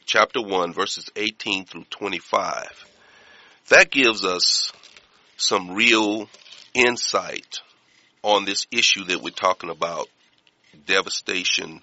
chapter 0.05 0.41
1 0.41 0.73
verses 0.73 1.09
18 1.15 1.65
through 1.65 1.85
25, 1.89 2.85
that 3.69 3.89
gives 3.91 4.25
us 4.25 4.71
some 5.37 5.71
real 5.71 6.29
insight 6.73 7.59
on 8.23 8.45
this 8.45 8.67
issue 8.71 9.05
that 9.05 9.21
we're 9.21 9.31
talking 9.31 9.69
about, 9.69 10.07
devastation 10.85 11.81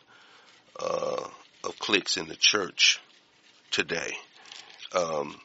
uh, 0.78 1.26
of 1.64 1.78
cliques 1.78 2.16
in 2.16 2.28
the 2.28 2.36
church 2.36 3.00
today. 3.70 4.12
Um, 4.94 5.36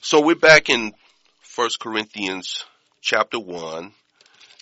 so 0.00 0.20
we're 0.20 0.34
back 0.34 0.68
in 0.68 0.92
First 1.40 1.80
Corinthians 1.80 2.64
chapter 3.00 3.38
one, 3.38 3.92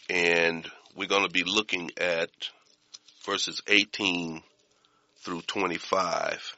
and 0.08 0.66
we're 0.94 1.08
going 1.08 1.26
to 1.26 1.32
be 1.32 1.44
looking 1.44 1.90
at 1.96 2.30
verses 3.24 3.62
18 3.66 4.42
through 5.18 5.40
25. 5.42 6.56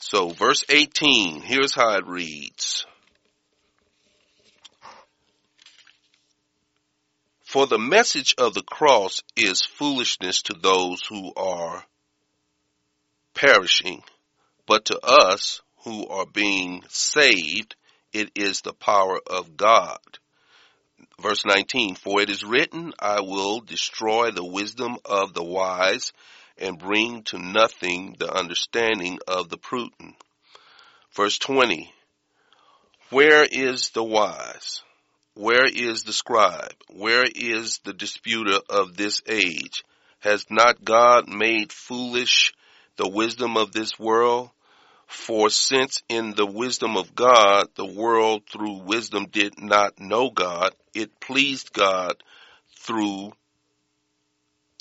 So 0.00 0.30
verse 0.30 0.64
18, 0.68 1.40
here's 1.42 1.74
how 1.74 1.96
it 1.96 2.06
reads. 2.06 2.86
For 7.48 7.66
the 7.66 7.78
message 7.78 8.34
of 8.36 8.52
the 8.52 8.62
cross 8.62 9.22
is 9.34 9.62
foolishness 9.62 10.42
to 10.42 10.52
those 10.52 11.00
who 11.08 11.32
are 11.34 11.82
perishing, 13.32 14.02
but 14.66 14.84
to 14.84 15.00
us 15.02 15.62
who 15.84 16.06
are 16.08 16.26
being 16.26 16.84
saved, 16.90 17.74
it 18.12 18.32
is 18.34 18.60
the 18.60 18.74
power 18.74 19.18
of 19.26 19.56
God. 19.56 19.98
Verse 21.18 21.46
19, 21.46 21.94
for 21.94 22.20
it 22.20 22.28
is 22.28 22.44
written, 22.44 22.92
I 22.98 23.22
will 23.22 23.60
destroy 23.60 24.30
the 24.30 24.44
wisdom 24.44 24.98
of 25.06 25.32
the 25.32 25.42
wise 25.42 26.12
and 26.58 26.78
bring 26.78 27.22
to 27.22 27.38
nothing 27.38 28.16
the 28.18 28.30
understanding 28.30 29.20
of 29.26 29.48
the 29.48 29.56
prudent. 29.56 30.16
Verse 31.12 31.38
20. 31.38 31.90
Where 33.08 33.48
is 33.50 33.88
the 33.88 34.04
wise? 34.04 34.82
Where 35.40 35.66
is 35.66 36.02
the 36.02 36.12
scribe? 36.12 36.74
Where 36.88 37.24
is 37.24 37.78
the 37.84 37.92
disputer 37.92 38.58
of 38.68 38.96
this 38.96 39.22
age? 39.24 39.84
Has 40.18 40.44
not 40.50 40.84
God 40.84 41.28
made 41.28 41.70
foolish 41.70 42.52
the 42.96 43.08
wisdom 43.08 43.56
of 43.56 43.70
this 43.70 43.96
world? 44.00 44.50
For 45.06 45.48
since 45.48 46.02
in 46.08 46.34
the 46.34 46.44
wisdom 46.44 46.96
of 46.96 47.14
God, 47.14 47.68
the 47.76 47.86
world 47.86 48.48
through 48.50 48.82
wisdom 48.82 49.26
did 49.30 49.62
not 49.62 50.00
know 50.00 50.28
God, 50.28 50.74
it 50.92 51.20
pleased 51.20 51.72
God 51.72 52.20
through 52.76 53.30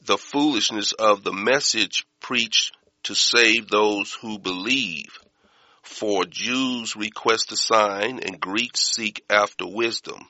the 0.06 0.18
foolishness 0.18 0.92
of 0.92 1.24
the 1.24 1.34
message 1.34 2.08
preached 2.20 2.76
to 3.04 3.14
save 3.14 3.68
those 3.68 4.12
who 4.12 4.40
believe. 4.40 5.20
For 5.84 6.26
Jews 6.26 6.96
request 6.96 7.52
a 7.52 7.58
sign 7.58 8.22
and 8.26 8.40
Greeks 8.42 8.92
seek 8.96 9.24
after 9.30 9.68
wisdom. 9.68 10.28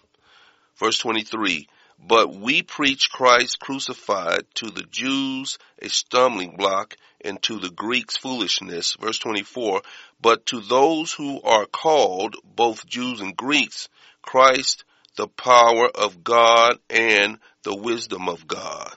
Verse 0.80 0.98
23. 1.00 1.68
But 2.00 2.36
we 2.36 2.62
preach 2.62 3.10
Christ 3.12 3.60
crucified 3.60 4.46
to 4.56 4.70
the 4.70 4.84
Jews 4.84 5.58
a 5.82 5.90
stumbling 5.90 6.56
block 6.56 6.96
and 7.22 7.42
to 7.44 7.60
the 7.60 7.72
Greeks 7.72 8.16
foolishness. 8.16 8.96
Verse 9.00 9.18
24. 9.18 9.82
But 10.22 10.46
to 10.48 10.62
those 10.62 11.14
who 11.14 11.42
are 11.42 11.66
called, 11.66 12.36
both 12.44 12.86
Jews 12.86 13.20
and 13.20 13.36
Greeks, 13.36 13.90
Christ 14.22 14.84
the 15.16 15.28
power 15.28 15.90
of 15.94 16.24
God 16.24 16.78
and 16.90 17.40
the 17.64 17.76
wisdom 17.76 18.30
of 18.30 18.48
God. 18.48 18.96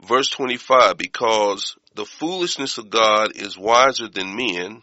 Verse 0.00 0.28
25, 0.28 0.96
because 0.96 1.76
the 1.94 2.06
foolishness 2.06 2.78
of 2.78 2.90
God 2.90 3.32
is 3.36 3.58
wiser 3.58 4.08
than 4.08 4.36
men, 4.36 4.82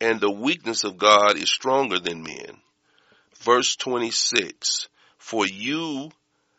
and 0.00 0.20
the 0.20 0.30
weakness 0.30 0.84
of 0.84 0.98
God 0.98 1.36
is 1.36 1.50
stronger 1.50 1.98
than 1.98 2.22
men. 2.22 2.60
Verse 3.46 3.76
26, 3.76 4.88
for 5.18 5.46
you 5.46 6.10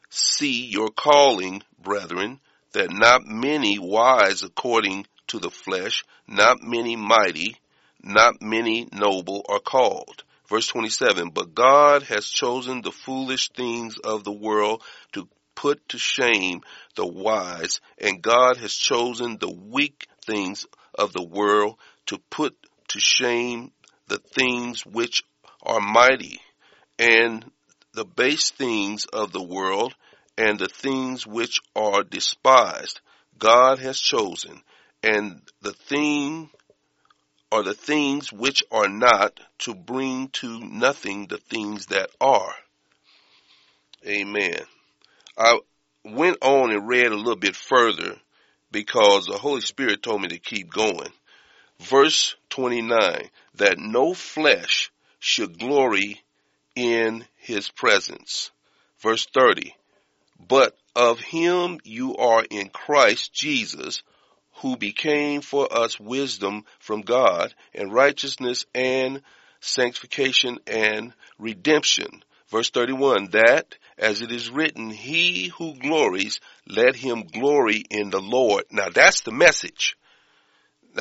see 0.09 0.67
your 0.67 0.89
calling, 0.89 1.61
brethren, 1.83 2.39
that 2.71 2.89
not 2.89 3.25
many 3.25 3.77
wise 3.77 4.41
according 4.41 5.05
to 5.27 5.37
the 5.37 5.49
flesh, 5.49 6.05
not 6.29 6.63
many 6.63 6.95
mighty, 6.95 7.57
not 8.01 8.41
many 8.41 8.87
noble 8.93 9.45
are 9.49 9.59
called. 9.59 10.23
Verse 10.47 10.67
27, 10.67 11.31
but 11.31 11.53
God 11.53 12.03
has 12.03 12.25
chosen 12.25 12.81
the 12.81 12.93
foolish 12.93 13.49
things 13.49 13.97
of 13.97 14.23
the 14.23 14.31
world 14.31 14.81
to 15.11 15.27
put 15.55 15.89
to 15.89 15.97
shame 15.97 16.61
the 16.95 17.05
wise, 17.05 17.81
and 17.97 18.21
God 18.21 18.55
has 18.59 18.73
chosen 18.73 19.37
the 19.37 19.51
weak 19.51 20.07
things 20.25 20.65
of 20.95 21.11
the 21.11 21.25
world 21.25 21.75
to 22.05 22.17
put 22.29 22.55
to 22.87 22.99
shame 23.01 23.73
the 24.07 24.19
things 24.19 24.85
which 24.85 25.25
are 25.61 25.81
mighty, 25.81 26.39
and 26.99 27.49
the 27.93 28.05
base 28.05 28.51
things 28.51 29.05
of 29.05 29.31
the 29.31 29.43
world, 29.43 29.95
and 30.37 30.59
the 30.59 30.67
things 30.67 31.25
which 31.25 31.59
are 31.75 32.03
despised. 32.03 33.01
God 33.39 33.79
has 33.79 33.99
chosen, 33.99 34.61
and 35.03 35.41
the 35.61 35.73
thing 35.73 36.49
are 37.51 37.63
the 37.63 37.73
things 37.73 38.31
which 38.31 38.63
are 38.71 38.89
not 38.89 39.39
to 39.59 39.73
bring 39.73 40.29
to 40.29 40.59
nothing 40.59 41.27
the 41.27 41.37
things 41.37 41.87
that 41.87 42.09
are. 42.19 42.53
Amen. 44.05 44.59
I 45.37 45.59
went 46.03 46.37
on 46.41 46.71
and 46.71 46.87
read 46.87 47.07
a 47.07 47.15
little 47.15 47.35
bit 47.35 47.55
further 47.55 48.15
because 48.71 49.25
the 49.25 49.37
Holy 49.37 49.61
Spirit 49.61 50.03
told 50.03 50.21
me 50.21 50.29
to 50.29 50.39
keep 50.39 50.69
going. 50.69 51.11
Verse 51.79 52.35
29, 52.49 53.29
that 53.55 53.77
no 53.77 54.13
flesh 54.13 54.91
should 55.19 55.59
glory 55.59 56.21
in 56.77 57.25
his 57.37 57.69
presence. 57.69 58.51
Verse 58.99 59.25
30, 59.33 59.73
but 60.39 60.77
of 60.95 61.19
him 61.19 61.79
you 61.83 62.15
are 62.17 62.45
in 62.47 62.69
Christ 62.69 63.33
Jesus, 63.33 64.03
who 64.61 64.77
became 64.77 65.41
for 65.41 65.71
us 65.75 65.99
wisdom 65.99 66.65
from 66.79 67.01
God 67.01 67.53
and 67.73 67.91
righteousness 67.91 68.65
and 68.75 69.23
sanctification 69.59 70.59
and 70.67 71.13
redemption. 71.39 72.23
Verse 72.49 72.69
31, 72.69 73.31
that 73.31 73.75
as 73.97 74.21
it 74.21 74.31
is 74.31 74.51
written, 74.51 74.91
he 74.91 75.47
who 75.47 75.73
glories, 75.73 76.39
let 76.67 76.95
him 76.95 77.23
glory 77.23 77.83
in 77.89 78.11
the 78.11 78.21
Lord. 78.21 78.65
Now 78.71 78.89
that's 78.89 79.21
the 79.21 79.31
message. 79.31 79.97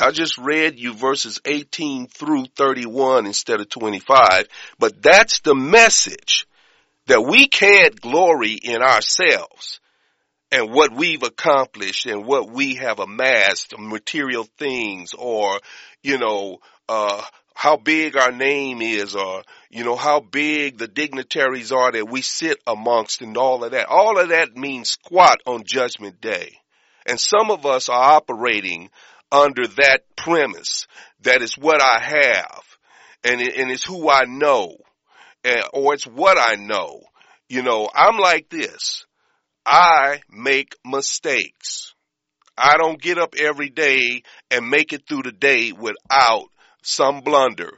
I 0.00 0.10
just 0.10 0.38
read 0.38 0.78
you 0.78 0.94
verses 0.94 1.40
18 1.44 2.08
through 2.08 2.46
31 2.56 3.26
instead 3.26 3.60
of 3.60 3.68
25, 3.68 4.46
but 4.78 5.02
that's 5.02 5.40
the 5.40 5.54
message 5.54 6.46
that 7.06 7.22
we 7.22 7.46
can't 7.48 8.00
glory 8.00 8.52
in 8.52 8.82
ourselves 8.82 9.80
and 10.50 10.72
what 10.72 10.92
we've 10.92 11.22
accomplished 11.22 12.06
and 12.06 12.24
what 12.24 12.50
we 12.50 12.76
have 12.76 12.98
amassed, 12.98 13.74
material 13.78 14.46
things 14.58 15.12
or, 15.16 15.60
you 16.02 16.18
know, 16.18 16.58
uh, 16.88 17.22
how 17.54 17.76
big 17.76 18.16
our 18.16 18.32
name 18.32 18.82
is 18.82 19.16
or, 19.16 19.42
you 19.70 19.82
know, 19.82 19.96
how 19.96 20.20
big 20.20 20.78
the 20.78 20.88
dignitaries 20.88 21.72
are 21.72 21.90
that 21.90 22.08
we 22.08 22.22
sit 22.22 22.58
amongst 22.66 23.22
and 23.22 23.36
all 23.36 23.64
of 23.64 23.72
that. 23.72 23.88
All 23.88 24.18
of 24.18 24.28
that 24.28 24.56
means 24.56 24.90
squat 24.90 25.38
on 25.46 25.64
judgment 25.64 26.20
day. 26.20 26.58
And 27.06 27.18
some 27.18 27.50
of 27.50 27.64
us 27.66 27.88
are 27.88 28.14
operating 28.16 28.90
under 29.30 29.66
that 29.66 30.02
premise 30.16 30.86
that 31.22 31.42
it's 31.42 31.58
what 31.58 31.82
I 31.82 32.00
have 32.00 32.62
and, 33.24 33.40
it, 33.40 33.56
and 33.56 33.70
it's 33.70 33.84
who 33.84 34.10
I 34.10 34.24
know 34.24 34.76
and, 35.44 35.62
or 35.72 35.94
it's 35.94 36.06
what 36.06 36.38
I 36.38 36.56
know. 36.56 37.02
You 37.48 37.62
know, 37.62 37.88
I'm 37.94 38.18
like 38.18 38.48
this. 38.48 39.06
I 39.64 40.20
make 40.30 40.74
mistakes. 40.84 41.94
I 42.56 42.76
don't 42.78 43.00
get 43.00 43.18
up 43.18 43.34
every 43.36 43.68
day 43.68 44.22
and 44.50 44.70
make 44.70 44.92
it 44.92 45.06
through 45.06 45.22
the 45.22 45.32
day 45.32 45.72
without 45.72 46.46
some 46.82 47.20
blunder. 47.20 47.72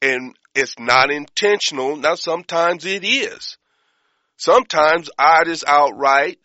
And 0.00 0.36
it's 0.54 0.78
not 0.78 1.10
intentional. 1.10 1.96
Now 1.96 2.14
sometimes 2.14 2.84
it 2.86 3.04
is. 3.04 3.58
Sometimes 4.36 5.10
I 5.18 5.44
just 5.44 5.64
outright 5.66 6.38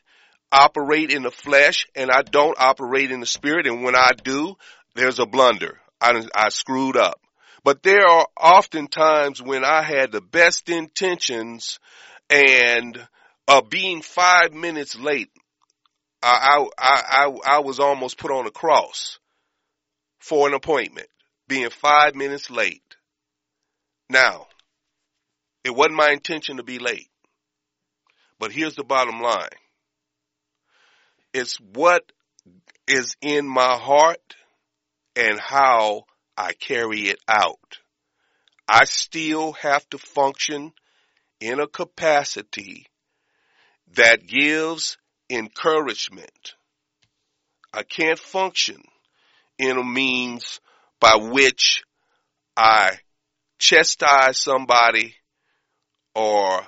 operate 0.52 1.12
in 1.12 1.24
the 1.24 1.32
flesh 1.32 1.88
and 1.95 2.12
I 2.12 2.22
don't 2.22 2.60
operate 2.60 3.12
in 3.12 3.20
the 3.20 3.26
spirit. 3.26 3.68
And 3.68 3.84
when 3.84 3.95
I 3.95 4.12
do, 4.24 4.56
there's 4.95 5.20
a 5.20 5.26
blunder. 5.26 5.80
I, 5.99 6.24
I 6.36 6.49
screwed 6.49 6.97
up. 6.97 7.20
But 7.64 7.84
there 7.84 8.06
are 8.08 8.28
often 8.36 8.88
times 8.88 9.41
when 9.41 9.64
I 9.64 9.84
had 9.84 10.12
the 10.12 10.22
best 10.22 10.70
intentions 10.70 11.80
and 12.30 13.08
uh, 13.47 13.62
being 13.62 14.02
five 14.02 14.54
minutes 14.54 14.97
late, 14.97 15.30
I, 16.24 16.68
I, 16.78 17.02
I, 17.10 17.58
I 17.58 17.60
was 17.60 17.80
almost 17.80 18.18
put 18.18 18.32
on 18.32 18.47
a 18.47 18.52
cross 18.52 19.20
for 20.20 20.47
an 20.47 20.54
appointment 20.54 21.08
being 21.47 21.70
five 21.70 22.16
minutes 22.16 22.49
late. 22.49 22.84
Now, 24.10 24.47
it 25.64 25.76
wasn't 25.76 25.95
my 25.95 26.12
intention 26.12 26.58
to 26.58 26.64
be 26.64 26.80
late. 26.80 27.10
But 28.39 28.52
here's 28.52 28.76
the 28.76 28.84
bottom 28.84 29.22
line. 29.22 29.49
It's 31.34 31.58
what 31.58 32.12
is 32.88 33.16
in 33.22 33.48
my 33.48 33.78
heart 33.78 34.36
and 35.16 35.40
how 35.40 36.04
I 36.38 36.54
carry 36.54 37.10
it 37.10 37.20
out. 37.28 37.80
I 38.68 38.86
still 38.86 39.54
have 39.54 39.88
to 39.90 39.98
function 39.98 40.74
in 41.40 41.60
a 41.60 41.68
capacity 41.68 42.86
that 43.96 44.26
gives 44.26 44.98
encouragement. 45.30 46.54
I 47.74 47.84
can't 47.84 48.20
function 48.20 48.82
in 49.58 49.78
a 49.78 49.84
means 49.84 50.60
by 51.00 51.16
which 51.16 51.84
I 52.56 53.00
chastise 53.60 54.40
somebody 54.40 55.16
or 56.16 56.62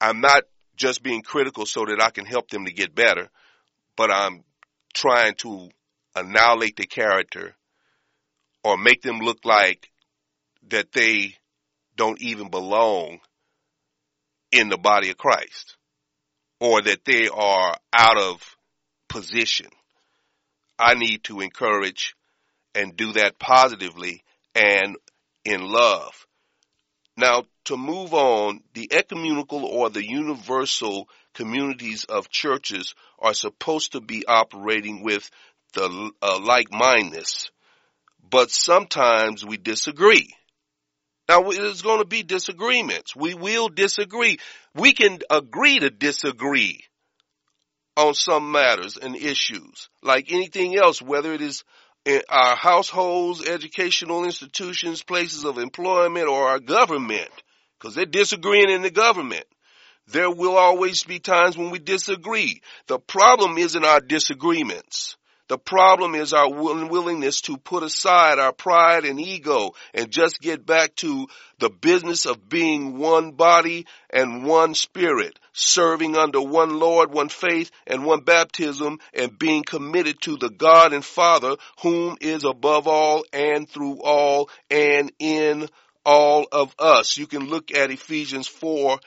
I'm 0.00 0.20
not 0.20 0.44
just 0.76 1.02
being 1.02 1.22
critical 1.22 1.66
so 1.66 1.84
that 1.86 2.00
I 2.00 2.10
can 2.10 2.24
help 2.24 2.48
them 2.50 2.64
to 2.66 2.72
get 2.72 2.94
better, 2.94 3.28
but 3.96 4.10
I'm 4.10 4.44
trying 4.94 5.34
to 5.36 5.70
annihilate 6.14 6.76
the 6.76 6.86
character 6.86 7.54
or 8.64 8.76
make 8.78 9.02
them 9.02 9.18
look 9.20 9.40
like 9.44 9.90
that 10.68 10.92
they 10.92 11.36
don't 11.96 12.20
even 12.22 12.50
belong 12.50 13.20
in 14.52 14.68
the 14.68 14.78
body 14.78 15.10
of 15.10 15.16
Christ 15.18 15.76
or 16.60 16.82
that 16.82 17.04
they 17.04 17.28
are 17.28 17.76
out 17.92 18.18
of 18.18 18.56
position. 19.08 19.68
I 20.78 20.94
need 20.94 21.24
to 21.24 21.40
encourage 21.40 22.14
and 22.74 22.96
do 22.96 23.12
that 23.14 23.38
positively 23.38 24.22
and 24.54 24.96
in 25.44 25.62
love 25.62 26.14
Now, 27.16 27.44
to 27.66 27.78
move 27.78 28.14
on, 28.14 28.62
the 28.74 28.90
ecumenical 28.92 29.64
or 29.66 29.90
the 29.90 30.04
universal 30.06 31.08
communities 31.34 32.04
of 32.04 32.28
churches 32.28 32.94
are 33.18 33.34
supposed 33.34 33.92
to 33.92 34.00
be 34.00 34.26
operating 34.26 35.02
with 35.02 35.30
the 35.74 36.10
uh, 36.20 36.40
like-mindedness, 36.42 37.50
but 38.28 38.50
sometimes 38.50 39.44
we 39.44 39.56
disagree. 39.56 40.34
Now, 41.28 41.42
there's 41.50 41.82
going 41.82 42.00
to 42.00 42.06
be 42.06 42.22
disagreements. 42.22 43.16
We 43.16 43.34
will 43.34 43.68
disagree. 43.68 44.38
We 44.74 44.92
can 44.92 45.20
agree 45.30 45.78
to 45.78 45.88
disagree 45.88 46.84
on 47.96 48.14
some 48.14 48.52
matters 48.52 48.96
and 48.96 49.16
issues, 49.16 49.88
like 50.02 50.32
anything 50.32 50.76
else, 50.76 51.00
whether 51.00 51.32
it 51.32 51.40
is 51.40 51.64
in 52.04 52.22
our 52.28 52.56
households, 52.56 53.46
educational 53.46 54.24
institutions, 54.24 55.02
places 55.02 55.44
of 55.44 55.58
employment, 55.58 56.26
or 56.26 56.48
our 56.48 56.58
government, 56.58 57.30
because 57.78 57.94
they're 57.94 58.04
disagreeing 58.06 58.70
in 58.70 58.82
the 58.82 58.90
government. 58.90 59.44
There 60.08 60.30
will 60.30 60.56
always 60.56 61.04
be 61.04 61.18
times 61.18 61.56
when 61.56 61.70
we 61.70 61.78
disagree. 61.78 62.60
The 62.86 62.98
problem 62.98 63.58
isn't 63.58 63.84
our 63.84 64.00
disagreements. 64.00 65.16
The 65.48 65.58
problem 65.58 66.14
is 66.14 66.32
our 66.32 66.46
unwillingness 66.46 67.42
to 67.42 67.58
put 67.58 67.82
aside 67.82 68.38
our 68.38 68.52
pride 68.52 69.04
and 69.04 69.20
ego 69.20 69.72
and 69.92 70.10
just 70.10 70.40
get 70.40 70.64
back 70.64 70.94
to 70.96 71.26
the 71.58 71.68
business 71.68 72.24
of 72.24 72.48
being 72.48 72.96
one 72.96 73.32
body 73.32 73.86
and 74.08 74.46
one 74.46 74.74
spirit, 74.74 75.38
serving 75.52 76.16
under 76.16 76.40
one 76.40 76.78
Lord, 76.78 77.12
one 77.12 77.28
faith, 77.28 77.70
and 77.86 78.06
one 78.06 78.20
baptism, 78.20 78.98
and 79.12 79.38
being 79.38 79.62
committed 79.62 80.22
to 80.22 80.38
the 80.38 80.48
God 80.48 80.94
and 80.94 81.04
Father 81.04 81.56
whom 81.82 82.16
is 82.20 82.44
above 82.44 82.88
all 82.88 83.24
and 83.32 83.68
through 83.68 84.00
all 84.02 84.48
and 84.70 85.12
in 85.18 85.68
all 86.04 86.46
of 86.50 86.74
us. 86.78 87.16
You 87.16 87.26
can 87.26 87.48
look 87.48 87.74
at 87.74 87.90
Ephesians 87.90 88.48
4 88.48 88.98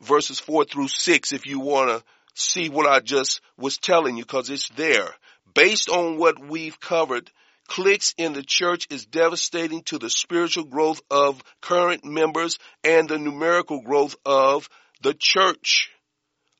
verses 0.00 0.40
4 0.40 0.64
through 0.64 0.88
6 0.88 1.32
if 1.32 1.46
you 1.46 1.60
want 1.60 1.90
to 1.90 2.04
see 2.34 2.68
what 2.68 2.86
I 2.86 3.00
just 3.00 3.40
was 3.56 3.78
telling 3.78 4.16
you 4.16 4.24
because 4.24 4.50
it's 4.50 4.68
there 4.70 5.14
based 5.54 5.88
on 5.88 6.18
what 6.18 6.38
we've 6.38 6.78
covered, 6.80 7.30
cliques 7.68 8.14
in 8.18 8.32
the 8.32 8.42
church 8.42 8.86
is 8.90 9.06
devastating 9.06 9.82
to 9.84 9.98
the 9.98 10.10
spiritual 10.10 10.64
growth 10.64 11.00
of 11.10 11.42
current 11.60 12.04
members 12.04 12.58
and 12.82 13.08
the 13.08 13.18
numerical 13.18 13.80
growth 13.80 14.16
of 14.26 14.68
the 15.02 15.14
church. 15.14 15.90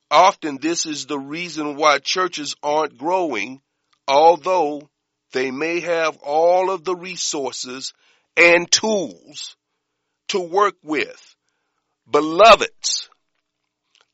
Often 0.09 0.59
this 0.61 0.85
is 0.85 1.05
the 1.05 1.19
reason 1.19 1.75
why 1.75 1.99
churches 1.99 2.55
aren't 2.63 2.97
growing, 2.97 3.61
although 4.07 4.89
they 5.33 5.51
may 5.51 5.81
have 5.81 6.17
all 6.17 6.71
of 6.71 6.83
the 6.83 6.95
resources 6.95 7.93
and 8.37 8.71
tools 8.71 9.55
to 10.29 10.39
work 10.39 10.75
with. 10.83 11.35
Beloveds, 12.09 13.09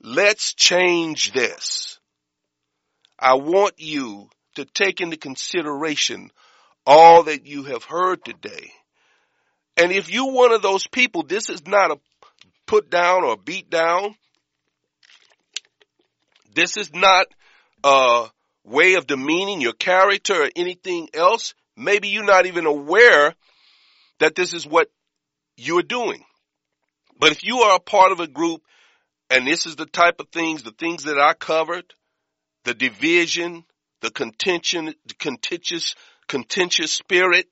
let's 0.04 0.54
change 0.54 1.32
this. 1.32 1.99
I 3.20 3.36
want 3.36 3.76
you 3.78 4.30
to 4.56 4.66
take 4.66 5.02
into 5.02 5.18
consideration 5.18 6.32
all 6.86 7.24
that 7.24 7.45
you 7.45 7.64
have 7.64 7.84
heard 7.84 8.26
today. 8.26 8.72
And 9.78 9.91
if 9.91 10.12
you're 10.12 10.32
one 10.32 10.52
of 10.52 10.62
those 10.62 10.88
people, 10.88 11.24
this 11.24 11.49
is 11.49 11.66
not 11.68 11.91
a 11.91 11.99
put 12.66 12.89
down 12.89 13.24
or 13.24 13.38
beat 13.38 13.70
down. 13.70 14.16
This 16.54 16.78
is 16.78 16.93
not 16.93 17.28
a 17.84 18.28
way 18.64 18.95
of 18.95 19.08
demeaning 19.08 19.62
your 19.62 19.74
character 19.74 20.43
or 20.43 20.49
anything 20.56 21.10
else. 21.14 21.54
Maybe 21.78 22.10
you're 22.10 22.26
not 22.26 22.45
even 22.45 22.66
aware 22.66 23.34
that 24.20 24.36
this 24.36 24.54
is 24.54 24.68
what 24.68 24.89
you're 25.56 25.84
doing. 25.84 26.24
But 27.18 27.32
if 27.32 27.43
you 27.43 27.60
are 27.60 27.76
a 27.76 27.80
part 27.80 28.12
of 28.12 28.20
a 28.20 28.28
group 28.28 28.62
and 29.32 29.47
this 29.47 29.65
is 29.65 29.77
the 29.77 29.86
type 29.86 30.19
of 30.19 30.27
things, 30.29 30.63
the 30.63 30.71
things 30.71 31.03
that 31.03 31.17
I 31.17 31.34
covered, 31.34 31.86
the 32.65 32.73
division, 32.73 33.63
the 34.01 34.11
contention, 34.11 34.93
the 35.05 35.13
contentious, 35.13 35.95
contentious 36.27 36.91
spirit, 36.91 37.47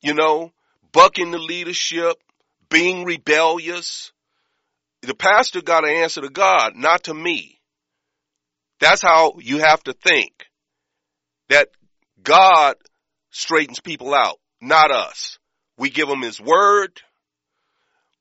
you 0.00 0.14
know, 0.14 0.52
bucking 0.92 1.30
the 1.30 1.38
leadership, 1.38 2.16
being 2.70 3.04
rebellious. 3.04 4.12
The 5.02 5.14
pastor 5.14 5.60
got 5.60 5.82
to 5.82 5.88
answer 5.88 6.22
to 6.22 6.30
God, 6.30 6.74
not 6.74 7.04
to 7.04 7.14
me. 7.14 7.60
That's 8.80 9.02
how 9.02 9.34
you 9.40 9.58
have 9.58 9.82
to 9.84 9.92
think. 9.92 10.46
That 11.50 11.68
God 12.22 12.76
straightens 13.30 13.80
people 13.80 14.14
out, 14.14 14.38
not 14.60 14.90
us. 14.90 15.38
We 15.76 15.90
give 15.90 16.08
them 16.08 16.22
His 16.22 16.40
word. 16.40 17.00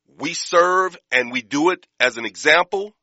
We 0.08 0.34
serve 0.34 0.97
and 1.12 1.32
we 1.32 1.41
do 1.41 1.72
it 1.72 1.86
as 1.99 2.18
an 2.18 2.26
example. 2.26 2.93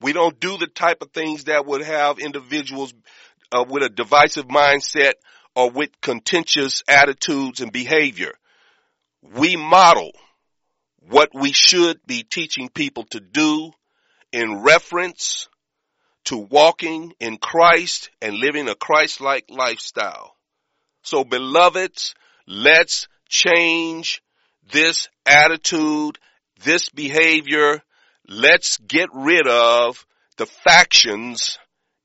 We 0.00 0.12
don't 0.12 0.38
do 0.38 0.56
the 0.56 0.66
type 0.66 1.02
of 1.02 1.10
things 1.10 1.44
that 1.44 1.66
would 1.66 1.82
have 1.82 2.18
individuals 2.18 2.94
uh, 3.52 3.64
with 3.68 3.82
a 3.82 3.88
divisive 3.88 4.46
mindset 4.46 5.14
or 5.54 5.70
with 5.70 5.90
contentious 6.00 6.82
attitudes 6.88 7.60
and 7.60 7.72
behavior. 7.72 8.32
We 9.22 9.56
model 9.56 10.12
what 11.08 11.30
we 11.34 11.52
should 11.52 11.98
be 12.06 12.22
teaching 12.22 12.68
people 12.68 13.04
to 13.10 13.20
do 13.20 13.72
in 14.32 14.62
reference 14.62 15.48
to 16.24 16.36
walking 16.36 17.12
in 17.18 17.38
Christ 17.38 18.10
and 18.20 18.36
living 18.36 18.68
a 18.68 18.74
Christ-like 18.74 19.46
lifestyle. 19.48 20.36
So 21.02 21.24
beloveds, 21.24 22.14
let's 22.46 23.08
change 23.28 24.22
this 24.70 25.08
attitude, 25.28 26.18
this 26.64 26.88
behavior. 26.88 27.82
Let's 28.26 28.78
get 28.78 29.08
rid 29.12 29.46
of 29.46 30.04
the 30.36 30.46
factions 30.46 31.58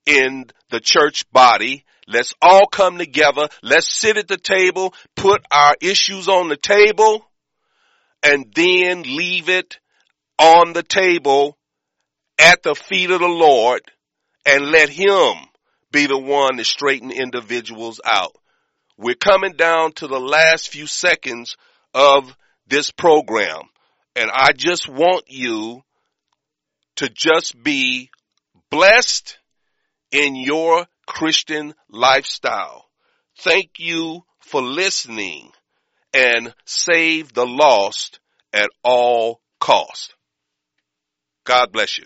in 0.05 0.45
the 0.69 0.80
church 0.80 1.30
body. 1.32 1.86
Let's 2.07 2.34
all 2.41 2.67
come 2.67 2.97
together. 2.97 3.47
Let's 3.61 3.91
sit 3.91 4.17
at 4.17 4.28
the 4.28 4.38
table, 4.38 4.93
put 5.15 5.41
our 5.51 5.76
issues 5.82 6.28
on 6.28 6.49
the 6.49 6.57
table, 6.57 7.26
and 8.21 8.51
then 8.53 9.03
leave 9.03 9.49
it 9.49 9.80
on 10.38 10.74
the 10.74 10.84
table 10.84 11.57
at 12.39 12.63
the 12.63 12.76
feet 12.76 13.11
of 13.11 13.19
the 13.19 13.28
Lord 13.28 13.82
and 14.45 14.71
let 14.71 14.89
Him 14.89 15.36
be 15.91 16.07
the 16.07 16.17
one 16.17 16.57
to 16.57 16.65
straighten 16.65 17.11
individuals 17.11 18.01
out. 18.05 18.36
We're 18.97 19.15
coming 19.15 19.53
down 19.53 19.93
to 19.93 20.07
the 20.07 20.19
last 20.19 20.69
few 20.69 20.88
seconds 20.88 21.55
of 21.93 22.36
this 22.74 22.89
program 22.89 23.61
and 24.15 24.32
I 24.34 24.51
just 24.51 24.89
want 24.89 25.26
you 25.28 25.84
to 26.95 27.07
just 27.07 27.61
be 27.61 28.09
blessed 28.71 29.38
in 30.11 30.36
your 30.36 30.88
Christian 31.05 31.76
lifestyle. 31.88 32.86
Thank 33.38 33.74
you 33.78 34.24
for 34.39 34.63
listening 34.63 35.51
and 36.15 36.51
save 36.65 37.32
the 37.34 37.45
lost 37.45 38.19
at 38.51 38.69
all 38.84 39.39
cost. 39.59 40.15
God 41.43 41.71
bless 41.71 41.99
you. 41.99 42.05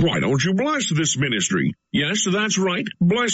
Why 0.00 0.20
don't 0.20 0.44
you 0.44 0.54
bless 0.54 0.90
this 0.94 1.18
ministry? 1.18 1.74
Yes, 1.92 2.24
that's 2.30 2.56
right. 2.56 2.86
Bless 3.00 3.26